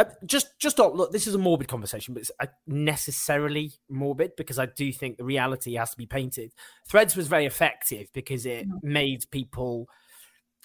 Uh, 0.01 0.05
just, 0.25 0.59
just 0.59 0.79
don't 0.79 0.95
look. 0.95 1.13
This 1.13 1.27
is 1.27 1.35
a 1.35 1.39
morbid 1.39 1.69
conversation, 1.69 2.15
but 2.15 2.23
it's 2.23 2.31
uh, 2.41 2.47
necessarily 2.67 3.73
morbid 3.91 4.33
because 4.35 4.59
I 4.59 4.65
do 4.65 4.91
think 4.95 5.19
the 5.19 5.25
reality 5.25 5.75
has 5.75 5.91
to 5.91 5.97
be 5.99 6.07
painted. 6.07 6.53
Threads 6.89 7.17
was 7.17 7.29
very 7.29 7.45
effective 7.45 8.09
because 8.15 8.47
it 8.47 8.67
mm-hmm. 8.67 8.93
made 8.93 9.31
people 9.31 9.91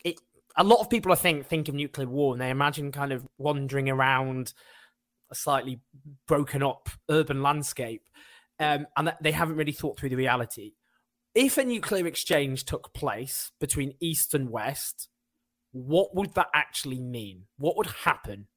It 0.05 0.21
a 0.55 0.63
lot 0.63 0.79
of 0.79 0.89
people, 0.89 1.11
I 1.11 1.15
think, 1.15 1.47
think 1.47 1.67
of 1.67 1.75
nuclear 1.75 2.07
war 2.07 2.31
and 2.31 2.41
they 2.41 2.49
imagine 2.49 2.93
kind 2.93 3.11
of 3.11 3.27
wandering 3.37 3.89
around 3.89 4.53
a 5.29 5.35
slightly 5.35 5.81
broken 6.29 6.63
up 6.63 6.87
urban 7.09 7.43
landscape, 7.43 8.03
um, 8.61 8.87
and 8.95 9.13
they 9.21 9.33
haven't 9.33 9.57
really 9.57 9.73
thought 9.73 9.99
through 9.99 10.09
the 10.09 10.15
reality. 10.15 10.75
If 11.33 11.57
a 11.57 11.65
nuclear 11.65 12.07
exchange 12.07 12.63
took 12.63 12.93
place 12.93 13.51
between 13.59 13.95
East 13.99 14.33
and 14.33 14.49
West, 14.49 15.09
what 15.73 16.15
would 16.15 16.35
that 16.35 16.47
actually 16.53 17.01
mean? 17.01 17.47
What 17.57 17.75
would 17.75 17.87
happen? 17.87 18.47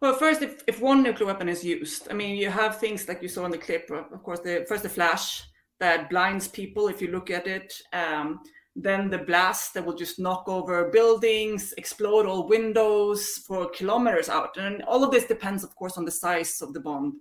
Well, 0.00 0.14
first, 0.14 0.42
if, 0.42 0.62
if 0.66 0.80
one 0.80 1.02
nuclear 1.02 1.26
weapon 1.26 1.48
is 1.48 1.64
used, 1.64 2.08
I 2.10 2.14
mean, 2.14 2.36
you 2.36 2.50
have 2.50 2.78
things 2.78 3.08
like 3.08 3.20
you 3.20 3.28
saw 3.28 3.44
in 3.44 3.50
the 3.50 3.58
clip. 3.58 3.90
Of 3.90 4.22
course, 4.22 4.40
the 4.40 4.64
first 4.68 4.84
the 4.84 4.88
flash 4.88 5.44
that 5.80 6.08
blinds 6.08 6.46
people 6.48 6.88
if 6.88 7.02
you 7.02 7.08
look 7.08 7.30
at 7.30 7.46
it. 7.46 7.72
Um, 7.92 8.40
then 8.76 9.10
the 9.10 9.18
blast 9.18 9.74
that 9.74 9.84
will 9.84 9.96
just 9.96 10.20
knock 10.20 10.44
over 10.46 10.90
buildings, 10.90 11.74
explode 11.78 12.26
all 12.26 12.46
windows 12.46 13.42
for 13.46 13.68
kilometers 13.70 14.28
out. 14.28 14.56
And 14.56 14.82
all 14.84 15.02
of 15.02 15.10
this 15.10 15.24
depends, 15.24 15.64
of 15.64 15.74
course, 15.74 15.96
on 15.96 16.04
the 16.04 16.12
size 16.12 16.60
of 16.62 16.72
the 16.72 16.80
bomb 16.80 17.20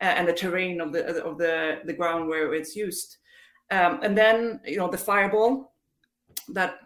uh, 0.00 0.04
and 0.04 0.26
the 0.26 0.32
terrain 0.32 0.80
of 0.80 0.92
the 0.92 1.22
of 1.22 1.36
the, 1.36 1.80
the 1.84 1.92
ground 1.92 2.28
where 2.28 2.54
it's 2.54 2.74
used. 2.74 3.18
Um, 3.70 4.00
and 4.02 4.16
then 4.16 4.60
you 4.64 4.78
know 4.78 4.88
the 4.88 4.96
fireball 4.96 5.74
that 6.48 6.78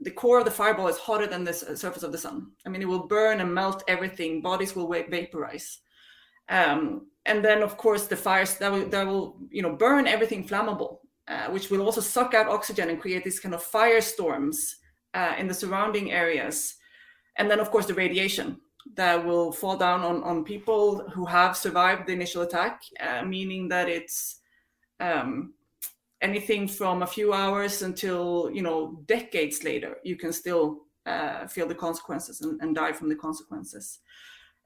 the 0.00 0.10
core 0.10 0.38
of 0.38 0.44
the 0.44 0.50
fireball 0.50 0.88
is 0.88 0.98
hotter 0.98 1.26
than 1.26 1.44
the 1.44 1.52
surface 1.52 2.02
of 2.02 2.12
the 2.12 2.18
sun. 2.18 2.50
I 2.66 2.68
mean, 2.68 2.82
it 2.82 2.88
will 2.88 3.06
burn 3.06 3.40
and 3.40 3.54
melt 3.54 3.84
everything. 3.88 4.42
Bodies 4.42 4.74
will 4.74 4.88
vaporize. 4.88 5.78
Um, 6.48 7.06
and 7.26 7.44
then, 7.44 7.62
of 7.62 7.76
course, 7.76 8.06
the 8.06 8.16
fires 8.16 8.56
that 8.58 8.70
will, 8.70 8.88
that 8.88 9.06
will 9.06 9.38
you 9.50 9.62
know 9.62 9.74
burn 9.74 10.06
everything 10.06 10.46
flammable 10.46 10.98
uh, 11.28 11.48
which 11.48 11.70
will 11.70 11.82
also 11.82 12.00
suck 12.00 12.34
out 12.34 12.48
oxygen 12.48 12.90
and 12.90 13.00
create 13.00 13.24
these 13.24 13.40
kind 13.40 13.54
of 13.54 13.64
firestorms 13.64 14.56
uh, 15.14 15.34
in 15.38 15.46
the 15.46 15.54
surrounding 15.54 16.12
areas. 16.12 16.74
And 17.36 17.50
then, 17.50 17.60
of 17.60 17.70
course, 17.70 17.86
the 17.86 17.94
radiation 17.94 18.60
that 18.94 19.24
will 19.24 19.50
fall 19.50 19.76
down 19.76 20.02
on, 20.02 20.22
on 20.22 20.44
people 20.44 21.08
who 21.10 21.24
have 21.24 21.56
survived 21.56 22.06
the 22.06 22.12
initial 22.12 22.42
attack, 22.42 22.82
uh, 23.00 23.24
meaning 23.24 23.68
that 23.68 23.88
it's 23.88 24.40
um, 25.00 25.54
anything 26.24 26.66
from 26.66 27.02
a 27.02 27.06
few 27.06 27.32
hours 27.32 27.82
until, 27.82 28.50
you 28.52 28.62
know, 28.62 29.02
decades 29.06 29.62
later, 29.62 29.98
you 30.02 30.16
can 30.16 30.32
still 30.32 30.84
uh, 31.06 31.46
feel 31.46 31.68
the 31.68 31.74
consequences 31.74 32.40
and, 32.40 32.60
and 32.62 32.74
die 32.74 32.92
from 32.92 33.08
the 33.08 33.14
consequences. 33.14 34.00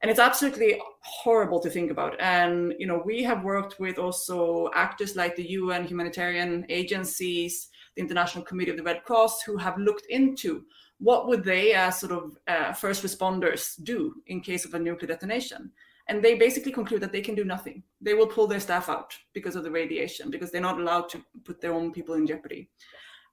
And 0.01 0.11
it's 0.11 0.21
absolutely 0.21 0.81
horrible 1.01 1.59
to 1.61 1.69
think 1.69 1.91
about. 1.91 2.15
And 2.21 2.73
you 2.79 2.87
know 2.87 3.03
we 3.05 3.25
have 3.25 3.43
worked 3.43 3.81
with 3.81 3.99
also 3.99 4.71
actors 4.75 5.17
like 5.17 5.35
the 5.35 5.49
un 5.49 5.85
humanitarian 5.85 6.65
agencies 6.69 7.69
the 7.97 8.03
international 8.03 8.45
committee 8.45 8.71
of 8.71 8.77
the 8.77 8.83
red 8.83 9.03
cross 9.03 9.43
who 9.43 9.57
have 9.57 9.77
looked 9.77 10.07
into 10.07 10.63
what 11.01 11.27
would 11.27 11.43
they 11.43 11.73
as 11.73 11.99
sort 11.99 12.13
of 12.13 12.37
uh, 12.47 12.73
first 12.73 13.03
responders 13.03 13.83
do 13.83 14.15
in 14.29 14.41
case 14.41 14.65
of 14.65 14.75
a 14.75 14.79
nuclear 14.79 15.09
detonation 15.09 15.73
and 16.09 16.23
they 16.23 16.35
basically 16.35 16.73
conclude 16.73 17.03
that 17.03 17.13
they 17.13 17.21
can 17.21 17.35
do 17.35 17.45
nothing. 17.45 17.83
They 18.01 18.15
will 18.15 18.27
pull 18.27 18.47
their 18.47 18.61
staff 18.61 18.89
out 18.89 19.15
because 19.35 19.57
of 19.57 19.65
the 19.65 19.71
radiation 19.71 20.31
because 20.31 20.51
they're 20.51 20.61
not 20.61 20.81
allowed 20.81 21.09
to 21.11 21.23
put 21.45 21.61
their 21.61 21.75
own 21.75 21.93
people 21.93 22.15
in 22.15 22.27
jeopardy. 22.27 22.71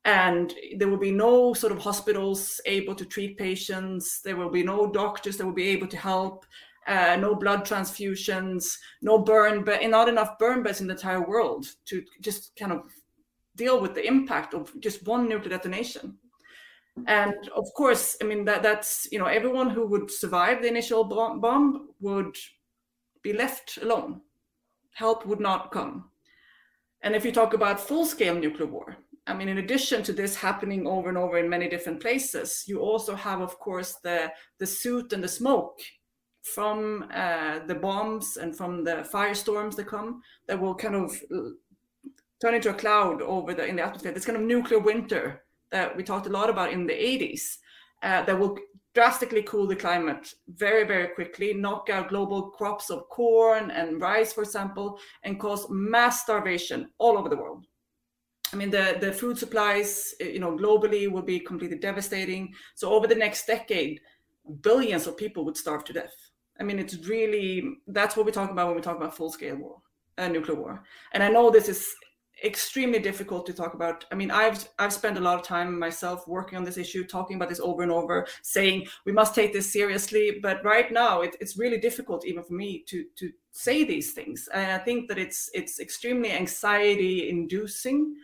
And 0.04 0.54
there 0.78 0.88
will 0.88 0.98
be 0.98 1.12
no 1.12 1.54
sort 1.54 1.72
of 1.72 1.80
hospitals 1.80 2.62
able 2.66 2.94
to 2.96 3.06
treat 3.06 3.38
patients. 3.38 4.22
There 4.22 4.36
will 4.36 4.52
be 4.52 4.62
no 4.62 4.92
doctors 4.92 5.38
that 5.38 5.46
will 5.46 5.54
be 5.54 5.70
able 5.70 5.88
to 5.88 5.98
help 5.98 6.46
uh, 6.88 7.18
no 7.20 7.34
blood 7.36 7.66
transfusions 7.66 8.78
no 9.02 9.18
burn 9.18 9.64
but 9.64 9.84
not 9.90 10.08
enough 10.08 10.38
burn 10.38 10.62
beds 10.62 10.82
in 10.82 10.88
the 10.88 10.94
entire 10.94 11.28
world 11.28 11.66
to 11.86 12.04
just 12.22 12.56
kind 12.58 12.72
of 12.72 12.84
deal 13.56 13.82
with 13.82 13.96
the 13.96 14.06
impact 14.06 14.54
of 14.54 14.72
just 14.82 15.06
one 15.08 15.28
nuclear 15.28 15.58
detonation. 15.58 16.18
And 17.08 17.34
of 17.56 17.66
course 17.76 18.16
i 18.22 18.26
mean 18.26 18.46
that 18.46 18.64
that's 18.64 19.08
you 19.12 19.20
know 19.20 19.26
everyone 19.26 19.70
who 19.70 19.86
would 19.88 20.12
survive 20.12 20.62
the 20.62 20.68
initial 20.68 21.04
bomb, 21.04 21.42
bomb 21.42 21.90
would 22.00 22.36
be 23.30 23.34
left 23.34 23.78
alone 23.86 24.22
help 24.94 25.26
would 25.26 25.44
not 25.50 25.72
come 25.72 25.96
and 27.04 27.16
if 27.16 27.26
you 27.26 27.32
talk 27.32 27.54
about 27.54 27.88
full 27.90 28.06
scale 28.06 28.36
nuclear 28.36 28.68
war 28.68 28.98
I 29.28 29.34
mean, 29.34 29.50
in 29.50 29.58
addition 29.58 30.04
to 30.04 30.14
this 30.14 30.36
happening 30.36 30.86
over 30.86 31.10
and 31.10 31.18
over 31.18 31.40
in 31.40 31.50
many 31.50 31.68
different 31.68 32.00
places, 32.00 32.64
you 32.68 32.80
also 32.80 33.16
have, 33.16 33.42
of 33.42 33.58
course, 33.58 33.96
the 34.04 34.32
the 34.60 34.68
soot 34.68 35.14
and 35.14 35.24
the 35.24 35.28
smoke 35.28 35.80
from 36.44 37.10
uh, 37.12 37.60
the 37.66 37.74
bombs 37.74 38.38
and 38.38 38.56
from 38.56 38.84
the 38.84 39.08
firestorms 39.12 39.76
that 39.76 39.88
come 39.88 40.22
that 40.48 40.60
will 40.60 40.76
kind 40.76 40.96
of 40.96 41.12
turn 42.40 42.54
into 42.54 42.70
a 42.70 42.74
cloud 42.74 43.22
over 43.24 43.54
the 43.56 43.66
in 43.66 43.78
the 43.78 43.82
atmosphere. 43.82 44.12
This 44.12 44.26
kind 44.26 44.38
of 44.38 44.44
nuclear 44.44 44.80
winter 44.80 45.44
that 45.72 45.96
we 45.98 46.04
talked 46.04 46.28
a 46.28 46.38
lot 46.38 46.52
about 46.52 46.72
in 46.72 46.86
the 46.86 46.94
80s 46.94 47.58
uh, 48.04 48.24
that 48.26 48.38
will 48.38 48.56
drastically 48.96 49.44
cool 49.44 49.68
the 49.68 49.76
climate 49.76 50.34
very 50.48 50.86
very 50.86 51.10
quickly 51.10 51.54
knock 51.54 51.90
out 51.92 52.10
global 52.10 52.50
crops 52.50 52.90
of 52.90 53.08
corn 53.10 53.70
and 53.72 54.02
rice 54.02 54.34
for 54.34 54.42
example 54.42 54.98
and 55.24 55.40
cause 55.40 55.68
mass 55.70 56.24
starvation 56.24 56.90
all 56.98 57.18
over 57.18 57.30
the 57.30 57.38
world 57.38 57.68
I 58.54 58.58
mean, 58.58 58.70
the, 58.70 58.98
the 59.02 59.12
food 59.12 59.38
supplies, 59.38 60.14
eh, 60.22 60.30
you 60.30 60.40
know, 60.40 60.56
globally 60.56 61.12
will 61.12 61.24
be 61.24 61.40
completely 61.40 61.78
devastating. 61.78 62.54
So 62.76 62.94
over 62.94 63.08
the 63.08 63.16
next 63.16 63.48
decade, 63.48 64.00
billions 64.62 65.08
of 65.08 65.18
people 65.18 65.44
would 65.46 65.58
starve 65.58 65.84
to 65.86 65.94
death. 65.94 66.14
I 66.60 66.64
mean, 66.64 66.80
it's 66.80 66.96
really 67.08 67.78
that's 67.88 68.16
what 68.16 68.26
we 68.26 68.32
talk 68.32 68.52
about 68.52 68.68
when 68.68 68.76
we 68.76 68.82
talk 68.82 68.98
about 68.98 69.16
full 69.16 69.32
scale 69.32 69.58
war, 69.58 69.82
uh, 70.18 70.28
nuclear 70.28 70.56
war. 70.56 70.84
And 71.12 71.22
I 71.22 71.30
know 71.30 71.50
this 71.50 71.68
is 71.68 71.94
extremely 72.44 73.00
difficult 73.00 73.46
to 73.46 73.54
talk 73.54 73.74
about. 73.74 74.06
I 74.12 74.16
mean, 74.16 74.32
I've 74.32 74.68
I've 74.80 74.94
spent 74.94 75.18
a 75.18 75.22
lot 75.22 75.40
of 75.40 75.44
time 75.44 75.78
myself 75.80 76.28
working 76.28 76.58
on 76.58 76.64
this 76.64 76.78
issue, 76.78 77.06
talking 77.06 77.36
about 77.36 77.50
this 77.50 77.60
over 77.60 77.84
and 77.84 77.92
over, 77.92 78.28
saying 78.42 78.88
we 79.06 79.12
must 79.12 79.36
take 79.36 79.54
this 79.54 79.72
seriously. 79.72 80.40
But 80.42 80.64
right 80.64 80.92
now, 80.92 81.22
it, 81.22 81.36
it's 81.40 81.58
really 81.58 81.78
difficult 81.78 82.26
even 82.26 82.44
for 82.44 82.54
me 82.54 82.84
to 82.88 83.06
to 83.18 83.32
say 83.52 83.84
these 83.84 84.14
things. 84.14 84.50
And 84.54 84.72
I 84.72 84.78
think 84.78 85.08
that 85.10 85.18
it's 85.18 85.50
it's 85.54 85.80
extremely 85.80 86.32
anxiety 86.32 87.30
inducing 87.30 88.16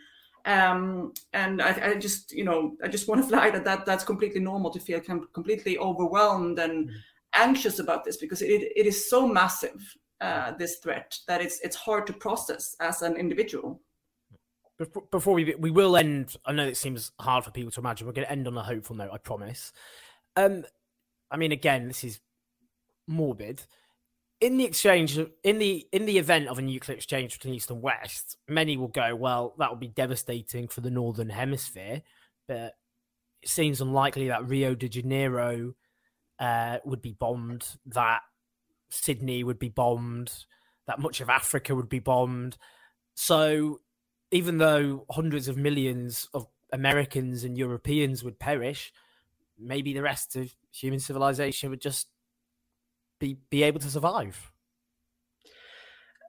um, 0.44 1.12
and 1.32 1.62
I, 1.62 1.90
I, 1.90 1.94
just 1.94 2.32
you 2.32 2.44
know 2.44 2.76
i 2.82 2.88
just 2.88 3.08
want 3.08 3.22
to 3.22 3.28
flag 3.28 3.52
that, 3.52 3.64
that 3.64 3.86
that's 3.86 4.04
completely 4.04 4.40
normal 4.40 4.70
to 4.70 4.80
feel 4.80 5.00
completely 5.00 5.78
overwhelmed 5.78 6.58
and 6.58 6.88
mm-hmm. 6.88 6.96
anxious 7.34 7.78
about 7.78 8.04
this 8.04 8.16
because 8.16 8.42
it, 8.42 8.72
it 8.76 8.86
is 8.86 9.08
so 9.08 9.26
massive 9.26 9.96
uh, 10.20 10.52
this 10.52 10.76
threat 10.76 11.16
that 11.26 11.40
it's 11.40 11.60
it's 11.60 11.76
hard 11.76 12.06
to 12.06 12.12
process 12.12 12.76
as 12.80 13.02
an 13.02 13.16
individual 13.16 13.80
before 15.10 15.34
we 15.34 15.54
we 15.58 15.70
will 15.70 15.96
end 15.96 16.36
i 16.46 16.52
know 16.52 16.66
it 16.66 16.76
seems 16.76 17.12
hard 17.20 17.44
for 17.44 17.50
people 17.50 17.70
to 17.70 17.80
imagine 17.80 18.06
we're 18.06 18.12
going 18.12 18.26
to 18.26 18.32
end 18.32 18.48
on 18.48 18.56
a 18.56 18.62
hopeful 18.62 18.96
note 18.96 19.10
i 19.12 19.18
promise. 19.18 19.72
Um 20.36 20.64
i 21.30 21.36
mean 21.36 21.52
again 21.52 21.88
this 21.88 22.04
is 22.04 22.20
morbid. 23.06 23.64
In 24.40 24.56
the 24.56 24.64
exchange 24.64 25.18
in 25.44 25.58
the 25.58 25.86
in 25.92 26.06
the 26.06 26.18
event 26.18 26.48
of 26.48 26.58
a 26.58 26.62
nuclear 26.62 26.96
exchange 26.96 27.38
between 27.38 27.54
east 27.54 27.70
and 27.70 27.80
west 27.80 28.36
many 28.48 28.76
will 28.76 28.88
go 28.88 29.14
well 29.14 29.54
that 29.58 29.70
would 29.70 29.80
be 29.80 29.88
devastating 29.88 30.66
for 30.66 30.80
the 30.80 30.90
northern 30.90 31.30
hemisphere 31.30 32.02
but 32.48 32.74
it 33.42 33.48
seems 33.48 33.80
unlikely 33.80 34.28
that 34.28 34.48
rio 34.48 34.74
de 34.74 34.88
janeiro 34.88 35.74
uh, 36.40 36.78
would 36.84 37.00
be 37.00 37.12
bombed 37.12 37.64
that 37.86 38.22
sydney 38.90 39.44
would 39.44 39.60
be 39.60 39.68
bombed 39.68 40.32
that 40.86 40.98
much 40.98 41.20
of 41.20 41.28
africa 41.28 41.74
would 41.74 41.88
be 41.88 41.98
bombed. 41.98 42.56
So 43.14 43.80
even 44.32 44.58
though 44.58 45.06
hundreds 45.10 45.46
of 45.46 45.56
millions 45.56 46.28
of 46.34 46.46
americans 46.72 47.44
and 47.44 47.56
europeans 47.56 48.24
would 48.24 48.38
perish 48.38 48.92
maybe 49.58 49.92
the 49.92 50.02
rest 50.02 50.36
of 50.36 50.54
human 50.70 50.98
civilization 50.98 51.70
would 51.70 51.80
just 51.80 52.08
be 53.18 53.38
be 53.50 53.62
able 53.62 53.80
to 53.80 53.90
survive. 53.90 54.50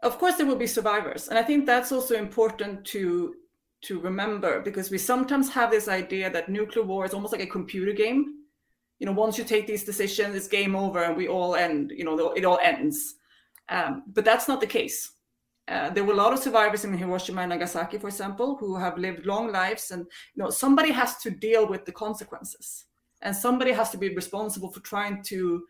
Of 0.01 0.19
course 0.19 0.35
there 0.35 0.45
will 0.45 0.55
be 0.55 0.67
survivors. 0.67 1.27
And 1.27 1.37
i 1.37 1.43
think 1.43 1.65
that's 1.65 1.91
also 1.91 2.15
important 2.15 2.85
to 2.93 3.35
to 3.81 3.99
remember 3.99 4.61
because 4.61 4.89
we 4.89 4.97
sometimes 4.97 5.49
have 5.49 5.69
this 5.69 5.89
idea 5.89 6.29
that 6.29 6.47
nuclear 6.47 6.85
war 6.85 7.05
is 7.05 7.13
almost 7.13 7.33
like 7.33 7.41
a 7.41 7.55
computer 7.57 7.93
game. 7.93 8.19
You 8.99 9.07
know 9.07 9.13
once 9.13 9.37
you 9.37 9.43
take 9.43 9.67
these 9.67 9.83
decisions 9.83 10.35
it's 10.35 10.47
game 10.47 10.75
over 10.75 11.03
and 11.03 11.17
we 11.17 11.27
all 11.27 11.55
end 11.55 11.91
you 11.95 12.05
know 12.05 12.31
it 12.31 12.45
all 12.45 12.59
ends. 12.61 13.15
Um, 13.69 14.03
but 14.07 14.25
that's 14.25 14.47
not 14.47 14.59
the 14.59 14.67
case 14.67 15.12
uh, 15.67 15.89
there 15.91 16.03
were 16.03 16.13
a 16.13 16.17
lot 16.17 16.33
of 16.33 16.39
survivors 16.39 16.83
in 16.83 16.97
hiroshima 16.97 17.41
and 17.41 17.49
nagasaki 17.49 17.97
for 17.97 18.07
example 18.07 18.57
who 18.59 18.75
have 18.75 18.97
lived 18.97 19.25
long 19.25 19.51
lives 19.51 19.91
and 19.91 20.05
you 20.35 20.43
know 20.43 20.49
somebody 20.49 20.91
has 20.91 21.17
to 21.17 21.29
deal 21.29 21.67
with 21.67 21.85
the 21.85 21.91
consequences 21.91 22.85
and 23.23 23.35
somebody 23.35 23.71
has 23.71 23.89
to 23.89 23.97
be 23.97 24.13
responsible 24.13 24.69
for 24.69 24.81
trying 24.81 25.23
to, 25.23 25.63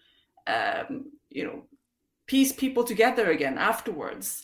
um, 0.48 1.12
you 1.30 1.46
know, 1.46 1.64
piece 2.28 2.52
people 2.52 2.84
together 2.84 3.32
again 3.32 3.58
afterwards. 3.58 4.44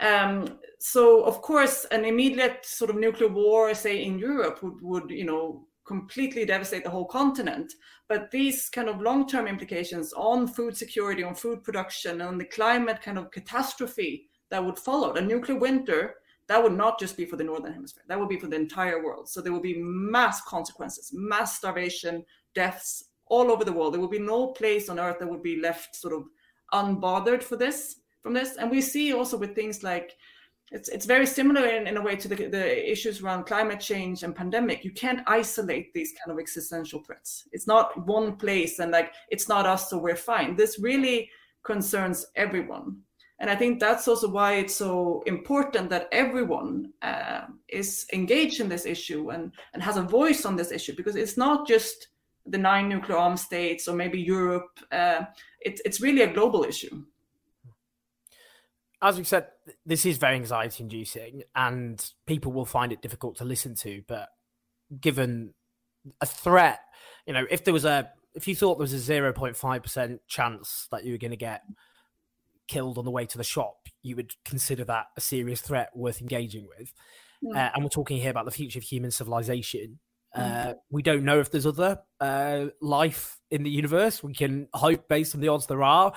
Um, 0.00 0.58
so 0.78 1.24
of 1.24 1.42
course, 1.42 1.86
an 1.90 2.04
immediate 2.04 2.64
sort 2.64 2.90
of 2.90 2.96
nuclear 2.96 3.28
war, 3.28 3.74
say 3.74 4.04
in 4.04 4.18
Europe, 4.18 4.62
would, 4.62 4.80
would 4.82 5.10
you 5.10 5.24
know 5.24 5.66
completely 5.86 6.44
devastate 6.44 6.84
the 6.84 6.90
whole 6.90 7.06
continent. 7.06 7.72
But 8.08 8.30
these 8.30 8.68
kind 8.68 8.88
of 8.88 9.00
long-term 9.00 9.46
implications 9.46 10.12
on 10.12 10.46
food 10.46 10.76
security, 10.76 11.22
on 11.22 11.34
food 11.34 11.64
production, 11.64 12.20
on 12.20 12.38
the 12.38 12.44
climate 12.44 13.02
kind 13.02 13.18
of 13.18 13.30
catastrophe 13.30 14.28
that 14.50 14.64
would 14.64 14.78
follow, 14.78 15.14
a 15.14 15.20
nuclear 15.20 15.58
winter, 15.58 16.16
that 16.48 16.62
would 16.62 16.72
not 16.72 16.98
just 16.98 17.16
be 17.16 17.24
for 17.24 17.36
the 17.36 17.44
northern 17.44 17.72
hemisphere. 17.72 18.02
That 18.08 18.18
would 18.18 18.28
be 18.28 18.38
for 18.38 18.48
the 18.48 18.56
entire 18.56 19.04
world. 19.04 19.28
So 19.28 19.40
there 19.40 19.52
will 19.52 19.60
be 19.60 19.80
mass 19.80 20.40
consequences, 20.42 21.10
mass 21.12 21.56
starvation, 21.56 22.24
deaths 22.54 23.04
all 23.26 23.52
over 23.52 23.64
the 23.64 23.72
world. 23.72 23.94
There 23.94 24.00
will 24.00 24.08
be 24.08 24.18
no 24.18 24.48
place 24.48 24.88
on 24.88 24.98
earth 24.98 25.20
that 25.20 25.30
would 25.30 25.42
be 25.42 25.60
left 25.60 25.94
sort 25.94 26.12
of 26.12 26.24
unbothered 26.72 27.42
for 27.42 27.56
this 27.56 28.00
from 28.22 28.34
this. 28.34 28.56
And 28.56 28.70
we 28.70 28.80
see 28.80 29.12
also 29.12 29.36
with 29.36 29.54
things 29.54 29.82
like 29.82 30.16
it's 30.72 30.88
it's 30.88 31.06
very 31.06 31.26
similar 31.26 31.66
in, 31.66 31.86
in 31.86 31.96
a 31.96 32.02
way 32.02 32.14
to 32.16 32.28
the, 32.28 32.34
the 32.46 32.90
issues 32.90 33.22
around 33.22 33.44
climate 33.44 33.80
change 33.80 34.22
and 34.22 34.34
pandemic. 34.34 34.84
You 34.84 34.92
can't 34.92 35.22
isolate 35.26 35.92
these 35.92 36.12
kind 36.12 36.32
of 36.32 36.40
existential 36.40 37.02
threats. 37.02 37.48
It's 37.52 37.66
not 37.66 38.06
one 38.06 38.36
place 38.36 38.78
and 38.78 38.92
like 38.92 39.12
it's 39.30 39.48
not 39.48 39.66
us, 39.66 39.90
so 39.90 39.98
we're 39.98 40.16
fine. 40.16 40.56
This 40.56 40.78
really 40.78 41.30
concerns 41.64 42.26
everyone. 42.36 42.98
And 43.40 43.48
I 43.48 43.56
think 43.56 43.80
that's 43.80 44.06
also 44.06 44.28
why 44.28 44.54
it's 44.56 44.74
so 44.74 45.22
important 45.24 45.88
that 45.88 46.08
everyone 46.12 46.92
uh, 47.00 47.46
is 47.68 48.06
engaged 48.12 48.60
in 48.60 48.68
this 48.68 48.84
issue 48.84 49.30
and, 49.30 49.52
and 49.72 49.82
has 49.82 49.96
a 49.96 50.02
voice 50.02 50.44
on 50.44 50.56
this 50.56 50.70
issue 50.70 50.94
because 50.94 51.16
it's 51.16 51.38
not 51.38 51.66
just 51.66 52.08
the 52.44 52.58
nine 52.58 52.90
nuclear 52.90 53.16
armed 53.16 53.40
states 53.40 53.88
or 53.88 53.96
maybe 53.96 54.20
Europe. 54.20 54.78
Uh, 54.92 55.22
it, 55.60 55.80
it's 55.86 56.02
really 56.02 56.20
a 56.20 56.32
global 56.32 56.64
issue. 56.64 57.02
As 59.00 59.16
we 59.16 59.24
said, 59.24 59.46
this 59.86 60.04
is 60.04 60.18
very 60.18 60.36
anxiety 60.36 60.82
inducing 60.82 61.42
and 61.56 62.12
people 62.26 62.52
will 62.52 62.66
find 62.66 62.92
it 62.92 63.00
difficult 63.00 63.36
to 63.36 63.46
listen 63.46 63.74
to. 63.76 64.02
But 64.06 64.28
given 65.00 65.54
a 66.20 66.26
threat, 66.26 66.80
you 67.26 67.32
know, 67.32 67.46
if 67.50 67.64
there 67.64 67.72
was 67.72 67.86
a, 67.86 68.10
if 68.34 68.46
you 68.46 68.54
thought 68.54 68.76
there 68.76 68.82
was 68.82 69.08
a 69.08 69.12
0.5% 69.12 70.18
chance 70.28 70.88
that 70.90 71.04
you 71.04 71.12
were 71.12 71.18
going 71.18 71.30
to 71.30 71.38
get 71.38 71.62
killed 72.72 72.98
on 72.98 73.04
the 73.04 73.16
way 73.18 73.26
to 73.26 73.38
the 73.38 73.50
shop, 73.54 73.78
you 74.02 74.14
would 74.16 74.32
consider 74.44 74.84
that 74.84 75.06
a 75.16 75.20
serious 75.20 75.60
threat 75.60 75.88
worth 75.94 76.20
engaging 76.20 76.66
with. 76.78 76.92
Mm. 77.42 77.56
Uh, 77.56 77.70
and 77.72 77.82
we're 77.82 77.98
talking 77.98 78.20
here 78.20 78.30
about 78.30 78.44
the 78.44 78.58
future 78.60 78.78
of 78.78 78.84
human 78.84 79.10
civilization. 79.10 79.98
Mm. 80.36 80.40
Uh, 80.40 80.74
we 80.90 81.02
don't 81.02 81.24
know 81.24 81.40
if 81.40 81.50
there's 81.50 81.66
other 81.66 81.98
uh, 82.20 82.66
life 82.80 83.38
in 83.50 83.64
the 83.64 83.70
universe. 83.82 84.22
We 84.22 84.34
can 84.34 84.68
hope, 84.72 85.08
based 85.08 85.34
on 85.34 85.40
the 85.40 85.48
odds 85.48 85.66
there 85.66 85.82
are, 85.82 86.12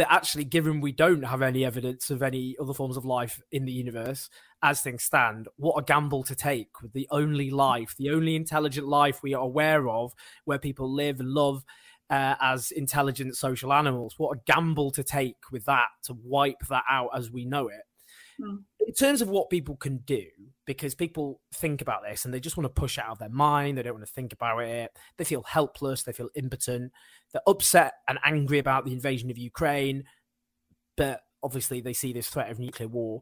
But 0.00 0.06
actually, 0.08 0.44
given 0.44 0.80
we 0.80 0.92
don't 0.92 1.24
have 1.24 1.42
any 1.42 1.62
evidence 1.62 2.08
of 2.08 2.22
any 2.22 2.56
other 2.58 2.72
forms 2.72 2.96
of 2.96 3.04
life 3.04 3.42
in 3.52 3.66
the 3.66 3.72
universe, 3.72 4.30
as 4.62 4.80
things 4.80 5.02
stand, 5.02 5.48
what 5.56 5.76
a 5.76 5.84
gamble 5.84 6.22
to 6.24 6.34
take 6.34 6.80
with 6.80 6.94
the 6.94 7.06
only 7.10 7.50
life, 7.50 7.94
the 7.98 8.08
only 8.08 8.34
intelligent 8.34 8.86
life 8.86 9.22
we 9.22 9.34
are 9.34 9.42
aware 9.42 9.88
of, 9.88 10.14
where 10.46 10.58
people 10.58 10.90
live 10.90 11.20
and 11.20 11.30
love 11.30 11.64
uh, 12.10 12.34
as 12.40 12.72
intelligent 12.72 13.36
social 13.36 13.72
animals. 13.72 14.14
What 14.18 14.36
a 14.36 14.40
gamble 14.46 14.90
to 14.92 15.04
take 15.04 15.36
with 15.52 15.64
that 15.66 15.86
to 16.04 16.16
wipe 16.22 16.60
that 16.68 16.84
out 16.90 17.10
as 17.14 17.30
we 17.30 17.44
know 17.44 17.68
it. 17.68 17.82
Mm. 18.40 18.64
In 18.86 18.94
terms 18.94 19.22
of 19.22 19.28
what 19.28 19.50
people 19.50 19.76
can 19.76 19.98
do, 19.98 20.24
because 20.66 20.94
people 20.94 21.40
think 21.54 21.80
about 21.80 22.02
this 22.02 22.24
and 22.24 22.34
they 22.34 22.40
just 22.40 22.56
want 22.56 22.64
to 22.64 22.80
push 22.80 22.98
it 22.98 23.04
out 23.04 23.12
of 23.12 23.18
their 23.18 23.28
mind, 23.28 23.78
they 23.78 23.82
don't 23.82 23.94
want 23.94 24.06
to 24.06 24.12
think 24.12 24.32
about 24.32 24.58
it, 24.58 24.90
they 25.16 25.24
feel 25.24 25.42
helpless, 25.44 26.02
they 26.02 26.12
feel 26.12 26.30
impotent, 26.34 26.90
they're 27.32 27.42
upset 27.46 27.94
and 28.08 28.18
angry 28.24 28.58
about 28.58 28.84
the 28.84 28.92
invasion 28.92 29.30
of 29.30 29.38
Ukraine, 29.38 30.04
but 30.96 31.20
obviously 31.42 31.80
they 31.80 31.92
see 31.92 32.12
this 32.12 32.28
threat 32.28 32.50
of 32.50 32.58
nuclear 32.58 32.88
war. 32.88 33.20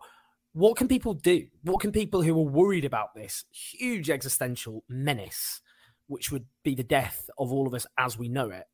What 0.52 0.76
can 0.76 0.88
people 0.88 1.12
do? 1.12 1.46
What 1.62 1.80
can 1.80 1.92
people 1.92 2.22
who 2.22 2.32
are 2.38 2.50
worried 2.50 2.86
about 2.86 3.14
this 3.14 3.44
huge 3.50 4.08
existential 4.08 4.84
menace, 4.88 5.60
which 6.06 6.32
would 6.32 6.46
be 6.64 6.74
the 6.74 6.82
death 6.82 7.28
of 7.38 7.52
all 7.52 7.66
of 7.66 7.74
us 7.74 7.86
as 7.98 8.16
we 8.16 8.28
know 8.28 8.48
it, 8.48 8.64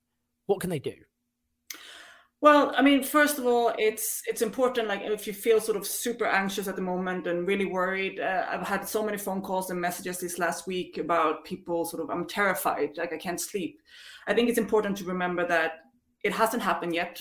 what 0.47 0.61
can 0.61 0.71
they 0.71 0.79
do? 0.79 0.95
Well, 2.41 2.75
I 2.77 2.83
mean, 2.83 3.03
first 3.03 3.39
of 3.39 3.47
all, 3.47 3.73
it's 3.79 4.21
it's 4.27 4.43
important. 4.43 4.87
Like, 4.87 5.01
if 5.01 5.27
you 5.27 5.33
feel 5.33 5.63
sort 5.63 5.79
of 5.79 5.87
super 5.87 6.27
anxious 6.27 6.69
at 6.69 6.77
the 6.77 6.83
moment 6.83 7.27
and 7.27 7.49
really 7.49 7.65
worried, 7.65 8.21
uh, 8.21 8.45
I've 8.47 8.67
had 8.69 8.87
so 8.87 9.03
many 9.03 9.17
phone 9.17 9.41
calls 9.41 9.71
and 9.71 9.81
messages 9.81 10.19
this 10.19 10.39
last 10.39 10.67
week 10.67 10.99
about 10.99 11.47
people 11.47 11.87
sort 11.87 12.03
of, 12.03 12.11
I'm 12.11 12.27
terrified, 12.27 12.99
like 12.99 13.15
I 13.15 13.17
can't 13.17 13.41
sleep. 13.41 13.81
I 14.27 14.35
think 14.35 14.51
it's 14.51 14.59
important 14.59 14.99
to 14.99 15.05
remember 15.05 15.47
that 15.47 15.85
it 16.23 16.33
hasn't 16.33 16.63
happened 16.63 16.95
yet, 16.95 17.19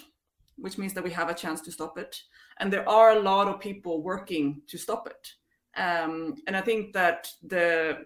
which 0.58 0.78
means 0.78 0.94
that 0.94 1.04
we 1.06 1.12
have 1.12 1.30
a 1.30 1.34
chance 1.34 1.62
to 1.62 1.72
stop 1.72 1.98
it, 1.98 2.22
and 2.60 2.72
there 2.72 2.88
are 2.90 3.12
a 3.12 3.22
lot 3.22 3.48
of 3.48 3.62
people 3.62 4.04
working 4.04 4.62
to 4.68 4.78
stop 4.78 5.08
it. 5.08 5.80
Um, 5.80 6.36
and 6.48 6.58
I 6.58 6.62
think 6.62 6.92
that 6.94 7.30
the 7.42 8.00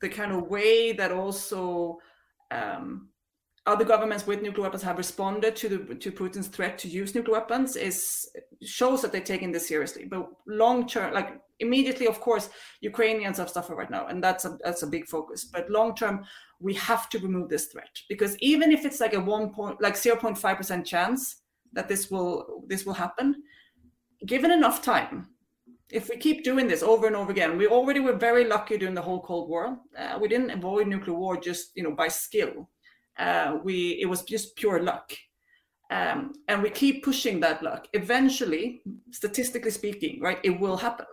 the 0.00 0.08
kind 0.08 0.32
of 0.32 0.48
way 0.48 0.92
that 0.92 1.10
also 1.10 1.98
um, 2.52 3.08
other 3.66 3.84
governments 3.84 4.26
with 4.26 4.42
nuclear 4.42 4.64
weapons 4.64 4.82
have 4.82 4.98
responded 4.98 5.56
to 5.56 5.68
the 5.68 5.94
to 5.94 6.12
Putin's 6.12 6.48
threat 6.48 6.76
to 6.78 6.88
use 6.88 7.14
nuclear 7.14 7.38
weapons 7.38 7.76
is 7.76 8.28
shows 8.62 9.00
that 9.02 9.10
they're 9.10 9.22
taking 9.22 9.52
this 9.52 9.68
seriously. 9.68 10.04
But 10.04 10.28
long 10.46 10.86
term, 10.86 11.14
like 11.14 11.40
immediately, 11.60 12.06
of 12.06 12.20
course, 12.20 12.50
Ukrainians 12.82 13.38
have 13.38 13.48
suffered 13.48 13.76
right 13.76 13.90
now, 13.90 14.06
and 14.08 14.22
that's 14.22 14.44
a 14.44 14.58
that's 14.62 14.82
a 14.82 14.86
big 14.86 15.06
focus. 15.06 15.46
But 15.46 15.70
long 15.70 15.94
term, 15.94 16.24
we 16.60 16.74
have 16.74 17.08
to 17.10 17.18
remove 17.18 17.48
this 17.48 17.66
threat 17.66 17.90
because 18.08 18.36
even 18.38 18.70
if 18.70 18.84
it's 18.84 19.00
like 19.00 19.14
a 19.14 19.20
one 19.20 19.50
point 19.50 19.80
like 19.80 19.96
zero 19.96 20.16
point 20.16 20.36
five 20.36 20.58
percent 20.58 20.86
chance 20.86 21.36
that 21.72 21.88
this 21.88 22.10
will 22.10 22.64
this 22.66 22.84
will 22.84 22.94
happen, 22.94 23.42
given 24.26 24.50
enough 24.50 24.82
time, 24.82 25.30
if 25.90 26.10
we 26.10 26.18
keep 26.18 26.44
doing 26.44 26.68
this 26.68 26.82
over 26.82 27.06
and 27.06 27.16
over 27.16 27.30
again, 27.30 27.56
we 27.56 27.66
already 27.66 28.00
were 28.00 28.16
very 28.16 28.44
lucky 28.44 28.76
during 28.76 28.94
the 28.94 29.00
whole 29.00 29.22
Cold 29.22 29.48
War. 29.48 29.78
Uh, 29.98 30.18
we 30.20 30.28
didn't 30.28 30.50
avoid 30.50 30.86
nuclear 30.86 31.16
war 31.16 31.40
just 31.40 31.70
you 31.74 31.82
know 31.82 31.92
by 31.92 32.08
skill 32.08 32.68
uh, 33.18 33.58
we 33.62 33.98
it 34.00 34.06
was 34.06 34.22
just 34.22 34.56
pure 34.56 34.82
luck. 34.82 35.12
Um, 35.90 36.32
and 36.48 36.62
we 36.62 36.70
keep 36.70 37.04
pushing 37.04 37.40
that 37.40 37.62
luck. 37.62 37.88
Eventually 37.92 38.82
statistically 39.10 39.70
speaking 39.70 40.20
right 40.20 40.38
it 40.42 40.58
will 40.58 40.76
happen. 40.76 41.06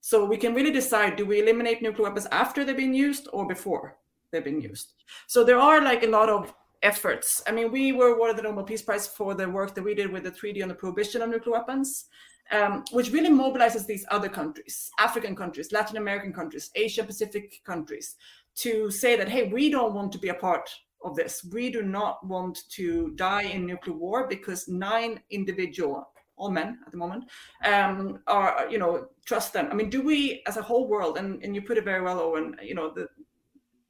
So 0.00 0.24
we 0.24 0.36
can 0.36 0.54
really 0.54 0.72
decide 0.72 1.16
do 1.16 1.26
we 1.26 1.40
eliminate 1.40 1.82
nuclear 1.82 2.08
weapons 2.08 2.26
after 2.32 2.64
they've 2.64 2.76
been 2.76 2.94
used 2.94 3.28
or 3.32 3.46
before 3.46 3.98
they've 4.30 4.44
been 4.44 4.60
used? 4.60 4.92
So 5.26 5.44
there 5.44 5.58
are 5.58 5.80
like 5.82 6.02
a 6.02 6.08
lot 6.08 6.28
of 6.28 6.52
efforts. 6.82 7.42
I 7.46 7.52
mean 7.52 7.70
we 7.70 7.92
were 7.92 8.14
awarded 8.14 8.38
the 8.38 8.42
nobel 8.42 8.64
peace 8.64 8.82
prize 8.82 9.06
for 9.06 9.34
the 9.34 9.48
work 9.48 9.74
that 9.74 9.84
we 9.84 9.94
did 9.94 10.10
with 10.10 10.24
the 10.24 10.30
treaty 10.30 10.62
on 10.62 10.68
the 10.68 10.74
prohibition 10.74 11.22
of 11.22 11.30
nuclear 11.30 11.52
weapons 11.58 12.06
um, 12.50 12.84
which 12.92 13.12
really 13.12 13.30
mobilizes 13.30 13.86
these 13.86 14.04
other 14.10 14.28
countries 14.28 14.90
african 14.98 15.34
countries 15.34 15.72
latin 15.72 15.96
american 15.96 16.32
countries 16.32 16.70
asia 16.74 17.04
pacific 17.04 17.60
countries 17.64 18.16
to 18.56 18.90
say 18.90 19.16
that 19.16 19.28
hey 19.28 19.48
we 19.48 19.70
don't 19.70 19.94
want 19.94 20.12
to 20.12 20.18
be 20.18 20.28
a 20.28 20.34
part 20.34 20.68
of 21.04 21.16
this. 21.16 21.44
We 21.52 21.70
do 21.70 21.82
not 21.82 22.26
want 22.26 22.68
to 22.70 23.12
die 23.16 23.42
in 23.42 23.66
nuclear 23.66 23.96
war 23.96 24.26
because 24.28 24.68
nine 24.68 25.20
individual, 25.30 26.08
all 26.36 26.50
men 26.50 26.78
at 26.84 26.92
the 26.92 26.98
moment, 26.98 27.24
um, 27.64 28.20
are 28.26 28.66
you 28.70 28.78
know 28.78 29.06
trust 29.24 29.52
them. 29.52 29.68
I 29.70 29.74
mean, 29.74 29.90
do 29.90 30.02
we 30.02 30.42
as 30.46 30.56
a 30.56 30.62
whole 30.62 30.88
world, 30.88 31.18
and 31.18 31.42
and 31.42 31.54
you 31.54 31.62
put 31.62 31.78
it 31.78 31.84
very 31.84 32.02
well, 32.02 32.20
Owen. 32.20 32.56
You 32.62 32.74
know 32.74 32.92
the 32.92 33.08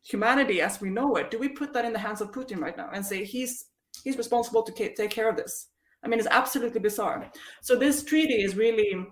humanity 0.03 0.61
as 0.61 0.81
we 0.81 0.91
know 0.91 1.17
it. 1.17 1.31
Do 1.31 1.39
we 1.39 1.49
put 1.49 1.73
that 1.75 1.85
in 1.85 1.93
the 1.93 1.99
hands 1.99 2.21
of 2.21 2.33
Putin 2.33 2.59
right 2.59 2.77
now 2.77 2.91
and 2.93 3.05
say 3.05 3.25
he's 3.25 3.67
he's 4.05 4.17
responsible 4.17 4.63
to 4.63 4.73
take 4.73 5.11
care 5.11 5.29
of 5.29 5.37
this? 5.37 5.69
I 6.03 6.09
mean, 6.09 6.19
it's 6.19 6.29
absolutely 6.31 6.81
bizarre. 6.81 7.31
So 7.61 7.77
this 7.77 8.03
treaty 8.03 8.43
is 8.43 8.57
really 8.57 9.07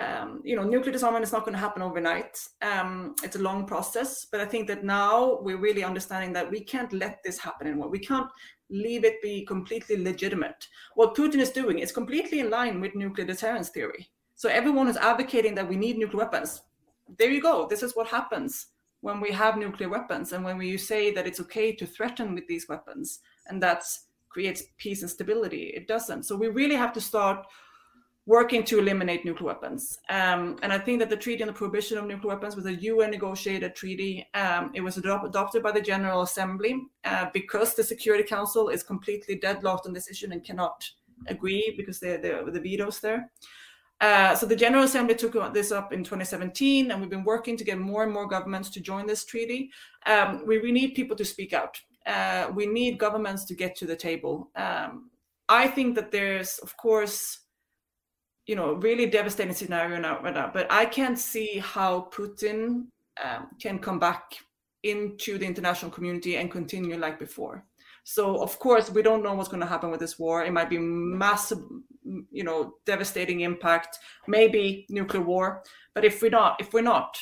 um, 0.00 0.40
you 0.44 0.56
know, 0.56 0.62
nuclear 0.62 0.92
disarmament 0.92 1.24
is 1.24 1.32
not 1.32 1.44
going 1.44 1.52
to 1.52 1.58
happen 1.58 1.82
overnight. 1.82 2.38
Um, 2.62 3.14
it's 3.22 3.36
a 3.36 3.40
long 3.40 3.66
process, 3.66 4.24
but 4.24 4.40
I 4.40 4.46
think 4.46 4.66
that 4.68 4.82
now 4.82 5.38
we're 5.42 5.58
really 5.58 5.84
understanding 5.84 6.32
that 6.32 6.50
we 6.50 6.60
can't 6.60 6.92
let 6.92 7.22
this 7.22 7.38
happen 7.38 7.66
anymore. 7.66 7.88
We 7.88 7.98
can't 7.98 8.30
leave 8.70 9.04
it 9.04 9.20
be 9.20 9.44
completely 9.44 10.02
legitimate. 10.02 10.68
What 10.94 11.14
Putin 11.14 11.40
is 11.40 11.50
doing 11.50 11.80
is 11.80 11.92
completely 11.92 12.40
in 12.40 12.50
line 12.50 12.80
with 12.80 12.94
nuclear 12.94 13.26
deterrence 13.26 13.68
theory. 13.68 14.08
So 14.36 14.48
everyone 14.48 14.88
is 14.88 14.96
advocating 14.96 15.54
that 15.56 15.68
we 15.68 15.76
need 15.76 15.98
nuclear 15.98 16.24
weapons. 16.24 16.62
There 17.18 17.30
you 17.30 17.42
go. 17.42 17.66
This 17.68 17.82
is 17.82 17.94
what 17.94 18.06
happens 18.08 18.68
when 19.02 19.20
we 19.20 19.32
have 19.32 19.58
nuclear 19.58 19.88
weapons 19.88 20.32
and 20.32 20.44
when 20.44 20.56
we 20.56 20.76
say 20.78 21.12
that 21.12 21.26
it's 21.26 21.40
okay 21.40 21.72
to 21.74 21.86
threaten 21.86 22.34
with 22.34 22.46
these 22.46 22.68
weapons, 22.68 23.20
and 23.48 23.62
that 23.62 23.82
creates 24.28 24.62
peace 24.78 25.02
and 25.02 25.10
stability. 25.10 25.72
It 25.74 25.88
doesn't. 25.88 26.22
So 26.22 26.36
we 26.36 26.48
really 26.48 26.76
have 26.76 26.92
to 26.94 27.00
start 27.00 27.46
working 28.30 28.62
to 28.62 28.78
eliminate 28.78 29.24
nuclear 29.24 29.48
weapons. 29.48 29.98
Um, 30.08 30.56
and 30.62 30.72
I 30.72 30.78
think 30.78 31.00
that 31.00 31.10
the 31.10 31.16
treaty 31.16 31.42
on 31.42 31.48
the 31.48 31.52
prohibition 31.52 31.98
of 31.98 32.06
nuclear 32.06 32.32
weapons 32.32 32.54
was 32.54 32.64
a 32.64 32.74
UN 32.74 33.10
negotiated 33.10 33.74
treaty. 33.74 34.24
Um, 34.34 34.70
it 34.72 34.82
was 34.82 34.96
adopted 34.98 35.64
by 35.64 35.72
the 35.72 35.80
General 35.80 36.22
Assembly 36.22 36.80
uh, 37.04 37.26
because 37.34 37.74
the 37.74 37.82
Security 37.82 38.22
Council 38.22 38.68
is 38.68 38.84
completely 38.84 39.34
deadlocked 39.34 39.84
on 39.88 39.92
this 39.92 40.08
issue 40.08 40.28
and 40.30 40.44
cannot 40.44 40.88
agree 41.26 41.74
because 41.76 41.98
they're, 41.98 42.18
they're 42.18 42.48
the 42.48 42.60
vetoes 42.60 43.00
there. 43.00 43.32
Uh, 44.00 44.36
so 44.36 44.46
the 44.46 44.54
General 44.54 44.84
Assembly 44.84 45.16
took 45.16 45.34
this 45.52 45.72
up 45.72 45.92
in 45.92 46.04
2017, 46.04 46.92
and 46.92 47.00
we've 47.00 47.10
been 47.10 47.24
working 47.24 47.56
to 47.56 47.64
get 47.64 47.78
more 47.80 48.04
and 48.04 48.12
more 48.12 48.28
governments 48.28 48.70
to 48.70 48.80
join 48.80 49.08
this 49.08 49.24
treaty. 49.24 49.72
Um, 50.06 50.44
we, 50.46 50.60
we 50.60 50.70
need 50.70 50.94
people 50.94 51.16
to 51.16 51.24
speak 51.24 51.52
out. 51.52 51.80
Uh, 52.06 52.46
we 52.54 52.66
need 52.66 52.96
governments 52.96 53.44
to 53.46 53.54
get 53.54 53.74
to 53.78 53.86
the 53.86 53.96
table. 53.96 54.50
Um, 54.54 55.10
I 55.48 55.66
think 55.66 55.96
that 55.96 56.12
there's, 56.12 56.58
of 56.58 56.76
course, 56.76 57.40
you 58.50 58.56
know, 58.56 58.72
really 58.72 59.06
devastating 59.06 59.54
scenario 59.54 59.96
now, 60.00 60.20
right 60.22 60.34
now, 60.34 60.50
but 60.52 60.66
I 60.72 60.84
can't 60.84 61.16
see 61.16 61.60
how 61.62 62.08
Putin 62.12 62.86
um, 63.22 63.46
can 63.62 63.78
come 63.78 64.00
back 64.00 64.24
into 64.82 65.38
the 65.38 65.46
international 65.46 65.92
community 65.92 66.36
and 66.36 66.50
continue 66.50 66.96
like 66.96 67.16
before. 67.20 67.64
So 68.02 68.42
of 68.42 68.58
course 68.58 68.90
we 68.90 69.02
don't 69.02 69.22
know 69.22 69.34
what's 69.34 69.48
going 69.48 69.60
to 69.60 69.68
happen 69.68 69.92
with 69.92 70.00
this 70.00 70.18
war. 70.18 70.44
It 70.44 70.52
might 70.52 70.68
be 70.68 70.78
massive, 70.78 71.60
you 72.32 72.42
know, 72.42 72.74
devastating 72.86 73.42
impact, 73.42 74.00
maybe 74.26 74.84
nuclear 74.88 75.22
war. 75.22 75.62
But 75.94 76.04
if 76.04 76.20
we're 76.20 76.32
not, 76.32 76.56
if 76.58 76.72
we're 76.72 76.82
not, 76.82 77.16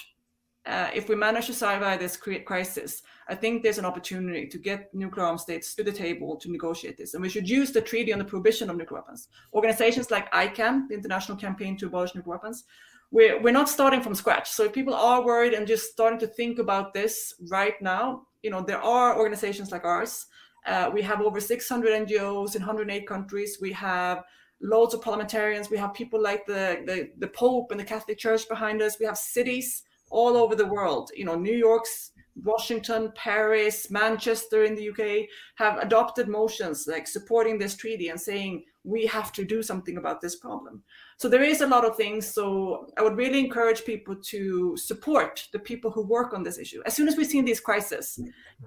uh, 0.68 0.90
if 0.94 1.08
we 1.08 1.14
manage 1.14 1.46
to 1.46 1.54
survive 1.54 1.98
this 1.98 2.16
crisis, 2.16 3.02
I 3.26 3.34
think 3.34 3.62
there's 3.62 3.78
an 3.78 3.86
opportunity 3.86 4.46
to 4.46 4.58
get 4.58 4.94
nuclear 4.94 5.24
armed 5.24 5.40
states 5.40 5.74
to 5.74 5.82
the 5.82 5.92
table 5.92 6.36
to 6.36 6.50
negotiate 6.50 6.98
this. 6.98 7.14
And 7.14 7.22
we 7.22 7.30
should 7.30 7.48
use 7.48 7.72
the 7.72 7.80
treaty 7.80 8.12
on 8.12 8.18
the 8.18 8.24
prohibition 8.24 8.68
of 8.68 8.76
nuclear 8.76 9.00
weapons. 9.00 9.28
Organizations 9.54 10.10
like 10.10 10.30
ICAN, 10.32 10.88
the 10.88 10.94
International 10.94 11.38
Campaign 11.38 11.78
to 11.78 11.86
Abolish 11.86 12.14
Nuclear 12.14 12.36
Weapons, 12.36 12.64
we're, 13.10 13.40
we're 13.40 13.52
not 13.52 13.70
starting 13.70 14.02
from 14.02 14.14
scratch. 14.14 14.50
So 14.50 14.64
if 14.64 14.74
people 14.74 14.92
are 14.92 15.24
worried 15.24 15.54
and 15.54 15.66
just 15.66 15.90
starting 15.90 16.18
to 16.20 16.26
think 16.26 16.58
about 16.58 16.92
this 16.92 17.32
right 17.50 17.80
now, 17.80 18.26
you 18.42 18.50
know, 18.50 18.60
there 18.60 18.82
are 18.82 19.18
organizations 19.18 19.72
like 19.72 19.84
ours. 19.84 20.26
Uh, 20.66 20.90
we 20.92 21.00
have 21.00 21.22
over 21.22 21.40
600 21.40 22.06
NGOs 22.06 22.56
in 22.56 22.60
108 22.60 23.06
countries. 23.06 23.56
We 23.58 23.72
have 23.72 24.22
loads 24.60 24.92
of 24.92 25.00
parliamentarians. 25.00 25.70
We 25.70 25.78
have 25.78 25.94
people 25.94 26.22
like 26.22 26.44
the, 26.44 26.82
the, 26.84 27.10
the 27.16 27.28
Pope 27.28 27.70
and 27.70 27.80
the 27.80 27.84
Catholic 27.84 28.18
Church 28.18 28.46
behind 28.48 28.82
us. 28.82 28.98
We 29.00 29.06
have 29.06 29.16
cities 29.16 29.84
all 30.10 30.36
over 30.36 30.54
the 30.54 30.66
world. 30.66 31.10
You 31.14 31.24
know, 31.24 31.34
New 31.34 31.56
York's, 31.56 32.12
Washington, 32.44 33.12
Paris, 33.16 33.90
Manchester 33.90 34.64
in 34.64 34.74
the 34.74 34.90
UK 34.90 35.28
have 35.56 35.78
adopted 35.78 36.28
motions 36.28 36.86
like 36.86 37.06
supporting 37.06 37.58
this 37.58 37.76
treaty 37.76 38.08
and 38.08 38.20
saying 38.20 38.64
we 38.84 39.06
have 39.06 39.32
to 39.32 39.44
do 39.44 39.62
something 39.62 39.98
about 39.98 40.20
this 40.20 40.36
problem. 40.36 40.82
So 41.18 41.28
there 41.28 41.42
is 41.42 41.60
a 41.60 41.66
lot 41.66 41.84
of 41.84 41.96
things. 41.96 42.26
So 42.26 42.86
I 42.96 43.02
would 43.02 43.16
really 43.16 43.40
encourage 43.40 43.84
people 43.84 44.16
to 44.16 44.76
support 44.76 45.46
the 45.52 45.58
people 45.58 45.90
who 45.90 46.06
work 46.06 46.32
on 46.32 46.42
this 46.42 46.58
issue. 46.58 46.80
As 46.86 46.94
soon 46.94 47.08
as 47.08 47.16
we 47.16 47.24
see 47.24 47.42
these 47.42 47.60
crises, 47.60 48.20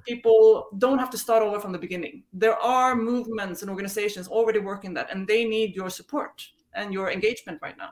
people 0.05 0.67
don't 0.77 0.99
have 0.99 1.09
to 1.11 1.17
start 1.17 1.41
over 1.41 1.59
from 1.59 1.71
the 1.71 1.79
beginning. 1.79 2.23
There 2.33 2.57
are 2.57 2.95
movements 2.95 3.61
and 3.61 3.69
organizations 3.69 4.27
already 4.27 4.59
working 4.59 4.93
that, 4.95 5.11
and 5.11 5.27
they 5.27 5.45
need 5.45 5.75
your 5.75 5.89
support 5.89 6.45
and 6.73 6.93
your 6.93 7.09
engagement 7.09 7.59
right 7.61 7.77
now. 7.77 7.91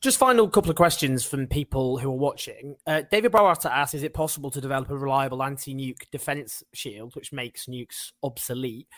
Just 0.00 0.18
final 0.18 0.48
couple 0.48 0.70
of 0.70 0.76
questions 0.76 1.24
from 1.24 1.46
people 1.46 1.98
who 1.98 2.10
are 2.10 2.16
watching. 2.16 2.76
Uh, 2.86 3.02
David 3.10 3.32
Browata 3.32 3.70
asks, 3.70 3.94
is 3.94 4.02
it 4.02 4.14
possible 4.14 4.50
to 4.50 4.60
develop 4.60 4.90
a 4.90 4.96
reliable 4.96 5.42
anti-nuke 5.42 6.10
defense 6.10 6.62
shield, 6.72 7.14
which 7.14 7.32
makes 7.32 7.66
nukes 7.66 8.12
obsolete? 8.22 8.88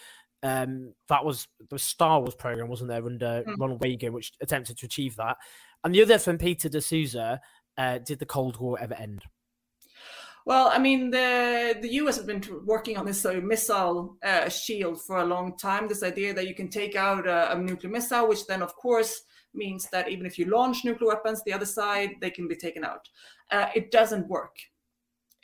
Um, 0.43 0.95
that 1.09 1.25
was 1.25 1.49
the 1.71 1.79
Star 1.79 2.21
Wars 2.21 2.35
program, 2.35 2.69
wasn't 2.69 2.91
there, 2.91 3.05
under 3.05 3.43
mm. 3.47 3.57
Ronald 3.59 3.83
Reagan, 3.83 4.13
which 4.13 4.33
attempted 4.41 4.79
to 4.79 4.87
achieve 4.87 5.17
that. 5.17 5.37
And 5.85 5.95
the 5.95 6.03
other 6.03 6.19
from 6.19 6.39
Peter 6.39 6.69
D'Souza, 6.69 7.41
uh, 7.77 7.99
did 7.99 8.19
the 8.19 8.27
Cold 8.27 8.59
War 8.59 8.79
ever 8.81 8.95
end? 8.95 9.23
Well, 10.49 10.69
I 10.69 10.79
mean, 10.79 11.11
the 11.11 11.77
the 11.81 11.93
U.S. 11.95 12.17
has 12.17 12.25
been 12.25 12.43
working 12.65 12.97
on 12.97 13.05
this 13.05 13.25
uh, 13.27 13.35
missile 13.35 14.17
uh, 14.23 14.49
shield 14.49 14.99
for 15.03 15.19
a 15.19 15.27
long 15.27 15.59
time. 15.59 15.87
This 15.87 16.03
idea 16.03 16.33
that 16.33 16.49
you 16.49 16.55
can 16.55 16.71
take 16.71 16.97
out 16.97 17.27
a, 17.27 17.53
a, 17.53 17.59
nuclear 17.59 17.93
missile, 17.93 18.27
which 18.27 18.47
then, 18.47 18.63
of 18.63 18.75
course, 18.75 19.21
means 19.55 19.89
that 19.91 20.09
even 20.09 20.27
if 20.27 20.39
you 20.39 20.47
launch 20.47 20.85
nuclear 20.85 21.09
weapons, 21.09 21.43
the 21.45 21.53
other 21.53 21.67
side 21.67 22.11
they 22.21 22.31
can 22.31 22.49
be 22.49 22.57
taken 22.57 22.85
out. 22.85 23.09
Uh, 23.51 23.69
it 23.75 23.91
doesn't 23.91 24.29
work. 24.29 24.57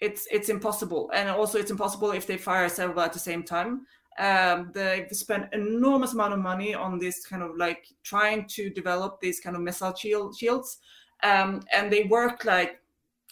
It's 0.01 0.27
it's 0.31 0.49
impossible, 0.49 1.11
and 1.15 1.29
also 1.29 1.59
it's 1.59 1.71
impossible 1.71 2.13
if 2.13 2.27
they 2.27 2.37
fire 2.37 2.69
several 2.69 3.01
at 3.01 3.13
the 3.13 3.19
same 3.19 3.43
time. 3.43 3.87
Um, 4.19 4.71
they've 4.73 5.09
spent 5.11 5.53
enormous 5.53 6.13
amount 6.13 6.35
of 6.35 6.39
money 6.39 6.75
on 6.75 6.99
this 6.99 7.27
kind 7.27 7.43
of 7.43 7.57
like 7.57 7.87
trying 8.05 8.47
to 8.49 8.71
develop 8.71 9.21
these 9.21 9.41
kind 9.41 9.57
of 9.57 9.63
missile 9.63 9.95
shield, 9.95 10.37
shields, 10.37 10.79
um, 11.23 11.63
and 11.73 11.93
they 11.93 12.05
work 12.05 12.45
like 12.45 12.81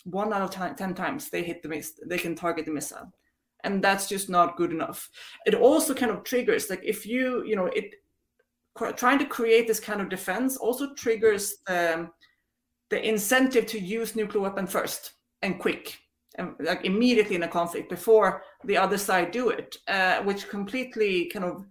one 0.05 0.33
out 0.33 0.43
of 0.43 0.51
ten, 0.51 0.75
10 0.75 0.95
times 0.95 1.31
they 1.31 1.43
hit 1.43 1.63
the 1.63 1.69
miss, 1.69 2.01
they 2.07 2.19
can 2.19 2.35
target 2.35 2.67
the 2.67 2.73
missile, 2.73 3.13
and 3.65 3.83
that's 3.83 4.09
just 4.09 4.29
not 4.29 4.57
good 4.57 4.73
enough. 4.73 5.09
It 5.47 5.55
also 5.55 5.95
kind 5.95 6.11
of 6.11 6.25
triggers 6.25 6.71
like 6.71 6.83
if 6.85 7.07
you 7.07 7.45
you 7.45 7.55
know 7.55 7.67
it 7.67 8.02
trying 8.97 9.19
to 9.19 9.27
create 9.27 9.67
this 9.67 9.81
kind 9.81 10.01
of 10.01 10.09
defense 10.09 10.57
also 10.57 10.95
triggers 10.95 11.57
the, 11.67 12.09
the 12.91 13.09
incentive 13.09 13.67
to 13.67 13.79
use 13.79 14.17
nuclear 14.17 14.43
weapon 14.43 14.67
first 14.67 15.13
and 15.43 15.59
quick 15.59 15.99
and 16.37 16.55
like 16.61 16.85
immediately 16.85 17.37
in 17.37 17.43
a 17.43 17.49
conflict 17.49 17.91
before 17.91 18.43
the 18.65 18.77
other 18.77 18.97
side 18.97 19.31
do 19.31 19.51
it 19.51 19.77
uh, 19.89 20.23
which 20.23 20.49
completely 20.49 21.27
kind 21.27 21.45
of 21.45 21.67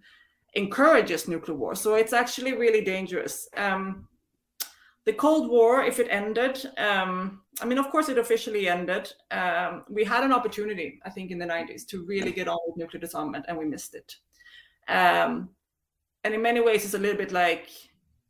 encourages 0.54 1.28
nuclear 1.28 1.56
war. 1.56 1.74
So 1.74 1.94
it's 1.94 2.12
actually 2.12 2.52
really 2.52 2.82
dangerous. 2.84 3.48
Um, 3.56 4.06
the 5.04 5.12
cold 5.12 5.50
war 5.50 5.82
if 5.82 5.98
it 5.98 6.06
ended 6.10 6.64
um, 6.78 7.40
i 7.60 7.64
mean 7.64 7.78
of 7.78 7.90
course 7.90 8.08
it 8.08 8.18
officially 8.18 8.68
ended. 8.68 9.12
Um, 9.30 9.84
we 9.90 10.04
had 10.04 10.22
an 10.22 10.32
opportunity 10.32 11.00
i 11.04 11.10
think 11.10 11.30
in 11.30 11.38
the 11.38 11.46
90s 11.46 11.86
to 11.88 12.04
really 12.04 12.32
get 12.32 12.48
on 12.48 12.58
with 12.66 12.76
nuclear 12.76 13.00
disarmament 13.00 13.46
and 13.48 13.58
we 13.58 13.64
missed 13.64 13.94
it. 13.94 14.16
Um, 14.88 15.50
and 16.24 16.34
in 16.34 16.42
many 16.42 16.60
ways 16.60 16.84
it's 16.84 16.94
a 16.94 16.98
little 16.98 17.16
bit 17.16 17.32
like 17.32 17.68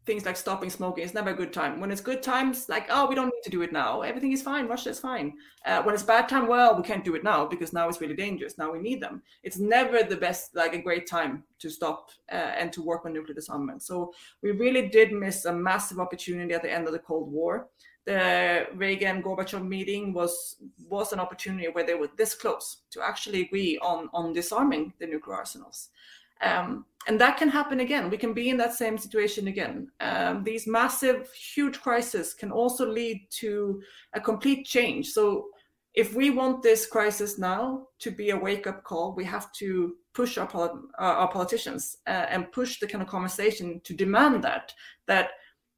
things 0.05 0.25
like 0.27 0.37
stopping 0.37 0.69
smoking. 0.71 1.05
It's 1.05 1.15
never 1.15 1.31
a 1.31 1.35
good 1.35 1.53
time. 1.53 1.79
When 1.81 1.93
it's 1.93 2.01
good 2.01 2.23
times 2.23 2.69
like 2.69 2.87
oh 2.91 3.07
we 3.07 3.15
don't 3.15 3.27
need 3.27 3.43
to 3.45 3.51
do 3.51 3.63
it 3.63 3.73
now. 3.73 4.03
Everything 4.03 4.33
is 4.33 4.43
fine. 4.43 4.67
Russia 4.67 4.91
is 4.91 4.99
fine. 4.99 5.35
Uh, 5.65 5.83
when 5.83 5.95
it's 5.95 6.03
bad 6.03 6.29
time 6.29 6.49
well 6.49 6.77
we 6.77 6.83
can't 6.83 7.05
do 7.05 7.15
it 7.15 7.23
now 7.23 7.47
because 7.47 7.73
now 7.73 7.89
it's 7.89 8.01
really 8.01 8.17
dangerous. 8.17 8.59
Now 8.59 8.73
we 8.73 8.81
need 8.81 9.01
them. 9.01 9.23
It's 9.43 9.59
never 9.59 10.03
the 10.03 10.17
best 10.17 10.57
like 10.57 10.75
a 10.75 10.83
great 10.83 11.07
time 11.07 11.45
to 11.61 11.71
stop 11.71 12.11
uh, 12.33 12.35
and 12.35 12.73
to 12.73 12.83
work 12.83 13.05
on 13.05 13.13
nuclear 13.13 13.35
disarmament. 13.35 13.83
So 13.83 14.13
we 14.43 14.51
really 14.51 14.89
did 14.89 15.13
miss 15.13 15.45
a 15.45 15.53
massive 15.53 16.01
opportunity 16.01 16.53
at 16.55 16.63
the 16.63 16.73
end 16.73 16.87
of 16.87 16.93
the 16.93 16.99
cold 16.99 17.31
war. 17.31 17.69
The 18.05 18.67
Reagan 18.75 19.23
Gorbachev 19.23 19.65
meeting 19.65 20.13
was 20.13 20.57
was 20.89 21.13
an 21.13 21.21
opportunity 21.21 21.69
where 21.69 21.87
they 21.87 21.95
were 21.95 22.11
this 22.17 22.35
close 22.35 22.79
to 22.91 23.01
actually 23.01 23.43
agree 23.43 23.79
on 23.79 24.09
on 24.13 24.33
disarming 24.33 24.93
the 24.99 25.07
nuclear 25.07 25.37
arsenals. 25.37 25.91
Um, 26.43 26.87
and 27.09 27.21
that 27.21 27.37
can 27.37 27.49
happen 27.49 27.81
again. 27.81 28.11
We 28.11 28.17
can 28.17 28.33
be 28.33 28.49
in 28.49 28.57
that 28.59 28.75
same 28.75 28.97
situation 28.97 29.49
again. 29.49 29.91
Um, 30.01 30.45
these 30.45 30.67
massive, 30.67 31.31
huge 31.33 31.81
crises 31.81 32.33
can 32.33 32.53
also 32.53 32.87
lead 32.89 33.27
to 33.41 33.83
a 34.15 34.21
complete 34.21 34.67
change. 34.67 35.11
So, 35.11 35.47
if 35.95 36.15
we 36.15 36.31
want 36.31 36.63
this 36.63 36.87
crisis 36.87 37.39
now 37.39 37.87
to 37.99 38.11
be 38.11 38.31
a 38.31 38.37
wake 38.37 38.67
up 38.67 38.83
call, 38.83 39.15
we 39.15 39.25
have 39.25 39.53
to 39.55 39.97
push 40.15 40.39
our, 40.39 40.49
uh, 40.55 40.71
our 40.99 41.31
politicians 41.31 41.99
uh, 42.07 42.27
and 42.31 42.51
push 42.51 42.81
the 42.81 42.87
kind 42.87 43.03
of 43.03 43.09
conversation 43.09 43.79
to 43.85 43.93
demand 43.93 44.43
that 44.43 44.73
that 45.07 45.31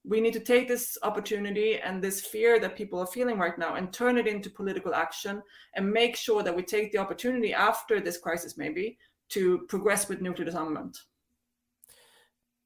we 0.06 0.20
need 0.20 0.34
to 0.34 0.40
take 0.40 0.68
this 0.68 0.98
opportunity 1.02 1.78
and 1.78 2.02
this 2.02 2.20
fear 2.20 2.60
that 2.60 2.76
people 2.76 2.98
are 2.98 3.06
feeling 3.06 3.38
right 3.38 3.58
now 3.58 3.74
and 3.74 3.92
turn 3.92 4.18
it 4.18 4.26
into 4.26 4.50
political 4.50 4.94
action 4.94 5.42
and 5.74 5.90
make 5.90 6.14
sure 6.14 6.42
that 6.42 6.54
we 6.54 6.62
take 6.62 6.92
the 6.92 6.98
opportunity 6.98 7.54
after 7.54 8.00
this 8.00 8.18
crisis 8.18 8.58
maybe 8.58 8.98
to 9.30 9.60
progress 9.68 10.08
with 10.08 10.20
nuclear 10.20 10.44
disarmament. 10.44 10.98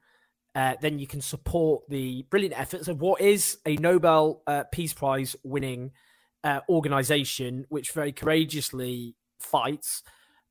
uh, 0.55 0.75
then 0.83 0.99
you 0.99 1.07
can 1.07 1.23
support 1.23 1.89
the 1.89 2.27
brilliant 2.29 2.59
efforts 2.59 2.89
of 2.89 3.01
what 3.01 3.23
is 3.23 3.57
a 3.65 3.77
Nobel 3.77 4.43
uh, 4.47 4.65
Peace 4.71 4.93
Prize 4.93 5.35
winning 5.43 5.93
uh, 6.45 6.61
organization, 6.69 7.65
which 7.69 7.93
very 7.93 8.13
courageously 8.13 9.15
fights. 9.39 10.03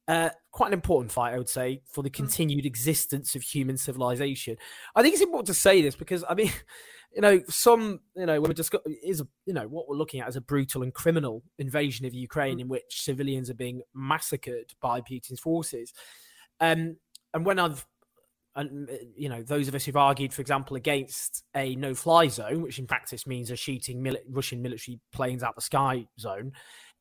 Uh, 0.08 0.30
quite 0.52 0.68
an 0.68 0.74
important 0.74 1.12
fight, 1.12 1.34
I 1.34 1.38
would 1.38 1.50
say, 1.50 1.82
for 1.86 2.04
the 2.04 2.10
mm. 2.10 2.14
continued 2.14 2.66
existence 2.66 3.36
of 3.36 3.42
human 3.42 3.78
civilization. 3.78 4.58
I 4.96 5.02
think 5.02 5.14
it's 5.14 5.24
important 5.24 5.48
to 5.48 5.54
say 5.54 5.82
this 5.82 5.96
because, 5.96 6.24
I 6.28 6.34
mean, 6.34 6.52
you 7.16 7.22
know, 7.22 7.42
some, 7.48 8.00
you 8.16 8.26
know, 8.26 8.42
when 8.42 8.50
we 8.50 8.56
discuss 8.56 8.82
is, 9.04 9.22
you 9.46 9.54
know, 9.54 9.68
what 9.68 9.88
we're 9.88 9.96
looking 9.96 10.22
at 10.22 10.30
is 10.30 10.36
a 10.36 10.42
brutal 10.42 10.84
and 10.84 10.94
criminal 10.94 11.44
invasion 11.60 12.06
of 12.06 12.14
Ukraine 12.14 12.58
mm. 12.58 12.62
in 12.62 12.68
which 12.68 13.02
civilians 13.02 13.50
are 13.50 13.56
being 13.56 13.82
massacred 13.94 14.74
by 14.82 15.02
Putin's 15.02 15.40
forces. 15.40 15.94
Um, 16.60 16.98
and 17.34 17.46
when 17.46 17.60
I've 17.60 17.86
and 18.56 18.90
you 19.16 19.30
know 19.30 19.44
those 19.44 19.68
of 19.68 19.76
us 19.76 19.86
who've 19.86 19.96
argued, 19.96 20.34
for 20.34 20.42
example, 20.42 20.76
against 20.76 21.44
a 21.56 21.76
no-fly 21.76 22.28
zone, 22.28 22.62
which 22.62 22.80
in 22.80 22.88
practice 22.88 23.26
means 23.26 23.52
a 23.52 23.56
shooting 23.56 24.04
mili- 24.04 24.24
Russian 24.30 24.62
military 24.62 25.00
planes 25.12 25.44
out 25.44 25.56
the 25.56 25.62
sky 25.62 26.08
zone. 26.20 26.52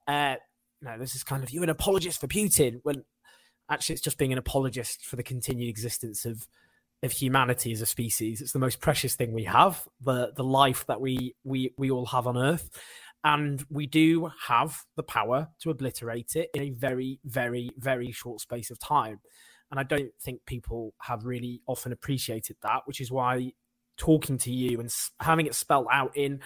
Uh, 0.06 0.36
no, 0.82 0.98
this 0.98 1.14
is 1.14 1.24
kind 1.24 1.42
of 1.42 1.50
you 1.50 1.62
an 1.62 1.68
apologist 1.68 2.20
for 2.20 2.26
Putin 2.26 2.80
when 2.82 3.04
Actually, 3.70 3.92
it's 3.94 4.02
just 4.02 4.18
being 4.18 4.32
an 4.32 4.38
apologist 4.38 5.06
for 5.06 5.14
the 5.14 5.22
continued 5.22 5.68
existence 5.68 6.26
of 6.26 6.46
of 7.02 7.12
humanity 7.12 7.72
as 7.72 7.80
a 7.80 7.86
species. 7.86 8.42
It's 8.42 8.52
the 8.52 8.58
most 8.58 8.80
precious 8.80 9.14
thing 9.14 9.32
we 9.32 9.44
have, 9.44 9.86
the 10.04 10.32
the 10.36 10.42
life 10.42 10.84
that 10.88 11.00
we 11.00 11.36
we 11.44 11.72
we 11.78 11.90
all 11.90 12.06
have 12.06 12.26
on 12.26 12.36
Earth, 12.36 12.68
and 13.22 13.64
we 13.70 13.86
do 13.86 14.32
have 14.48 14.82
the 14.96 15.04
power 15.04 15.48
to 15.60 15.70
obliterate 15.70 16.34
it 16.34 16.50
in 16.52 16.62
a 16.62 16.70
very 16.70 17.20
very 17.24 17.70
very 17.78 18.10
short 18.10 18.40
space 18.40 18.72
of 18.72 18.80
time. 18.80 19.20
And 19.70 19.78
I 19.78 19.82
don't 19.84 20.10
think 20.20 20.44
people 20.46 20.94
have 21.00 21.24
really 21.24 21.62
often 21.66 21.92
appreciated 21.92 22.56
that, 22.62 22.82
which 22.86 23.00
is 23.00 23.10
why 23.10 23.52
talking 23.96 24.38
to 24.38 24.50
you 24.50 24.80
and 24.80 24.92
having 25.20 25.46
it 25.46 25.54
spelled 25.54 25.86
out 25.92 26.16
in 26.16 26.40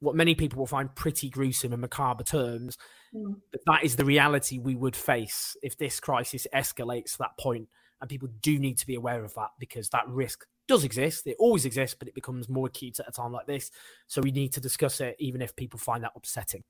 what 0.00 0.14
many 0.14 0.34
people 0.34 0.58
will 0.58 0.66
find 0.66 0.94
pretty 0.94 1.28
gruesome 1.28 1.72
and 1.72 1.80
macabre 1.80 2.24
terms, 2.24 2.76
mm. 3.14 3.34
that 3.66 3.82
is 3.82 3.96
the 3.96 4.04
reality 4.04 4.58
we 4.58 4.76
would 4.76 4.94
face 4.94 5.56
if 5.62 5.76
this 5.76 5.98
crisis 5.98 6.46
escalates 6.54 7.12
to 7.12 7.18
that 7.18 7.36
point 7.38 7.68
and 8.00 8.10
people 8.10 8.28
do 8.40 8.58
need 8.58 8.78
to 8.78 8.86
be 8.86 8.94
aware 8.94 9.24
of 9.24 9.34
that 9.34 9.50
because 9.58 9.88
that 9.90 10.06
risk 10.08 10.46
does 10.68 10.84
exist. 10.84 11.26
It 11.26 11.36
always 11.38 11.64
exists, 11.64 11.96
but 11.98 12.06
it 12.06 12.14
becomes 12.14 12.48
more 12.48 12.66
acute 12.66 13.00
at 13.00 13.08
a 13.08 13.12
time 13.12 13.32
like 13.32 13.46
this. 13.46 13.70
So 14.06 14.22
we 14.22 14.30
need 14.30 14.52
to 14.52 14.60
discuss 14.60 15.00
it, 15.00 15.16
even 15.18 15.42
if 15.42 15.56
people 15.56 15.78
find 15.78 16.04
that 16.04 16.12
upsetting. 16.14 16.62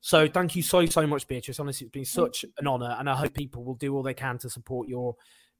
So 0.00 0.26
thank 0.26 0.56
you 0.56 0.62
so, 0.62 0.84
so 0.86 1.06
much, 1.06 1.28
Beatrice. 1.28 1.60
Honestly, 1.60 1.86
it's 1.86 1.92
been 1.92 2.04
such 2.04 2.44
an 2.58 2.66
honor. 2.66 2.96
And 2.98 3.08
I 3.08 3.14
hope 3.14 3.34
people 3.34 3.62
will 3.62 3.74
do 3.74 3.94
all 3.94 4.02
they 4.02 4.14
can 4.14 4.38
to 4.38 4.50
support 4.50 4.88
your 4.88 5.14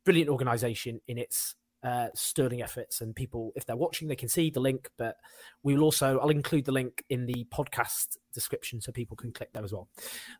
brilliant 0.05 0.30
organization 0.30 1.01
in 1.07 1.18
its 1.18 1.55
uh, 1.82 2.09
sterling 2.14 2.62
efforts. 2.62 3.03
And 3.03 3.14
people, 3.14 3.53
if 3.55 3.66
they're 3.66 3.76
watching, 3.76 4.09
they 4.09 4.16
can 4.16 4.28
see 4.28 4.51
the 4.51 4.61
link. 4.61 4.89
But 4.97 5.16
we 5.62 5.74
will 5.74 5.85
also, 5.85 6.18
I'll 6.18 6.30
include 6.30 6.64
the 6.64 6.72
link 6.72 7.05
in 7.11 7.26
the 7.26 7.47
podcast 7.53 8.16
description 8.32 8.80
so 8.80 8.91
people 8.91 9.16
can 9.16 9.30
click 9.30 9.53
there 9.53 9.64
as 9.64 9.72
well. 9.72 9.89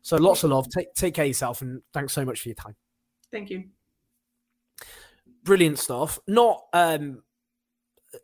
So 0.01 0.17
lots 0.17 0.43
of 0.43 0.49
love. 0.49 0.67
Take, 0.69 0.93
take 0.95 1.13
care 1.13 1.25
of 1.25 1.29
yourself. 1.29 1.61
And 1.61 1.81
thanks 1.93 2.11
so 2.11 2.25
much 2.25 2.41
for 2.41 2.49
your 2.49 2.55
time. 2.55 2.75
Thank 3.31 3.49
you 3.51 3.65
brilliant 5.45 5.79
stuff. 5.79 6.19
Not 6.27 6.63
um, 6.73 7.23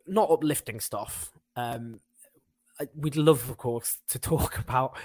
not 0.06 0.30
uplifting 0.30 0.80
stuff. 0.80 1.32
Um, 1.56 2.00
we'd 2.94 3.16
love, 3.16 3.48
of 3.48 3.56
course, 3.56 3.98
to 4.08 4.18
talk 4.18 4.58
about 4.66 4.96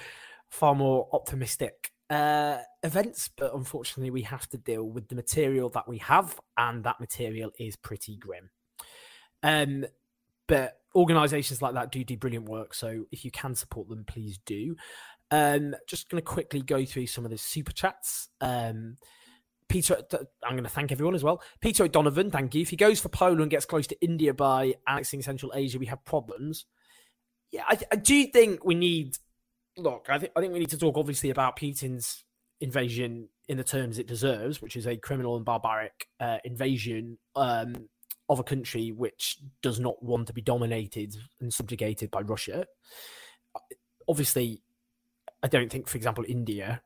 far 0.49 0.75
more 0.75 1.07
optimistic 1.13 1.91
uh, 2.09 2.59
events, 2.83 3.29
but 3.35 3.53
unfortunately, 3.53 4.11
we 4.11 4.21
have 4.23 4.47
to 4.49 4.57
deal 4.57 4.83
with 4.83 5.09
the 5.09 5.15
material 5.15 5.69
that 5.69 5.87
we 5.87 5.97
have, 5.99 6.39
and 6.57 6.83
that 6.83 6.99
material 6.99 7.51
is 7.59 7.75
pretty 7.75 8.15
grim. 8.17 8.49
Um, 9.43 9.85
but 10.47 10.79
organizations 10.95 11.61
like 11.61 11.73
that 11.73 11.91
do 11.91 12.03
do 12.03 12.17
brilliant 12.17 12.49
work. 12.49 12.73
So 12.73 13.05
if 13.11 13.25
you 13.25 13.31
can 13.31 13.55
support 13.55 13.89
them, 13.89 14.05
please 14.05 14.39
do. 14.45 14.75
Um, 15.29 15.75
just 15.87 16.09
going 16.09 16.21
to 16.21 16.25
quickly 16.25 16.61
go 16.61 16.85
through 16.85 17.07
some 17.07 17.25
of 17.25 17.31
the 17.31 17.37
super 17.37 17.73
chats. 17.73 18.29
Um, 18.39 18.97
Peter, 19.69 19.97
I'm 20.43 20.53
going 20.53 20.63
to 20.63 20.69
thank 20.69 20.91
everyone 20.91 21.15
as 21.15 21.23
well. 21.23 21.41
Peter 21.59 21.83
O'Donovan, 21.83 22.31
thank 22.31 22.55
you. 22.55 22.61
If 22.61 22.69
he 22.69 22.75
goes 22.75 22.99
for 22.99 23.09
Poland, 23.09 23.41
and 23.41 23.51
gets 23.51 23.65
close 23.65 23.87
to 23.87 24.01
India 24.01 24.33
by 24.33 24.75
annexing 24.87 25.21
Central 25.21 25.51
Asia, 25.53 25.77
we 25.79 25.87
have 25.87 26.03
problems. 26.05 26.65
Yeah, 27.51 27.63
I, 27.67 27.77
I 27.91 27.95
do 27.95 28.27
think 28.27 28.63
we 28.63 28.75
need. 28.75 29.17
Look, 29.77 30.07
I 30.09 30.19
think 30.19 30.31
I 30.35 30.41
think 30.41 30.53
we 30.53 30.59
need 30.59 30.69
to 30.71 30.77
talk 30.77 30.97
obviously 30.97 31.29
about 31.29 31.57
Putin's 31.57 32.23
invasion 32.59 33.29
in 33.47 33.57
the 33.57 33.63
terms 33.63 33.99
it 33.99 34.07
deserves, 34.07 34.61
which 34.61 34.75
is 34.75 34.87
a 34.87 34.97
criminal 34.97 35.35
and 35.35 35.45
barbaric 35.45 36.07
uh, 36.19 36.37
invasion 36.43 37.17
um, 37.35 37.87
of 38.29 38.39
a 38.39 38.43
country 38.43 38.91
which 38.91 39.37
does 39.61 39.79
not 39.79 40.01
want 40.03 40.27
to 40.27 40.33
be 40.33 40.41
dominated 40.41 41.15
and 41.39 41.53
subjugated 41.53 42.11
by 42.11 42.21
Russia. 42.21 42.65
Obviously, 44.07 44.61
I 45.43 45.47
don't 45.47 45.71
think, 45.71 45.87
for 45.87 45.97
example, 45.97 46.25
India 46.27 46.81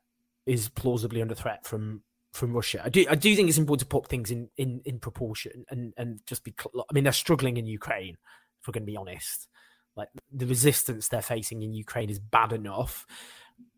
is 0.46 0.70
plausibly 0.70 1.22
under 1.22 1.36
threat 1.36 1.66
from 1.66 2.02
from 2.32 2.54
Russia. 2.54 2.82
I 2.84 2.90
do 2.90 3.06
I 3.10 3.16
do 3.16 3.36
think 3.36 3.50
it's 3.50 3.58
important 3.58 3.82
to 3.82 3.94
put 3.94 4.08
things 4.08 4.32
in 4.32 4.50
in 4.58 4.82
in 4.86 5.00
proportion 5.00 5.66
and 5.70 5.94
and 5.98 6.20
just 6.26 6.44
be. 6.44 6.54
I 6.76 6.94
mean, 6.94 7.04
they're 7.04 7.14
struggling 7.14 7.58
in 7.58 7.66
Ukraine. 7.66 8.18
If 8.60 8.68
we're 8.68 8.74
going 8.74 8.84
to 8.84 8.92
be 8.92 8.98
honest, 8.98 9.48
like 9.96 10.10
the 10.32 10.46
resistance 10.46 11.08
they're 11.08 11.22
facing 11.22 11.64
in 11.64 11.74
Ukraine 11.74 12.10
is 12.10 12.20
bad 12.20 12.54
enough. 12.54 13.06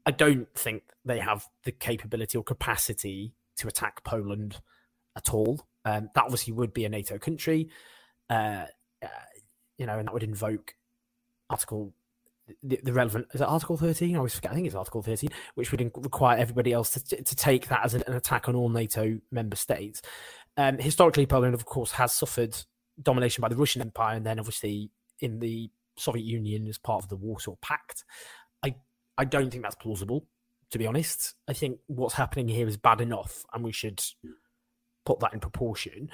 I 0.05 0.11
don't 0.11 0.53
think 0.55 0.83
they 1.05 1.19
have 1.19 1.45
the 1.63 1.71
capability 1.71 2.37
or 2.37 2.43
capacity 2.43 3.33
to 3.57 3.67
attack 3.67 4.03
Poland 4.03 4.59
at 5.15 5.33
all. 5.33 5.61
Um, 5.85 6.09
that 6.15 6.23
obviously 6.23 6.53
would 6.53 6.73
be 6.73 6.85
a 6.85 6.89
NATO 6.89 7.17
country, 7.17 7.69
uh, 8.29 8.65
uh, 9.01 9.07
you 9.77 9.85
know, 9.85 9.99
and 9.99 10.07
that 10.07 10.13
would 10.13 10.23
invoke 10.23 10.75
Article 11.49 11.93
the, 12.61 12.79
the, 12.83 12.93
relevant 12.93 13.27
is 13.33 13.41
it 13.41 13.47
Article 13.47 13.77
13? 13.77 14.15
I 14.15 14.17
always 14.17 14.35
forget. 14.35 14.51
I 14.51 14.55
think 14.55 14.67
it's 14.67 14.75
Article 14.75 15.01
13, 15.01 15.29
which 15.55 15.71
would 15.71 15.81
require 15.97 16.37
everybody 16.37 16.73
else 16.73 16.91
to, 16.91 17.23
to 17.23 17.35
take 17.35 17.67
that 17.69 17.85
as 17.85 17.93
an, 17.93 18.03
an 18.07 18.13
attack 18.13 18.49
on 18.49 18.55
all 18.55 18.69
NATO 18.69 19.19
member 19.31 19.55
states. 19.55 20.01
Um, 20.57 20.77
historically, 20.77 21.25
Poland, 21.25 21.53
of 21.53 21.65
course, 21.65 21.91
has 21.93 22.13
suffered 22.13 22.55
domination 23.01 23.41
by 23.41 23.49
the 23.49 23.55
Russian 23.55 23.81
Empire, 23.81 24.15
and 24.15 24.25
then 24.25 24.39
obviously 24.39 24.91
in 25.19 25.39
the 25.39 25.69
Soviet 25.97 26.25
Union 26.25 26.67
as 26.67 26.77
part 26.77 27.03
of 27.03 27.09
the 27.09 27.15
Warsaw 27.15 27.55
Pact. 27.61 28.03
I 28.63 28.75
I 29.17 29.25
don't 29.25 29.49
think 29.49 29.63
that's 29.63 29.75
plausible, 29.75 30.27
to 30.71 30.77
be 30.77 30.87
honest. 30.87 31.35
I 31.47 31.53
think 31.53 31.79
what's 31.87 32.15
happening 32.15 32.47
here 32.47 32.67
is 32.67 32.77
bad 32.77 32.99
enough, 32.99 33.45
and 33.53 33.63
we 33.63 33.71
should 33.71 34.03
put 35.05 35.19
that 35.21 35.33
in 35.33 35.39
proportion. 35.39 36.09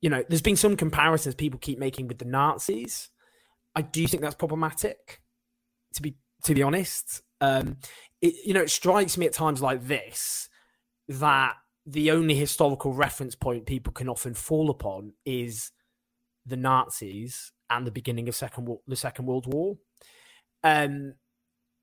You 0.00 0.10
know, 0.10 0.22
there's 0.28 0.42
been 0.42 0.56
some 0.56 0.76
comparisons 0.76 1.34
people 1.34 1.58
keep 1.58 1.78
making 1.78 2.06
with 2.06 2.18
the 2.18 2.24
Nazis. 2.24 3.08
I 3.74 3.82
do 3.82 4.06
think 4.06 4.22
that's 4.22 4.34
problematic 4.34 5.20
to 5.98 6.02
be 6.02 6.16
to 6.44 6.54
be 6.54 6.62
honest. 6.62 7.22
Um, 7.40 7.76
it, 8.22 8.34
you 8.44 8.54
know, 8.54 8.62
it 8.62 8.70
strikes 8.70 9.18
me 9.18 9.26
at 9.26 9.32
times 9.32 9.60
like 9.60 9.86
this 9.86 10.48
that 11.08 11.54
the 11.86 12.10
only 12.10 12.34
historical 12.34 12.92
reference 12.92 13.34
point 13.34 13.66
people 13.66 13.92
can 13.92 14.08
often 14.08 14.34
fall 14.34 14.70
upon 14.70 15.12
is 15.24 15.72
the 16.46 16.56
Nazis 16.56 17.52
and 17.70 17.86
the 17.86 17.90
beginning 17.90 18.28
of 18.28 18.36
second 18.36 18.68
the 18.86 18.96
Second 18.96 19.26
World 19.26 19.52
War. 19.52 19.76
Um, 20.64 21.14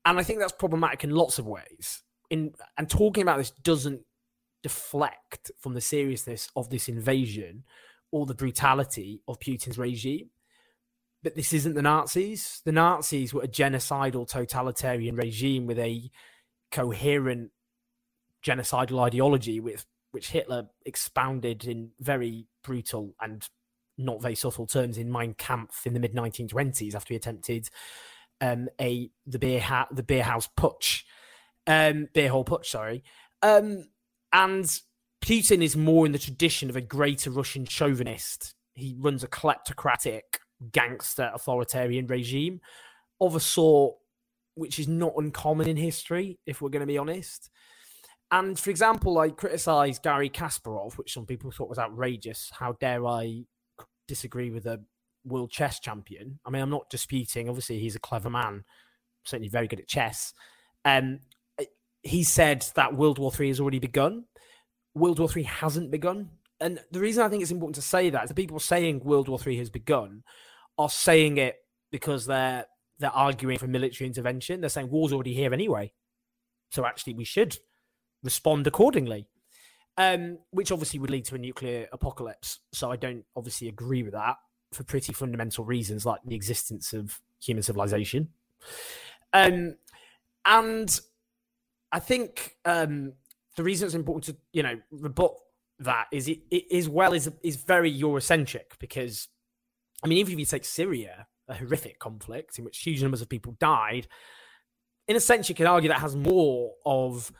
and 0.04 0.18
I 0.18 0.22
think 0.22 0.38
that's 0.38 0.52
problematic 0.52 1.04
in 1.04 1.10
lots 1.10 1.38
of 1.38 1.46
ways. 1.46 2.02
In 2.30 2.52
and 2.76 2.88
talking 2.88 3.22
about 3.22 3.38
this 3.38 3.50
doesn't 3.50 4.00
deflect 4.62 5.50
from 5.60 5.74
the 5.74 5.80
seriousness 5.80 6.48
of 6.56 6.70
this 6.70 6.88
invasion 6.88 7.64
or 8.10 8.26
the 8.26 8.34
brutality 8.34 9.20
of 9.28 9.38
Putin's 9.38 9.78
regime 9.78 10.30
but 11.26 11.34
this 11.34 11.52
isn't 11.52 11.74
the 11.74 11.82
Nazis. 11.82 12.62
The 12.64 12.70
Nazis 12.70 13.34
were 13.34 13.42
a 13.42 13.48
genocidal 13.48 14.28
totalitarian 14.28 15.16
regime 15.16 15.66
with 15.66 15.76
a 15.76 16.08
coherent 16.70 17.50
genocidal 18.44 19.00
ideology 19.00 19.58
with 19.58 19.84
which 20.12 20.30
Hitler 20.30 20.68
expounded 20.84 21.64
in 21.64 21.90
very 21.98 22.46
brutal 22.62 23.16
and 23.20 23.44
not 23.98 24.22
very 24.22 24.36
subtle 24.36 24.68
terms 24.68 24.98
in 24.98 25.10
Mein 25.10 25.34
Kampf 25.34 25.84
in 25.84 25.94
the 25.94 25.98
mid 25.98 26.14
1920s 26.14 26.94
after 26.94 27.12
he 27.12 27.16
attempted 27.16 27.70
um, 28.40 28.68
a 28.80 29.10
the 29.26 29.40
beer 29.40 29.58
ha- 29.58 29.88
the 29.90 30.04
beer 30.04 30.22
house 30.22 30.48
putsch, 30.56 31.02
um, 31.66 32.06
beer 32.14 32.28
hall 32.28 32.44
putsch, 32.44 32.66
sorry, 32.66 33.02
um, 33.42 33.88
and 34.32 34.80
Putin 35.20 35.60
is 35.60 35.76
more 35.76 36.06
in 36.06 36.12
the 36.12 36.20
tradition 36.20 36.70
of 36.70 36.76
a 36.76 36.80
greater 36.80 37.32
Russian 37.32 37.64
chauvinist. 37.64 38.54
He 38.74 38.94
runs 38.96 39.24
a 39.24 39.28
kleptocratic 39.28 40.20
gangster 40.72 41.30
authoritarian 41.34 42.06
regime 42.06 42.60
of 43.20 43.36
a 43.36 43.40
sort 43.40 43.96
which 44.54 44.78
is 44.78 44.88
not 44.88 45.12
uncommon 45.16 45.68
in 45.68 45.76
history, 45.76 46.38
if 46.46 46.60
we're 46.60 46.70
going 46.70 46.80
to 46.80 46.86
be 46.86 46.98
honest. 46.98 47.50
And 48.30 48.58
for 48.58 48.70
example, 48.70 49.18
I 49.18 49.28
criticized 49.28 50.02
Garry 50.02 50.30
Kasparov, 50.30 50.94
which 50.94 51.12
some 51.12 51.26
people 51.26 51.50
thought 51.50 51.68
was 51.68 51.78
outrageous. 51.78 52.50
How 52.52 52.72
dare 52.72 53.06
I 53.06 53.44
disagree 54.08 54.50
with 54.50 54.66
a 54.66 54.80
world 55.24 55.50
chess 55.50 55.78
champion? 55.78 56.40
I 56.44 56.50
mean, 56.50 56.62
I'm 56.62 56.70
not 56.70 56.90
disputing. 56.90 57.48
Obviously, 57.48 57.78
he's 57.78 57.96
a 57.96 58.00
clever 58.00 58.30
man, 58.30 58.64
certainly 59.24 59.48
very 59.48 59.68
good 59.68 59.80
at 59.80 59.88
chess. 59.88 60.32
Um, 60.84 61.20
he 62.02 62.24
said 62.24 62.66
that 62.76 62.96
World 62.96 63.18
War 63.18 63.30
Three 63.30 63.48
has 63.48 63.60
already 63.60 63.78
begun. 63.78 64.24
World 64.94 65.18
War 65.18 65.28
Three 65.28 65.42
hasn't 65.42 65.90
begun. 65.90 66.30
And 66.60 66.80
the 66.90 67.00
reason 67.00 67.22
I 67.22 67.28
think 67.28 67.42
it's 67.42 67.50
important 67.50 67.74
to 67.76 67.82
say 67.82 68.10
that 68.10 68.24
is 68.24 68.28
the 68.28 68.34
people 68.34 68.58
saying 68.58 69.00
World 69.00 69.28
War 69.28 69.38
Three 69.38 69.58
has 69.58 69.70
begun 69.70 70.22
are 70.78 70.88
saying 70.88 71.38
it 71.38 71.56
because 71.90 72.26
they're 72.26 72.66
they're 72.98 73.10
arguing 73.10 73.58
for 73.58 73.66
military 73.66 74.06
intervention. 74.06 74.60
They're 74.60 74.70
saying 74.70 74.90
war's 74.90 75.12
already 75.12 75.34
here 75.34 75.52
anyway, 75.52 75.92
so 76.70 76.86
actually 76.86 77.14
we 77.14 77.24
should 77.24 77.58
respond 78.22 78.66
accordingly. 78.66 79.28
Um, 79.98 80.40
which 80.50 80.70
obviously 80.70 81.00
would 81.00 81.08
lead 81.08 81.24
to 81.24 81.36
a 81.36 81.38
nuclear 81.38 81.88
apocalypse. 81.90 82.58
So 82.74 82.92
I 82.92 82.96
don't 82.96 83.24
obviously 83.34 83.68
agree 83.68 84.02
with 84.02 84.12
that 84.12 84.36
for 84.74 84.84
pretty 84.84 85.14
fundamental 85.14 85.64
reasons, 85.64 86.04
like 86.04 86.20
the 86.26 86.36
existence 86.36 86.92
of 86.92 87.18
human 87.40 87.62
civilization. 87.62 88.28
Um, 89.32 89.76
and 90.44 91.00
I 91.92 91.98
think 91.98 92.56
um, 92.64 93.14
the 93.56 93.62
reason 93.62 93.86
it's 93.86 93.94
important 93.94 94.24
to 94.24 94.36
you 94.52 94.62
know 94.62 94.78
rebut 94.90 95.34
that 95.78 96.06
is 96.12 96.28
it, 96.28 96.38
it 96.50 96.64
is 96.70 96.88
well 96.88 97.12
is 97.12 97.30
is 97.42 97.56
very 97.56 97.92
Eurocentric 97.92 98.78
because 98.78 99.28
I 100.02 100.08
mean, 100.08 100.18
even 100.18 100.34
if 100.34 100.38
you 100.38 100.46
take 100.46 100.64
Syria, 100.64 101.26
a 101.48 101.54
horrific 101.54 101.98
conflict 101.98 102.58
in 102.58 102.64
which 102.64 102.78
huge 102.78 103.02
numbers 103.02 103.22
of 103.22 103.28
people 103.28 103.56
died, 103.58 104.06
in 105.08 105.16
a 105.16 105.20
sense, 105.20 105.48
you 105.48 105.54
can 105.54 105.66
argue 105.66 105.88
that 105.88 106.00
has 106.00 106.16
more 106.16 106.72
of 106.84 107.32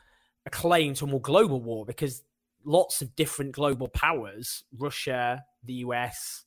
a 0.45 0.49
claim 0.49 0.93
to 0.95 1.05
a 1.05 1.07
more 1.07 1.21
global 1.21 1.61
war 1.61 1.85
because 1.85 2.23
lots 2.65 3.01
of 3.01 3.15
different 3.15 3.51
global 3.51 3.87
powers, 3.87 4.63
Russia, 4.77 5.43
the 5.63 5.73
US, 5.73 6.45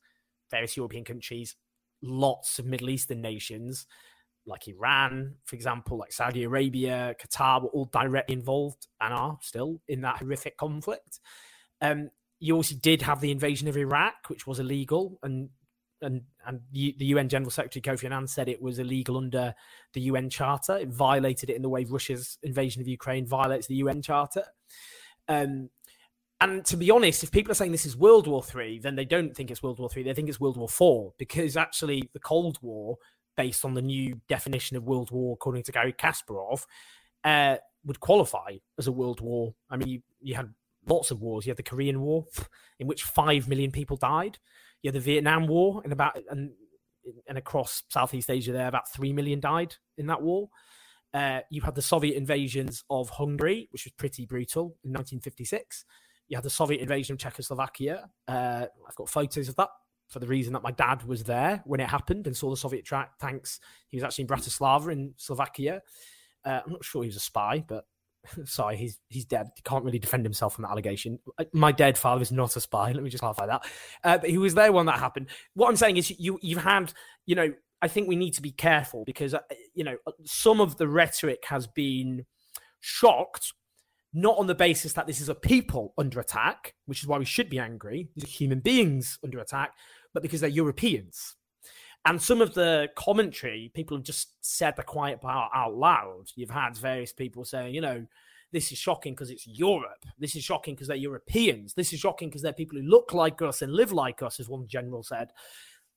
various 0.50 0.76
European 0.76 1.04
countries, 1.04 1.56
lots 2.02 2.58
of 2.58 2.66
Middle 2.66 2.90
Eastern 2.90 3.20
nations 3.20 3.86
like 4.46 4.68
Iran, 4.68 5.34
for 5.44 5.54
example, 5.54 5.98
like 5.98 6.12
Saudi 6.12 6.44
Arabia, 6.44 7.14
Qatar 7.22 7.62
were 7.62 7.68
all 7.68 7.84
directly 7.86 8.34
involved 8.34 8.86
and 9.00 9.12
are 9.12 9.38
still 9.42 9.80
in 9.86 10.00
that 10.00 10.18
horrific 10.18 10.56
conflict. 10.56 11.20
Um, 11.80 12.10
you 12.38 12.56
also 12.56 12.74
did 12.74 13.02
have 13.02 13.20
the 13.20 13.30
invasion 13.30 13.68
of 13.68 13.76
Iraq, 13.76 14.28
which 14.28 14.46
was 14.46 14.58
illegal, 14.58 15.18
and 15.22 15.50
and 16.02 16.22
and 16.46 16.60
the, 16.72 16.94
UN 16.98 17.28
General 17.28 17.50
Secretary 17.50 17.82
Kofi 17.82 18.04
Annan 18.04 18.26
said 18.26 18.48
it 18.48 18.62
was 18.62 18.78
illegal 18.78 19.18
under 19.18 19.54
the 19.92 20.00
UN 20.02 20.30
Charter. 20.30 20.78
It 20.78 20.88
violated 20.88 21.50
it 21.50 21.56
in 21.56 21.62
the 21.62 21.68
way 21.68 21.84
Russia's 21.84 22.38
invasion 22.42 22.80
of 22.80 22.88
Ukraine 22.88 23.26
violates 23.26 23.66
the 23.66 23.74
UN 23.76 24.00
Charter. 24.00 24.44
Um, 25.28 25.68
and 26.40 26.64
to 26.66 26.78
be 26.78 26.90
honest, 26.90 27.22
if 27.22 27.30
people 27.30 27.52
are 27.52 27.54
saying 27.54 27.72
this 27.72 27.84
is 27.84 27.96
World 27.96 28.26
War 28.26 28.42
Three, 28.42 28.78
then 28.78 28.96
they 28.96 29.04
don't 29.04 29.36
think 29.36 29.50
it's 29.50 29.62
World 29.62 29.78
War 29.78 29.90
Three. 29.90 30.02
They 30.02 30.14
think 30.14 30.28
it's 30.28 30.40
World 30.40 30.56
War 30.56 30.68
Four 30.68 31.12
because 31.18 31.56
actually 31.56 32.08
the 32.14 32.20
Cold 32.20 32.58
War 32.62 32.96
based 33.36 33.64
on 33.64 33.74
the 33.74 33.82
new 33.82 34.20
definition 34.28 34.76
of 34.76 34.84
World 34.84 35.10
War, 35.10 35.34
according 35.34 35.62
to 35.64 35.72
Garry 35.72 35.92
Kasparov, 35.92 36.64
uh, 37.24 37.56
would 37.84 38.00
qualify 38.00 38.56
as 38.78 38.86
a 38.86 38.92
world 38.92 39.20
war. 39.20 39.54
I 39.70 39.76
mean, 39.76 39.88
you, 39.88 40.02
you 40.20 40.34
had 40.34 40.52
lots 40.90 41.10
of 41.10 41.20
wars. 41.20 41.46
You 41.46 41.50
had 41.50 41.56
the 41.56 41.62
Korean 41.62 42.00
War, 42.00 42.26
in 42.78 42.86
which 42.86 43.04
five 43.04 43.48
million 43.48 43.70
people 43.70 43.96
died. 43.96 44.38
You 44.82 44.88
had 44.88 44.94
the 44.94 45.00
Vietnam 45.00 45.46
War, 45.46 45.80
and 45.84 45.92
about 45.92 46.16
and 46.30 46.52
and 47.26 47.38
across 47.38 47.82
Southeast 47.88 48.30
Asia, 48.30 48.52
there 48.52 48.68
about 48.68 48.92
three 48.92 49.12
million 49.12 49.40
died 49.40 49.76
in 49.96 50.06
that 50.06 50.22
war. 50.22 50.50
Uh, 51.12 51.40
you 51.50 51.60
had 51.62 51.74
the 51.74 51.82
Soviet 51.82 52.16
invasions 52.16 52.84
of 52.88 53.10
Hungary, 53.10 53.68
which 53.72 53.84
was 53.84 53.92
pretty 53.92 54.26
brutal 54.26 54.76
in 54.84 54.92
1956. 54.92 55.84
You 56.28 56.36
had 56.36 56.44
the 56.44 56.50
Soviet 56.50 56.80
invasion 56.80 57.14
of 57.14 57.18
Czechoslovakia. 57.18 58.08
Uh, 58.28 58.66
I've 58.88 58.94
got 58.94 59.08
photos 59.08 59.48
of 59.48 59.56
that 59.56 59.70
for 60.08 60.20
the 60.20 60.26
reason 60.26 60.52
that 60.52 60.62
my 60.62 60.70
dad 60.70 61.02
was 61.04 61.24
there 61.24 61.62
when 61.64 61.80
it 61.80 61.88
happened 61.88 62.26
and 62.26 62.36
saw 62.36 62.50
the 62.50 62.56
Soviet 62.56 62.84
tra- 62.84 63.10
tanks. 63.20 63.58
He 63.88 63.96
was 63.96 64.04
actually 64.04 64.22
in 64.22 64.28
Bratislava 64.28 64.92
in 64.92 65.14
Slovakia. 65.16 65.82
Uh, 66.44 66.60
I'm 66.64 66.72
not 66.72 66.84
sure 66.84 67.02
he 67.02 67.08
was 67.08 67.16
a 67.16 67.20
spy, 67.20 67.64
but 67.66 67.84
sorry, 68.44 68.76
he's 68.76 68.98
he's 69.08 69.24
dead. 69.24 69.48
He 69.56 69.62
can't 69.62 69.84
really 69.84 69.98
defend 69.98 70.24
himself 70.24 70.54
from 70.54 70.62
that 70.62 70.70
allegation. 70.70 71.18
Uh, 71.38 71.44
my 71.52 71.72
dead 71.72 71.96
father 71.96 72.22
is 72.22 72.32
not 72.32 72.56
a 72.56 72.60
spy. 72.60 72.92
Let 72.92 73.02
me 73.02 73.10
just 73.10 73.20
clarify 73.20 73.46
that. 73.46 73.66
Uh, 74.04 74.18
but 74.18 74.30
he 74.30 74.38
was 74.38 74.54
there 74.54 74.72
when 74.72 74.86
that 74.86 74.98
happened. 74.98 75.28
What 75.54 75.68
I'm 75.68 75.76
saying 75.76 75.96
is, 75.96 76.18
you 76.18 76.38
you've 76.42 76.62
had, 76.62 76.92
you 77.26 77.34
know, 77.34 77.52
I 77.82 77.88
think 77.88 78.08
we 78.08 78.16
need 78.16 78.34
to 78.34 78.42
be 78.42 78.52
careful 78.52 79.04
because 79.04 79.34
uh, 79.34 79.40
you 79.74 79.84
know 79.84 79.96
some 80.24 80.60
of 80.60 80.76
the 80.76 80.88
rhetoric 80.88 81.44
has 81.46 81.66
been 81.66 82.26
shocked 82.80 83.52
not 84.12 84.38
on 84.38 84.46
the 84.46 84.54
basis 84.54 84.92
that 84.94 85.06
this 85.06 85.20
is 85.20 85.28
a 85.28 85.34
people 85.34 85.94
under 85.96 86.18
attack, 86.18 86.74
which 86.86 87.00
is 87.00 87.06
why 87.06 87.18
we 87.18 87.24
should 87.24 87.48
be 87.48 87.58
angry. 87.58 88.08
These 88.14 88.24
are 88.24 88.28
human 88.28 88.60
beings 88.60 89.18
under 89.22 89.38
attack, 89.38 89.72
but 90.12 90.22
because 90.22 90.40
they're 90.40 90.50
Europeans. 90.50 91.36
And 92.06 92.20
some 92.20 92.40
of 92.40 92.54
the 92.54 92.88
commentary, 92.96 93.70
people 93.74 93.96
have 93.96 94.04
just 94.04 94.34
said 94.40 94.74
the 94.76 94.82
quiet 94.82 95.20
part 95.20 95.50
out 95.54 95.74
loud. 95.74 96.24
You've 96.34 96.50
had 96.50 96.76
various 96.76 97.12
people 97.12 97.44
saying, 97.44 97.74
you 97.74 97.82
know, 97.82 98.06
this 98.52 98.72
is 98.72 98.78
shocking 98.78 99.14
because 99.14 99.30
it's 99.30 99.46
Europe. 99.46 100.04
This 100.18 100.34
is 100.34 100.42
shocking 100.42 100.74
because 100.74 100.88
they're 100.88 100.96
Europeans. 100.96 101.74
This 101.74 101.92
is 101.92 102.00
shocking 102.00 102.28
because 102.28 102.42
they're 102.42 102.52
people 102.52 102.78
who 102.78 102.84
look 102.84 103.12
like 103.12 103.42
us 103.42 103.62
and 103.62 103.72
live 103.72 103.92
like 103.92 104.22
us, 104.22 104.40
as 104.40 104.48
one 104.48 104.66
general 104.66 105.02
said. 105.02 105.30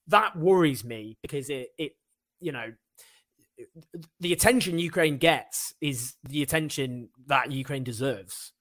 That 0.08 0.38
worries 0.38 0.84
me 0.84 1.18
because 1.22 1.49
it, 1.49 1.70
it 1.78 1.93
you 2.39 2.51
know, 2.51 2.74
the 4.20 4.34
attention 4.34 4.80
Ukraine 4.80 5.18
gets 5.18 5.74
is 5.80 6.16
the 6.24 6.43
attention 6.43 7.10
that 7.28 7.51
Ukraine 7.51 7.84
deserves. 7.84 8.51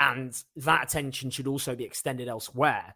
And 0.00 0.34
that 0.56 0.84
attention 0.84 1.30
should 1.30 1.46
also 1.46 1.76
be 1.76 1.84
extended 1.84 2.26
elsewhere 2.26 2.94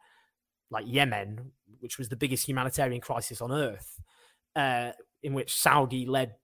like 0.74 0.84
Yemen, 0.86 1.52
which 1.80 1.98
was 1.98 2.08
the 2.08 2.16
biggest 2.16 2.46
humanitarian 2.46 3.00
crisis 3.00 3.40
on 3.40 3.52
earth, 3.52 4.00
uh, 4.56 4.90
in 5.22 5.32
which 5.32 5.54
Saudi 5.54 6.06
led 6.06 6.34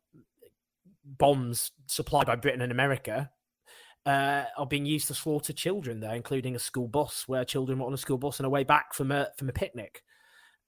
bombs 1.05 1.73
supplied 1.87 2.27
by 2.27 2.37
Britain 2.37 2.61
and 2.61 2.73
America 2.73 3.31
uh, 4.07 4.45
are 4.57 4.67
being 4.67 4.87
used 4.87 5.09
to 5.09 5.15
slaughter 5.15 5.53
children 5.53 6.01
there, 6.01 6.15
including 6.15 6.57
a 6.57 6.59
school 6.59 6.89
bus 6.89 7.25
where 7.27 7.45
children 7.45 7.79
were 7.79 7.87
on 7.87 7.93
a 7.93 7.99
school 7.99 8.19
bus 8.19 8.41
on 8.41 8.45
their 8.45 8.51
way 8.51 8.65
back 8.65 8.95
from 8.95 9.13
a 9.13 9.29
from 9.37 9.49
a 9.49 9.53
picnic. 9.53 10.03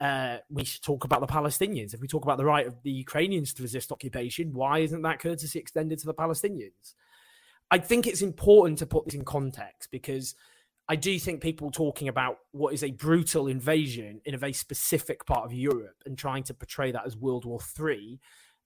Uh, 0.01 0.39
we 0.51 0.65
should 0.65 0.83
talk 0.83 1.05
about 1.05 1.21
the 1.21 1.27
Palestinians. 1.27 1.95
If 1.95 2.01
we 2.01 2.09
talk 2.09 2.25
about 2.25 2.37
the 2.37 2.45
right 2.45 2.67
of 2.67 2.83
the 2.83 2.91
Ukrainians 2.91 3.55
to 3.55 3.63
resist 3.63 3.93
occupation, 3.93 4.53
why 4.53 4.81
isn't 4.81 5.03
that 5.03 5.21
courtesy 5.21 5.59
extended 5.59 5.99
to 6.01 6.07
the 6.07 6.15
Palestinians? 6.15 6.95
I 7.71 7.79
think 7.79 8.07
it's 8.07 8.21
important 8.21 8.79
to 8.81 8.87
put 8.87 9.05
this 9.07 9.15
in 9.15 9.25
context 9.25 9.91
because 9.91 10.35
I 10.93 10.97
do 10.97 11.19
think 11.19 11.41
people 11.41 11.71
talking 11.71 12.09
about 12.09 12.37
what 12.51 12.75
is 12.75 12.85
a 12.85 12.91
brutal 12.91 13.47
invasion 13.47 14.21
in 14.27 14.35
a 14.35 14.37
very 14.37 14.53
specific 14.53 15.25
part 15.25 15.47
of 15.47 15.51
Europe 15.55 15.97
and 16.05 16.19
trying 16.19 16.43
to 16.43 16.53
portray 16.53 16.93
that 16.93 17.07
as 17.07 17.17
World 17.17 17.47
War 17.47 17.61
Three 17.61 18.21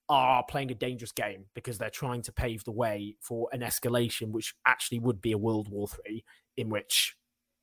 are 0.08 0.42
playing 0.42 0.72
a 0.72 0.74
dangerous 0.74 1.12
game 1.12 1.44
because 1.54 1.78
they're 1.78 1.88
trying 1.88 2.22
to 2.22 2.32
pave 2.32 2.64
the 2.64 2.72
way 2.72 3.14
for 3.20 3.48
an 3.52 3.60
escalation, 3.60 4.32
which 4.32 4.56
actually 4.66 4.98
would 4.98 5.22
be 5.22 5.30
a 5.30 5.38
World 5.38 5.68
War 5.68 5.86
Three, 5.86 6.24
in 6.56 6.68
which 6.68 7.16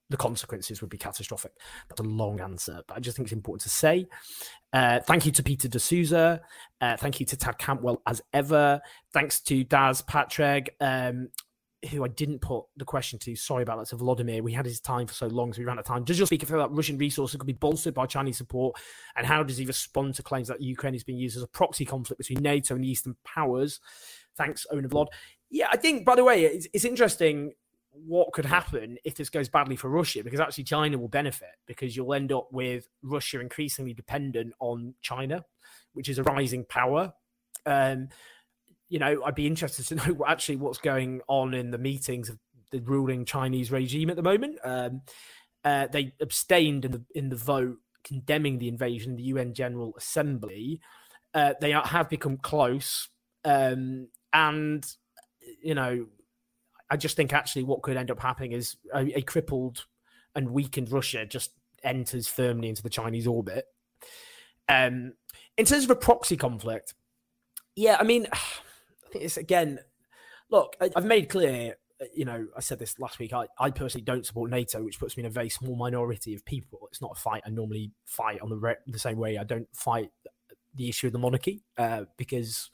the 0.09 0.15
consequences 0.15 0.79
would 0.79 0.89
be 0.89 0.97
catastrophic. 0.97 1.51
That's 1.89 1.99
a 1.99 2.03
long 2.05 2.39
answer, 2.39 2.83
but 2.87 2.95
I 2.95 3.01
just 3.01 3.17
think 3.17 3.25
it's 3.25 3.33
important 3.33 3.63
to 3.63 3.69
say. 3.69 4.07
Uh, 4.71 5.01
thank 5.01 5.25
you 5.25 5.33
to 5.33 5.43
Peter 5.43 5.67
D'Souza. 5.67 6.39
Uh, 6.79 6.95
thank 6.95 7.19
you 7.19 7.25
to 7.25 7.35
Tad 7.35 7.57
Campbell 7.57 8.01
as 8.07 8.21
ever. 8.31 8.79
Thanks 9.11 9.41
to 9.41 9.65
Daz 9.65 10.01
Patrick. 10.03 10.77
Um, 10.79 11.31
who 11.89 12.03
I 12.03 12.07
didn't 12.07 12.39
put 12.39 12.65
the 12.77 12.85
question 12.85 13.19
to, 13.19 13.35
sorry 13.35 13.63
about 13.63 13.79
that, 13.79 13.87
to 13.89 13.95
Vladimir. 13.97 14.41
We 14.41 14.53
had 14.53 14.65
his 14.65 14.79
time 14.79 15.07
for 15.07 15.13
so 15.13 15.27
long, 15.27 15.53
so 15.53 15.59
we 15.59 15.65
ran 15.65 15.77
out 15.77 15.81
of 15.81 15.85
time. 15.85 16.03
Does 16.03 16.17
your 16.17 16.27
speaker 16.27 16.45
feel 16.45 16.59
that 16.59 16.71
Russian 16.71 16.97
resources 16.97 17.37
could 17.37 17.47
be 17.47 17.53
bolstered 17.53 17.93
by 17.93 18.05
Chinese 18.05 18.37
support? 18.37 18.75
And 19.15 19.25
how 19.25 19.43
does 19.43 19.57
he 19.57 19.65
respond 19.65 20.15
to 20.15 20.23
claims 20.23 20.47
that 20.47 20.61
Ukraine 20.61 20.95
is 20.95 21.03
being 21.03 21.17
used 21.17 21.37
as 21.37 21.43
a 21.43 21.47
proxy 21.47 21.85
conflict 21.85 22.19
between 22.19 22.41
NATO 22.41 22.75
and 22.75 22.83
the 22.83 22.89
Eastern 22.89 23.15
powers? 23.23 23.79
Thanks, 24.35 24.65
Owen 24.71 24.87
Vlad. 24.87 25.07
Yeah, 25.49 25.67
I 25.71 25.77
think, 25.77 26.05
by 26.05 26.15
the 26.15 26.23
way, 26.23 26.45
it's, 26.45 26.67
it's 26.73 26.85
interesting 26.85 27.53
what 27.91 28.33
could 28.33 28.45
happen 28.45 28.97
if 29.03 29.15
this 29.15 29.29
goes 29.29 29.49
badly 29.49 29.75
for 29.75 29.89
Russia, 29.89 30.23
because 30.23 30.39
actually 30.39 30.63
China 30.63 30.97
will 30.97 31.07
benefit 31.07 31.49
because 31.67 31.95
you'll 31.95 32.13
end 32.13 32.31
up 32.31 32.47
with 32.51 32.87
Russia 33.03 33.39
increasingly 33.39 33.93
dependent 33.93 34.53
on 34.59 34.95
China, 35.01 35.45
which 35.93 36.09
is 36.09 36.17
a 36.17 36.23
rising 36.23 36.65
power. 36.65 37.13
Um, 37.65 38.09
you 38.93 38.99
know, 38.99 39.23
I'd 39.25 39.33
be 39.33 39.47
interested 39.47 39.87
to 39.87 39.95
know 40.07 40.23
actually 40.27 40.57
what's 40.57 40.77
going 40.77 41.21
on 41.27 41.55
in 41.55 41.71
the 41.71 41.79
meetings 41.79 42.29
of 42.29 42.37
the 42.69 42.79
ruling 42.81 43.25
Chinese 43.25 43.71
regime 43.71 44.11
at 44.11 44.15
the 44.15 44.21
moment. 44.21 44.59
Um, 44.63 45.01
uh, 45.65 45.87
they 45.87 46.13
abstained 46.21 46.85
in 46.85 46.91
the 46.91 47.01
in 47.15 47.29
the 47.29 47.35
vote 47.35 47.77
condemning 48.03 48.59
the 48.59 48.67
invasion 48.67 49.13
in 49.13 49.17
the 49.17 49.23
UN 49.23 49.55
General 49.55 49.95
Assembly. 49.97 50.79
Uh, 51.33 51.55
they 51.59 51.73
are, 51.73 51.83
have 51.87 52.07
become 52.07 52.37
close, 52.37 53.09
um, 53.43 54.09
and 54.31 54.85
you 55.63 55.73
know, 55.73 56.05
I 56.87 56.95
just 56.95 57.15
think 57.15 57.33
actually 57.33 57.63
what 57.63 57.81
could 57.81 57.97
end 57.97 58.11
up 58.11 58.19
happening 58.19 58.51
is 58.51 58.77
a, 58.93 59.17
a 59.17 59.21
crippled 59.23 59.85
and 60.35 60.51
weakened 60.51 60.91
Russia 60.91 61.25
just 61.25 61.49
enters 61.83 62.27
firmly 62.27 62.69
into 62.69 62.83
the 62.83 62.91
Chinese 62.91 63.25
orbit. 63.25 63.65
Um, 64.69 65.13
in 65.57 65.65
terms 65.65 65.83
of 65.83 65.89
a 65.89 65.95
proxy 65.95 66.37
conflict, 66.37 66.93
yeah, 67.75 67.97
I 67.99 68.03
mean 68.03 68.27
it's 69.15 69.37
again, 69.37 69.79
look, 70.49 70.75
I, 70.81 70.89
have 70.95 71.05
made 71.05 71.29
clear, 71.29 71.75
uh, 72.01 72.05
you 72.15 72.25
know, 72.25 72.47
I 72.55 72.59
said 72.59 72.79
this 72.79 72.99
last 72.99 73.19
week. 73.19 73.33
I, 73.33 73.47
I 73.59 73.69
personally 73.71 74.03
don't 74.03 74.25
support 74.25 74.51
NATO, 74.51 74.83
which 74.83 74.99
puts 74.99 75.17
me 75.17 75.21
in 75.21 75.27
a 75.27 75.31
very 75.31 75.49
small 75.49 75.75
minority 75.75 76.33
of 76.35 76.45
people. 76.45 76.87
It's 76.91 77.01
not 77.01 77.17
a 77.17 77.19
fight 77.19 77.43
I 77.45 77.49
normally 77.49 77.91
fight 78.05 78.41
on 78.41 78.49
the 78.49 78.57
re- 78.57 78.75
the 78.87 78.99
same 78.99 79.17
way 79.17 79.37
I 79.37 79.43
don't 79.43 79.67
fight 79.73 80.09
the 80.75 80.89
issue 80.89 81.07
of 81.07 81.13
the 81.13 81.19
monarchy 81.19 81.63
uh, 81.77 82.05
because, 82.17 82.69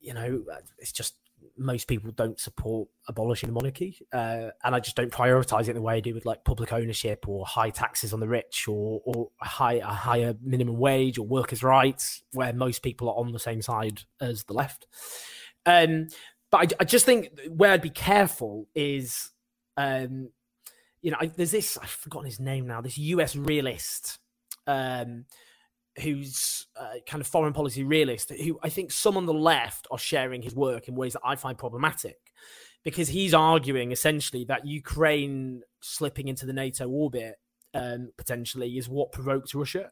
you 0.00 0.14
know, 0.14 0.44
uh, 0.52 0.60
it's 0.78 0.92
just 0.92 1.14
most 1.56 1.88
people 1.88 2.10
don't 2.12 2.38
support 2.38 2.88
abolishing 3.08 3.48
the 3.48 3.52
monarchy, 3.52 3.98
uh, 4.12 4.48
and 4.64 4.74
I 4.74 4.80
just 4.80 4.96
don't 4.96 5.12
prioritize 5.12 5.68
it 5.68 5.74
the 5.74 5.82
way 5.82 5.96
I 5.96 6.00
do 6.00 6.14
with 6.14 6.26
like 6.26 6.44
public 6.44 6.72
ownership 6.72 7.28
or 7.28 7.44
high 7.46 7.70
taxes 7.70 8.12
on 8.12 8.20
the 8.20 8.28
rich 8.28 8.66
or 8.68 9.00
or 9.04 9.30
a, 9.40 9.46
high, 9.46 9.74
a 9.74 9.84
higher 9.84 10.34
minimum 10.42 10.78
wage 10.78 11.18
or 11.18 11.26
workers' 11.26 11.62
rights, 11.62 12.22
where 12.32 12.52
most 12.52 12.82
people 12.82 13.08
are 13.08 13.16
on 13.16 13.32
the 13.32 13.38
same 13.38 13.62
side 13.62 14.02
as 14.20 14.44
the 14.44 14.54
left. 14.54 14.86
Um, 15.66 16.08
but 16.50 16.58
I, 16.58 16.82
I 16.82 16.84
just 16.84 17.06
think 17.06 17.30
where 17.48 17.72
I'd 17.72 17.82
be 17.82 17.90
careful 17.90 18.66
is, 18.74 19.30
um, 19.76 20.30
you 21.02 21.10
know, 21.10 21.18
I, 21.20 21.26
there's 21.26 21.52
this 21.52 21.78
I've 21.78 21.90
forgotten 21.90 22.26
his 22.26 22.40
name 22.40 22.66
now. 22.66 22.80
This 22.80 22.98
U.S. 22.98 23.36
realist. 23.36 24.18
Um, 24.66 25.24
who's 25.98 26.66
uh, 26.78 26.94
kind 27.06 27.20
of 27.20 27.26
foreign 27.26 27.52
policy 27.52 27.84
realist, 27.84 28.30
who 28.30 28.58
I 28.62 28.68
think 28.68 28.92
some 28.92 29.16
on 29.16 29.26
the 29.26 29.34
left 29.34 29.86
are 29.90 29.98
sharing 29.98 30.42
his 30.42 30.54
work 30.54 30.88
in 30.88 30.94
ways 30.94 31.14
that 31.14 31.22
I 31.24 31.36
find 31.36 31.58
problematic 31.58 32.18
because 32.82 33.08
he's 33.08 33.34
arguing 33.34 33.92
essentially 33.92 34.44
that 34.44 34.66
Ukraine 34.66 35.62
slipping 35.80 36.28
into 36.28 36.46
the 36.46 36.52
NATO 36.52 36.88
orbit 36.88 37.36
um, 37.74 38.10
potentially 38.16 38.78
is 38.78 38.88
what 38.88 39.12
provoked 39.12 39.54
Russia. 39.54 39.90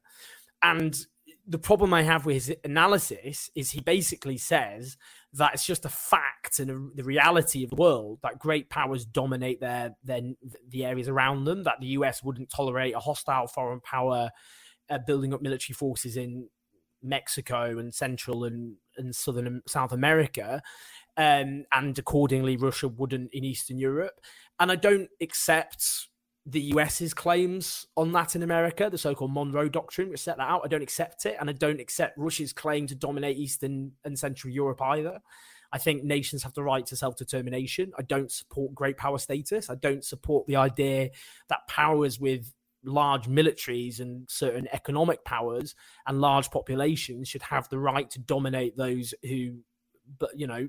And 0.63 0.99
the 1.47 1.59
problem 1.59 1.95
I 1.95 2.03
have 2.03 2.27
with 2.27 2.35
his 2.35 2.55
analysis 2.65 3.51
is 3.55 3.71
he 3.71 3.81
basically 3.81 4.37
says 4.37 4.97
that 5.33 5.55
it's 5.55 5.67
just 5.67 5.85
a 5.85 5.91
fact 5.91 6.59
and 6.59 6.71
a, 6.71 6.89
the 6.95 7.05
reality 7.05 7.65
of 7.65 7.71
the 7.71 7.77
world 7.77 8.19
that 8.23 8.39
great 8.39 8.69
powers 8.71 9.05
dominate 9.05 9.61
their, 9.61 9.95
their 10.05 10.21
the 10.69 10.85
areas 10.85 11.09
around 11.09 11.45
them. 11.45 11.65
That 11.65 11.81
the 11.81 11.87
US 11.89 12.23
wouldn't 12.23 12.51
tolerate 12.51 12.95
a 12.95 13.01
hostile 13.01 13.47
foreign 13.47 13.81
power 13.81 14.31
uh, 14.91 14.99
building 14.99 15.35
up 15.35 15.43
military 15.43 15.75
forces 15.75 16.17
in 16.17 16.49
Mexico 17.03 17.79
and 17.79 17.95
Central 17.95 18.45
and, 18.45 18.77
and 18.97 19.15
Southern 19.15 19.63
South 19.67 19.93
America, 19.93 20.63
um, 21.17 21.65
and 21.73 21.99
accordingly 21.99 22.57
Russia 22.57 22.89
wouldn't 22.89 23.33
in 23.33 23.45
Eastern 23.45 23.79
Europe. 23.79 24.21
And 24.61 24.73
I 24.73 24.77
don't 24.77 25.09
accept 25.21 26.09
the 26.47 26.61
US's 26.75 27.13
claims 27.13 27.87
on 27.97 28.11
Latin 28.11 28.43
America, 28.43 28.89
the 28.91 28.97
so-called 28.97 29.33
Monroe 29.33 29.69
Doctrine, 29.69 30.09
which 30.09 30.21
set 30.21 30.39
that 30.39 30.49
out. 30.49 30.63
I 30.65 30.69
don't 30.69 30.83
accept 30.83 31.27
it, 31.27 31.37
and 31.39 31.51
I 31.51 31.53
don't 31.53 31.81
accept 31.81 32.17
Russia's 32.17 32.53
claim 32.53 32.87
to 32.87 32.95
dominate 32.95 33.37
Eastern 33.37 33.93
and 34.05 34.19
Central 34.19 34.53
Europe 34.53 34.81
either. 34.81 35.21
I 35.71 35.79
think 35.79 36.03
nations 36.03 36.43
have 36.45 36.55
the 36.55 36.63
right 36.63 36.87
to 36.87 36.97
self-determination. 36.97 37.93
I 37.99 38.03
don't 38.03 38.33
support 38.33 38.75
great 38.75 38.97
power 38.97 39.19
status. 39.19 39.69
I 39.69 39.75
don't 39.75 40.03
support 40.03 40.47
the 40.47 40.57
idea 40.57 41.11
that 41.51 41.69
powers 41.69 42.19
with 42.19 42.51
large 42.85 43.27
militaries 43.27 44.01
and 44.01 44.29
certain 44.29 44.69
economic 44.73 45.25
powers 45.25 45.75
and 46.07 46.21
large 46.21 46.51
populations 46.51 47.29
should 47.29 47.43
have 47.43 47.69
the 47.69 47.79
right 47.79 48.11
to 48.11 48.19
dominate 48.21 48.77
those 48.77 49.15
who, 49.23 49.59
but 50.19 50.31
you 50.39 50.47
know, 50.47 50.69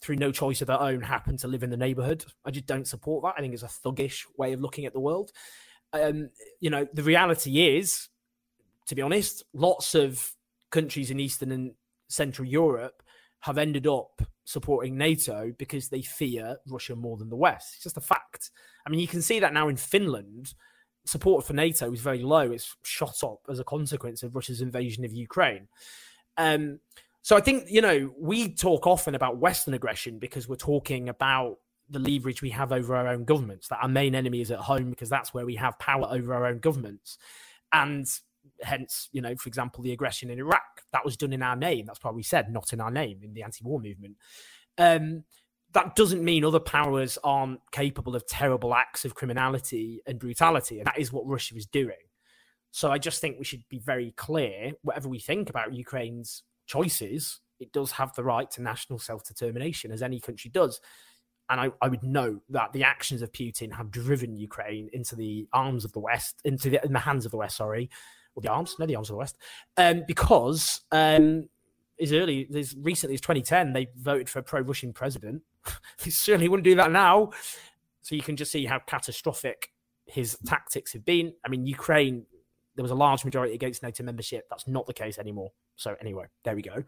through 0.00 0.16
no 0.16 0.30
choice 0.30 0.60
of 0.60 0.68
their 0.68 0.80
own, 0.80 1.00
happen 1.00 1.36
to 1.38 1.48
live 1.48 1.62
in 1.62 1.70
the 1.70 1.76
neighborhood. 1.76 2.24
I 2.44 2.50
just 2.50 2.66
don't 2.66 2.86
support 2.86 3.24
that. 3.24 3.34
I 3.36 3.40
think 3.40 3.54
it's 3.54 3.62
a 3.62 3.66
thuggish 3.66 4.24
way 4.36 4.52
of 4.52 4.60
looking 4.60 4.84
at 4.84 4.92
the 4.92 5.00
world. 5.00 5.32
Um, 5.92 6.30
you 6.60 6.70
know, 6.70 6.86
the 6.92 7.02
reality 7.02 7.76
is, 7.76 8.08
to 8.86 8.94
be 8.94 9.02
honest, 9.02 9.42
lots 9.52 9.94
of 9.94 10.32
countries 10.70 11.10
in 11.10 11.18
Eastern 11.18 11.50
and 11.50 11.72
Central 12.08 12.46
Europe 12.46 13.02
have 13.40 13.58
ended 13.58 13.86
up 13.86 14.22
supporting 14.44 14.96
NATO 14.96 15.52
because 15.58 15.88
they 15.88 16.02
fear 16.02 16.56
Russia 16.66 16.96
more 16.96 17.16
than 17.16 17.28
the 17.28 17.36
West. 17.36 17.74
It's 17.74 17.84
just 17.84 17.96
a 17.96 18.02
fact. 18.02 18.50
I 18.86 18.90
mean, 18.90 19.00
you 19.00 19.08
can 19.08 19.22
see 19.22 19.40
that 19.40 19.52
now 19.52 19.68
in 19.68 19.76
Finland. 19.76 20.54
Support 21.08 21.46
for 21.46 21.54
NATO 21.54 21.90
is 21.92 22.00
very 22.00 22.22
low. 22.22 22.50
It's 22.50 22.76
shot 22.82 23.22
up 23.24 23.40
as 23.48 23.58
a 23.58 23.64
consequence 23.64 24.22
of 24.22 24.34
Russia's 24.34 24.60
invasion 24.60 25.04
of 25.04 25.12
Ukraine. 25.12 25.68
Um, 26.36 26.80
so 27.22 27.36
I 27.36 27.40
think, 27.40 27.64
you 27.68 27.80
know, 27.80 28.12
we 28.18 28.54
talk 28.54 28.86
often 28.86 29.14
about 29.14 29.38
Western 29.38 29.74
aggression 29.74 30.18
because 30.18 30.48
we're 30.48 30.56
talking 30.56 31.08
about 31.08 31.56
the 31.88 31.98
leverage 31.98 32.42
we 32.42 32.50
have 32.50 32.72
over 32.72 32.94
our 32.94 33.08
own 33.08 33.24
governments, 33.24 33.68
that 33.68 33.78
our 33.80 33.88
main 33.88 34.14
enemy 34.14 34.42
is 34.42 34.50
at 34.50 34.58
home 34.58 34.90
because 34.90 35.08
that's 35.08 35.32
where 35.32 35.46
we 35.46 35.56
have 35.56 35.78
power 35.78 36.06
over 36.10 36.34
our 36.34 36.46
own 36.46 36.58
governments. 36.58 37.16
And 37.72 38.06
hence, 38.62 39.08
you 39.12 39.22
know, 39.22 39.34
for 39.36 39.48
example, 39.48 39.82
the 39.82 39.92
aggression 39.92 40.30
in 40.30 40.38
Iraq, 40.38 40.82
that 40.92 41.04
was 41.04 41.16
done 41.16 41.32
in 41.32 41.42
our 41.42 41.56
name. 41.56 41.86
That's 41.86 42.02
why 42.02 42.10
we 42.10 42.22
said 42.22 42.52
not 42.52 42.72
in 42.72 42.80
our 42.80 42.90
name 42.90 43.20
in 43.22 43.32
the 43.32 43.42
anti 43.42 43.64
war 43.64 43.80
movement. 43.80 44.16
Um, 44.76 45.24
that 45.72 45.96
doesn't 45.96 46.24
mean 46.24 46.44
other 46.44 46.60
powers 46.60 47.18
aren't 47.22 47.60
capable 47.72 48.16
of 48.16 48.26
terrible 48.26 48.74
acts 48.74 49.04
of 49.04 49.14
criminality 49.14 50.00
and 50.06 50.18
brutality. 50.18 50.78
And 50.78 50.86
that 50.86 50.98
is 50.98 51.12
what 51.12 51.26
Russia 51.26 51.56
is 51.56 51.66
doing. 51.66 51.96
So 52.70 52.90
I 52.90 52.98
just 52.98 53.20
think 53.20 53.38
we 53.38 53.44
should 53.44 53.64
be 53.68 53.78
very 53.78 54.12
clear, 54.16 54.72
whatever 54.82 55.08
we 55.08 55.18
think 55.18 55.50
about 55.50 55.74
Ukraine's 55.74 56.42
choices, 56.66 57.40
it 57.60 57.72
does 57.72 57.92
have 57.92 58.14
the 58.14 58.24
right 58.24 58.50
to 58.52 58.62
national 58.62 58.98
self 58.98 59.24
determination, 59.26 59.90
as 59.90 60.02
any 60.02 60.20
country 60.20 60.50
does. 60.50 60.80
And 61.50 61.60
I, 61.60 61.70
I, 61.80 61.88
would 61.88 62.02
note 62.02 62.42
that 62.50 62.74
the 62.74 62.84
actions 62.84 63.22
of 63.22 63.32
Putin 63.32 63.72
have 63.72 63.90
driven 63.90 64.36
Ukraine 64.36 64.90
into 64.92 65.16
the 65.16 65.48
arms 65.54 65.86
of 65.86 65.92
the 65.92 65.98
West, 65.98 66.42
into 66.44 66.68
the, 66.68 66.84
in 66.84 66.92
the 66.92 66.98
hands 66.98 67.24
of 67.24 67.30
the 67.30 67.38
West, 67.38 67.56
sorry, 67.56 67.88
or 68.34 68.42
the 68.42 68.50
arms, 68.50 68.76
no, 68.78 68.84
the 68.84 68.96
arms 68.96 69.08
of 69.08 69.14
the 69.14 69.18
West, 69.18 69.38
um, 69.78 70.04
because 70.06 70.82
um, 70.92 71.48
as 72.00 72.12
early 72.12 72.46
as 72.54 72.76
recently 72.76 73.14
as 73.14 73.20
2010, 73.22 73.72
they 73.72 73.88
voted 73.96 74.28
for 74.28 74.40
a 74.40 74.42
pro 74.42 74.60
Russian 74.60 74.92
president. 74.92 75.42
they 76.04 76.10
certainly 76.10 76.48
wouldn't 76.48 76.64
do 76.64 76.74
that 76.76 76.90
now. 76.90 77.30
So 78.02 78.14
you 78.14 78.22
can 78.22 78.36
just 78.36 78.52
see 78.52 78.64
how 78.64 78.78
catastrophic 78.78 79.72
his 80.06 80.38
tactics 80.46 80.92
have 80.94 81.04
been. 81.04 81.34
I 81.44 81.48
mean, 81.48 81.66
Ukraine 81.66 82.24
there 82.78 82.84
was 82.84 82.92
a 82.92 82.94
large 82.94 83.24
majority 83.24 83.54
against 83.54 83.82
NATO 83.82 84.04
membership. 84.04 84.46
That's 84.48 84.68
not 84.68 84.86
the 84.86 84.94
case 84.94 85.18
anymore. 85.18 85.50
So 85.74 85.96
anyway, 86.00 86.26
there 86.44 86.54
we 86.54 86.62
go. 86.62 86.84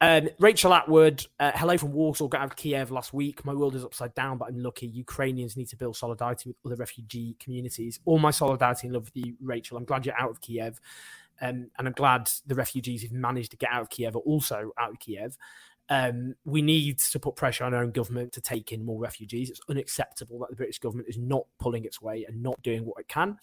Um, 0.00 0.28
Rachel 0.40 0.74
Atwood, 0.74 1.24
uh, 1.38 1.52
hello 1.54 1.78
from 1.78 1.92
Warsaw. 1.92 2.26
Got 2.26 2.40
out 2.40 2.46
of 2.48 2.56
Kiev 2.56 2.90
last 2.90 3.12
week. 3.12 3.44
My 3.44 3.54
world 3.54 3.76
is 3.76 3.84
upside 3.84 4.16
down, 4.16 4.36
but 4.36 4.48
I'm 4.48 4.58
lucky. 4.58 4.88
Ukrainians 4.88 5.56
need 5.56 5.68
to 5.68 5.76
build 5.76 5.96
solidarity 5.96 6.48
with 6.48 6.56
other 6.66 6.74
refugee 6.74 7.36
communities. 7.38 8.00
All 8.04 8.18
my 8.18 8.32
solidarity 8.32 8.88
and 8.88 8.94
love 8.94 9.04
with 9.04 9.24
you, 9.24 9.36
Rachel. 9.40 9.76
I'm 9.76 9.84
glad 9.84 10.04
you're 10.04 10.20
out 10.20 10.30
of 10.30 10.40
Kiev. 10.40 10.80
Um, 11.40 11.70
and 11.78 11.86
I'm 11.86 11.94
glad 11.94 12.28
the 12.48 12.56
refugees 12.56 13.02
who've 13.02 13.12
managed 13.12 13.52
to 13.52 13.56
get 13.56 13.70
out 13.70 13.82
of 13.82 13.90
Kiev 13.90 14.16
are 14.16 14.20
also 14.20 14.72
out 14.76 14.90
of 14.90 14.98
Kiev. 14.98 15.36
Um, 15.92 16.36
we 16.46 16.62
need 16.62 17.00
to 17.00 17.20
put 17.20 17.36
pressure 17.36 17.64
on 17.64 17.74
our 17.74 17.82
own 17.82 17.90
government 17.90 18.32
to 18.32 18.40
take 18.40 18.72
in 18.72 18.82
more 18.82 18.98
refugees. 18.98 19.50
It's 19.50 19.60
unacceptable 19.68 20.38
that 20.38 20.48
the 20.48 20.56
British 20.56 20.78
government 20.78 21.10
is 21.10 21.18
not 21.18 21.44
pulling 21.60 21.84
its 21.84 22.00
weight 22.00 22.26
and 22.26 22.42
not 22.42 22.62
doing 22.62 22.86
what 22.86 22.98
it 22.98 23.08
can. 23.08 23.36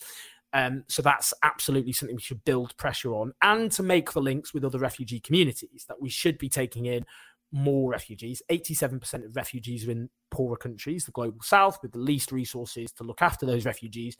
Um, 0.51 0.83
so 0.87 1.03
that's 1.03 1.31
absolutely 1.43 1.93
something 1.93 2.15
we 2.15 2.23
should 2.23 2.43
build 2.45 2.75
pressure 2.75 3.13
on 3.13 3.33
and 3.43 3.71
to 3.73 3.83
make 3.83 4.13
the 4.13 4.19
links 4.19 4.51
with 4.51 4.65
other 4.65 4.79
refugee 4.79 5.19
communities 5.19 5.85
that 5.87 6.01
we 6.01 6.09
should 6.09 6.39
be 6.39 6.49
taking 6.49 6.87
in 6.87 7.05
more 7.51 7.91
refugees. 7.91 8.41
87% 8.49 9.25
of 9.25 9.35
refugees 9.35 9.87
are 9.87 9.91
in 9.91 10.09
poorer 10.31 10.57
countries, 10.57 11.05
the 11.05 11.11
global 11.11 11.43
south, 11.43 11.77
with 11.83 11.91
the 11.91 11.99
least 11.99 12.31
resources 12.31 12.91
to 12.93 13.03
look 13.03 13.21
after 13.21 13.45
those 13.45 13.65
refugees. 13.65 14.17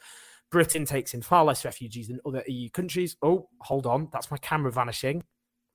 Britain 0.52 0.86
takes 0.86 1.16
in 1.16 1.24
far 1.24 1.44
less 1.44 1.66
refugees 1.66 2.10
than 2.10 2.20
other 2.28 2.44
EU 2.46 2.70
countries. 2.70 3.18
Oh, 3.24 3.50
hold 3.62 3.88
on. 3.88 4.10
That's 4.14 4.30
my 4.30 4.38
camera 4.38 4.72
vanishing. 4.72 5.24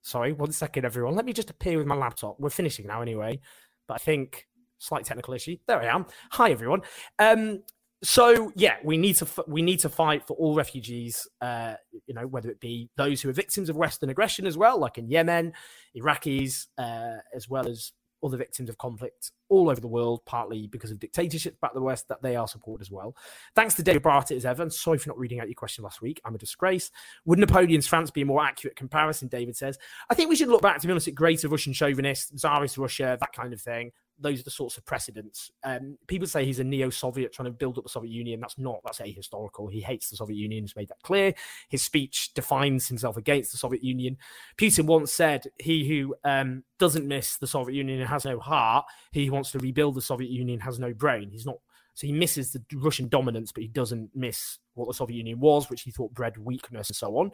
Sorry, 0.04 0.34
one 0.34 0.52
second, 0.52 0.84
everyone. 0.84 1.14
Let 1.14 1.24
me 1.24 1.32
just 1.32 1.48
appear 1.48 1.78
with 1.78 1.86
my 1.86 1.94
laptop. 1.94 2.38
We're 2.38 2.50
finishing 2.50 2.86
now 2.86 3.00
anyway, 3.00 3.40
but 3.88 3.94
I 3.94 3.98
think 3.98 4.46
slight 4.76 5.06
technical 5.06 5.32
issue. 5.32 5.56
There 5.66 5.80
I 5.80 5.86
am. 5.86 6.04
Hi, 6.32 6.50
everyone. 6.50 6.82
Um, 7.18 7.62
so 8.02 8.52
yeah, 8.54 8.76
we 8.84 8.98
need 8.98 9.16
to 9.16 9.26
we 9.48 9.62
need 9.62 9.80
to 9.80 9.88
fight 9.88 10.26
for 10.26 10.34
all 10.34 10.54
refugees. 10.54 11.26
Uh, 11.40 11.76
you 12.06 12.12
know, 12.12 12.26
whether 12.26 12.50
it 12.50 12.60
be 12.60 12.90
those 12.98 13.22
who 13.22 13.30
are 13.30 13.32
victims 13.32 13.70
of 13.70 13.76
Western 13.76 14.10
aggression 14.10 14.46
as 14.46 14.58
well, 14.58 14.78
like 14.78 14.98
in 14.98 15.08
Yemen, 15.08 15.54
Iraqis, 15.96 16.66
uh, 16.76 17.16
as 17.34 17.48
well 17.48 17.66
as 17.66 17.92
other 18.24 18.36
victims 18.36 18.68
of 18.68 18.78
conflict 18.78 19.30
all 19.48 19.68
over 19.68 19.80
the 19.80 19.88
world, 19.88 20.24
partly 20.24 20.66
because 20.66 20.90
of 20.90 20.98
dictatorships 20.98 21.58
back 21.60 21.74
the 21.74 21.82
West, 21.82 22.08
that 22.08 22.22
they 22.22 22.36
are 22.36 22.48
supported 22.48 22.82
as 22.82 22.90
well. 22.90 23.14
Thanks 23.54 23.74
to 23.74 23.82
David 23.82 24.02
Barrett 24.02 24.30
as 24.30 24.46
ever. 24.46 24.62
And 24.62 24.72
sorry 24.72 24.98
for 24.98 25.08
not 25.08 25.18
reading 25.18 25.40
out 25.40 25.48
your 25.48 25.54
question 25.54 25.84
last 25.84 26.00
week. 26.00 26.20
I'm 26.24 26.34
a 26.34 26.38
disgrace. 26.38 26.90
Would 27.26 27.38
Napoleon's 27.38 27.86
France 27.86 28.10
be 28.10 28.22
a 28.22 28.26
more 28.26 28.42
accurate 28.42 28.76
comparison? 28.76 29.28
David 29.28 29.56
says. 29.56 29.78
I 30.10 30.14
think 30.14 30.30
we 30.30 30.36
should 30.36 30.48
look 30.48 30.62
back, 30.62 30.80
to 30.80 30.86
be 30.86 30.90
honest, 30.92 31.08
at 31.08 31.14
greater 31.14 31.48
Russian 31.48 31.72
chauvinists, 31.72 32.32
Tsarist 32.40 32.78
Russia, 32.78 33.16
that 33.20 33.32
kind 33.32 33.52
of 33.52 33.60
thing 33.60 33.92
those 34.18 34.40
are 34.40 34.44
the 34.44 34.50
sorts 34.50 34.76
of 34.76 34.84
precedents. 34.84 35.50
Um, 35.64 35.98
people 36.06 36.26
say 36.26 36.44
he's 36.44 36.60
a 36.60 36.64
neo-Soviet 36.64 37.32
trying 37.32 37.46
to 37.46 37.52
build 37.52 37.78
up 37.78 37.84
the 37.84 37.90
Soviet 37.90 38.12
Union. 38.12 38.40
That's 38.40 38.58
not. 38.58 38.80
That's 38.84 39.00
ahistorical. 39.00 39.70
He 39.70 39.80
hates 39.80 40.10
the 40.10 40.16
Soviet 40.16 40.36
Union. 40.36 40.64
He's 40.64 40.76
made 40.76 40.88
that 40.88 41.02
clear. 41.02 41.34
His 41.68 41.82
speech 41.82 42.32
defines 42.34 42.88
himself 42.88 43.16
against 43.16 43.52
the 43.52 43.58
Soviet 43.58 43.82
Union. 43.82 44.16
Putin 44.56 44.86
once 44.86 45.12
said, 45.12 45.46
"He 45.58 45.88
who 45.88 46.14
um, 46.24 46.64
doesn't 46.78 47.06
miss 47.06 47.36
the 47.36 47.46
Soviet 47.46 47.76
Union 47.76 48.06
has 48.06 48.24
no 48.24 48.38
heart. 48.38 48.84
He 49.12 49.30
wants 49.30 49.50
to 49.52 49.58
rebuild 49.58 49.94
the 49.94 50.02
Soviet 50.02 50.30
Union 50.30 50.60
has 50.60 50.78
no 50.78 50.94
brain." 50.94 51.30
He's 51.30 51.46
not. 51.46 51.58
So 51.94 52.08
he 52.08 52.12
misses 52.12 52.52
the 52.52 52.62
Russian 52.74 53.08
dominance, 53.08 53.52
but 53.52 53.62
he 53.62 53.68
doesn't 53.68 54.10
miss 54.14 54.58
what 54.74 54.88
the 54.88 54.94
Soviet 54.94 55.16
Union 55.18 55.38
was, 55.38 55.70
which 55.70 55.82
he 55.82 55.92
thought 55.92 56.12
bred 56.12 56.36
weakness 56.36 56.90
and 56.90 56.96
so 56.96 57.16
on. 57.18 57.30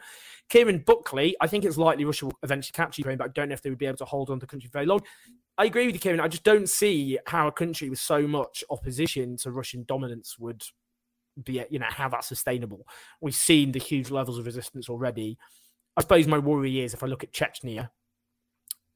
Kieran 0.50 0.80
Buckley, 0.86 1.34
I 1.40 1.46
think 1.46 1.64
it's 1.64 1.78
likely 1.78 2.04
Russia 2.04 2.26
will 2.26 2.38
eventually 2.42 2.74
capture 2.74 3.00
Ukraine, 3.00 3.16
but 3.16 3.24
I 3.24 3.32
don't 3.32 3.48
know 3.48 3.54
if 3.54 3.62
they 3.62 3.70
would 3.70 3.78
be 3.78 3.86
able 3.86 3.96
to 3.96 4.04
hold 4.04 4.28
on 4.28 4.38
to 4.38 4.44
the 4.44 4.50
country 4.50 4.68
very 4.70 4.84
long. 4.84 5.00
I 5.60 5.64
agree 5.64 5.84
with 5.84 5.94
you, 5.94 6.00
Kieran. 6.00 6.20
I 6.20 6.28
just 6.28 6.42
don't 6.42 6.70
see 6.70 7.18
how 7.26 7.46
a 7.46 7.52
country 7.52 7.90
with 7.90 7.98
so 7.98 8.26
much 8.26 8.64
opposition 8.70 9.36
to 9.42 9.50
Russian 9.50 9.84
dominance 9.86 10.38
would 10.38 10.62
be, 11.44 11.62
you 11.68 11.78
know, 11.78 11.86
how 11.86 12.08
that's 12.08 12.28
sustainable. 12.28 12.86
We've 13.20 13.34
seen 13.34 13.70
the 13.70 13.78
huge 13.78 14.10
levels 14.10 14.38
of 14.38 14.46
resistance 14.46 14.88
already. 14.88 15.36
I 15.98 16.00
suppose 16.00 16.26
my 16.26 16.38
worry 16.38 16.80
is 16.80 16.94
if 16.94 17.02
I 17.02 17.08
look 17.08 17.24
at 17.24 17.34
Chechnya, 17.34 17.90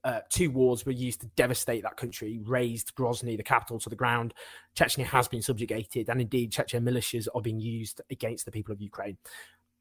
uh, 0.04 0.20
two 0.30 0.50
wars 0.50 0.86
were 0.86 0.92
used 0.92 1.20
to 1.20 1.26
devastate 1.36 1.82
that 1.82 1.98
country, 1.98 2.40
razed 2.42 2.94
Grozny, 2.94 3.36
the 3.36 3.42
capital, 3.42 3.78
to 3.80 3.90
the 3.90 3.96
ground. 3.96 4.32
Chechnya 4.74 5.04
has 5.04 5.28
been 5.28 5.42
subjugated, 5.42 6.08
and 6.08 6.18
indeed, 6.18 6.50
Chechen 6.50 6.82
militias 6.82 7.28
are 7.34 7.42
being 7.42 7.60
used 7.60 8.00
against 8.10 8.46
the 8.46 8.50
people 8.50 8.72
of 8.72 8.80
Ukraine. 8.80 9.18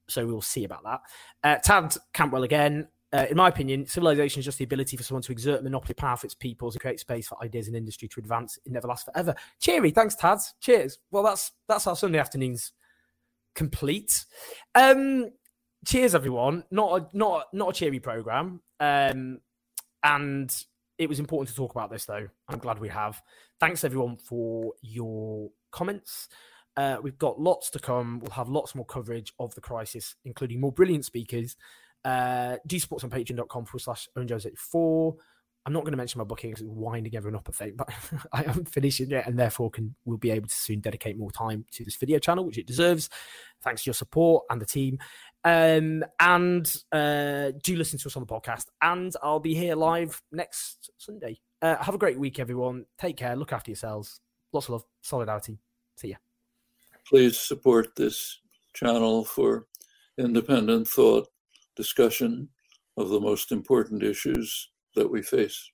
So 0.10 0.26
we'll 0.26 0.42
see 0.42 0.66
about 0.66 0.84
that. 0.84 1.00
Uh, 1.46 1.60
Tad 1.60 1.96
Campbell 2.12 2.44
again. 2.44 2.90
Uh, 3.14 3.28
in 3.30 3.38
my 3.38 3.48
opinion, 3.48 3.86
civilization 3.86 4.40
is 4.40 4.46
just 4.46 4.58
the 4.58 4.64
ability 4.64 4.98
for 4.98 5.04
someone 5.04 5.22
to 5.22 5.32
exert 5.32 5.64
monopoly 5.64 5.94
power 5.94 6.18
for 6.18 6.26
its 6.26 6.34
peoples 6.34 6.74
and 6.74 6.82
create 6.82 7.00
space 7.00 7.28
for 7.28 7.42
ideas 7.44 7.68
and 7.68 7.78
industry 7.78 8.08
to 8.08 8.20
advance. 8.20 8.58
It 8.66 8.72
never 8.72 8.88
lasts 8.88 9.06
forever. 9.06 9.36
Cheery, 9.60 9.92
thanks, 9.92 10.16
Tads. 10.16 10.56
Cheers. 10.60 10.98
Well, 11.12 11.22
that's 11.22 11.52
that's 11.68 11.86
our 11.86 11.96
Sunday 11.96 12.18
afternoons 12.18 12.74
complete. 13.54 14.26
Um, 14.74 15.30
cheers, 15.86 16.16
everyone. 16.16 16.64
Not 16.72 17.02
a 17.02 17.18
not 17.18 17.54
not 17.54 17.70
a 17.70 17.74
cheery 17.74 18.00
program. 18.00 18.62
Um, 18.80 19.40
and 20.02 20.66
it 20.98 21.08
was 21.08 21.20
important 21.20 21.50
to 21.50 21.56
talk 21.56 21.72
about 21.72 21.92
this, 21.92 22.06
though. 22.06 22.28
I'm 22.50 22.60
glad 22.60 22.80
we 22.80 22.90
have. 22.90 23.22
Thanks, 23.60 23.84
everyone, 23.84 24.18
for 24.18 24.74
your 24.82 25.52
comments. 25.72 26.30
Uh, 26.76 26.98
we've 27.04 27.20
got 27.20 27.40
lots 27.40 27.70
to 27.70 27.80
come. 27.80 28.20
We'll 28.20 28.32
have 28.32 28.50
lots 28.50 28.74
more 28.74 28.86
coverage 28.86 29.34
of 29.38 29.54
the 29.54 29.62
crisis, 29.62 30.16
including 30.26 30.60
more 30.60 30.72
brilliant 30.72 31.06
speakers 31.06 31.56
Uh, 32.06 32.58
do 32.68 32.78
support 32.80 33.02
us 33.02 33.04
on 33.06 33.10
patreon.com 33.10 33.66
forward 33.66 33.82
slash 33.82 34.08
Owen 34.16 34.28
Jones 34.28 34.46
84. 34.46 35.16
I'm 35.66 35.72
not 35.72 35.84
going 35.84 35.94
to 35.94 35.98
mention 35.98 36.20
my 36.20 36.26
booking 36.26 36.50
because 36.50 36.64
it's 36.64 36.72
winding 36.72 37.16
everyone 37.16 37.38
up, 37.38 37.48
I 37.48 37.54
think, 37.54 37.78
but 37.78 37.90
I 38.34 38.44
haven't 38.44 38.68
finished 38.68 39.00
it 39.00 39.10
yet 39.10 39.28
and 39.28 39.40
therefore 39.40 39.72
can 39.72 39.96
will 40.04 40.18
be 40.18 40.32
able 40.32 40.48
to 40.48 40.56
soon 40.56 40.82
dedicate 40.82 41.18
more 41.18 41.32
time 41.32 41.66
to 41.72 41.86
this 41.86 41.96
video 41.96 42.20
channel, 42.20 42.46
which 42.46 42.58
it 42.58 42.68
deserves. 42.68 43.10
Thanks 43.62 43.84
to 43.84 43.88
your 43.88 43.94
support 43.94 44.44
and 44.50 44.60
the 44.60 44.66
team. 44.66 45.00
Um, 45.46 46.04
and 46.20 46.84
uh, 46.92 47.52
do 47.64 47.78
listen 47.78 47.98
to 48.00 48.08
us 48.08 48.18
on 48.18 48.26
the 48.26 48.28
podcast. 48.28 48.66
And 48.82 49.14
I'll 49.24 49.40
be 49.40 49.56
here 49.56 49.76
live 49.76 50.22
next 50.32 50.90
Sunday. 50.98 51.40
Uh, 51.62 51.82
have 51.82 51.96
a 51.96 52.00
great 52.00 52.20
week, 52.20 52.40
everyone. 52.40 52.86
Take 52.98 53.16
care. 53.16 53.38
Look 53.38 53.54
after 53.54 53.72
yourselves. 53.72 54.20
Lots 54.52 54.68
of 54.68 54.72
love. 54.74 54.86
Solidarity. 55.02 55.60
See 55.96 56.10
ya. 56.10 56.18
Please 57.08 57.40
support 57.40 57.96
this 57.96 58.40
channel 58.74 59.24
for 59.24 59.68
independent 60.18 60.88
thought, 60.88 61.28
discussion 61.76 62.50
of 62.98 63.10
the 63.10 63.20
most 63.20 63.52
important 63.52 64.04
issues 64.04 64.70
that 64.96 65.10
we 65.10 65.22
face. 65.22 65.72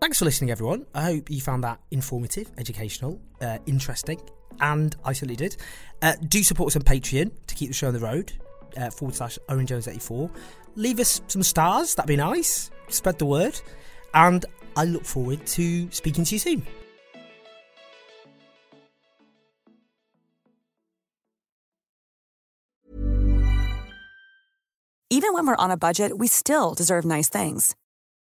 Thanks 0.00 0.20
for 0.20 0.24
listening, 0.24 0.50
everyone. 0.52 0.86
I 0.94 1.02
hope 1.02 1.30
you 1.30 1.40
found 1.40 1.64
that 1.64 1.80
informative, 1.90 2.50
educational, 2.58 3.20
uh, 3.40 3.58
interesting, 3.66 4.20
and 4.60 4.94
I 5.04 5.12
certainly 5.12 5.34
did. 5.34 5.56
Uh, 6.00 6.14
do 6.28 6.44
support 6.44 6.68
us 6.68 6.76
on 6.76 6.82
Patreon 6.82 7.32
to 7.48 7.54
keep 7.56 7.68
the 7.68 7.74
show 7.74 7.88
on 7.88 7.94
the 7.94 7.98
road, 7.98 8.32
uh, 8.76 8.90
forward 8.90 9.16
slash 9.16 9.36
Owen 9.48 9.66
Jones 9.66 9.88
84. 9.88 10.30
Leave 10.76 11.00
us 11.00 11.20
some 11.26 11.42
stars, 11.42 11.96
that'd 11.96 12.06
be 12.06 12.14
nice. 12.14 12.70
Spread 12.88 13.18
the 13.18 13.26
word. 13.26 13.60
And 14.14 14.44
I 14.76 14.84
look 14.84 15.04
forward 15.04 15.46
to 15.46 15.90
speaking 15.90 16.24
to 16.24 16.34
you 16.34 16.38
soon. 16.38 16.66
Even 25.08 25.32
when 25.32 25.46
we're 25.46 25.64
on 25.64 25.70
a 25.70 25.76
budget, 25.76 26.18
we 26.18 26.26
still 26.26 26.74
deserve 26.74 27.04
nice 27.04 27.28
things. 27.28 27.74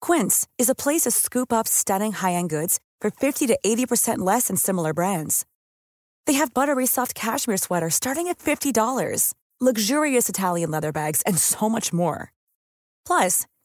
Quince 0.01 0.47
is 0.57 0.69
a 0.69 0.75
place 0.75 1.01
to 1.01 1.11
scoop 1.11 1.51
up 1.51 1.67
stunning 1.67 2.13
high 2.13 2.33
end 2.33 2.49
goods 2.49 2.79
for 3.01 3.11
50 3.11 3.47
to 3.47 3.59
80% 3.65 4.19
less 4.19 4.47
than 4.47 4.55
similar 4.55 4.93
brands. 4.93 5.45
They 6.25 6.33
have 6.33 6.53
buttery 6.53 6.85
soft 6.85 7.15
cashmere 7.15 7.57
sweaters 7.57 7.95
starting 7.95 8.27
at 8.27 8.37
$50, 8.37 9.33
luxurious 9.59 10.29
Italian 10.29 10.69
leather 10.71 10.91
bags, 10.91 11.21
and 11.23 11.37
so 11.37 11.67
much 11.69 11.91
more. 11.91 12.31
Plus, 13.05 13.47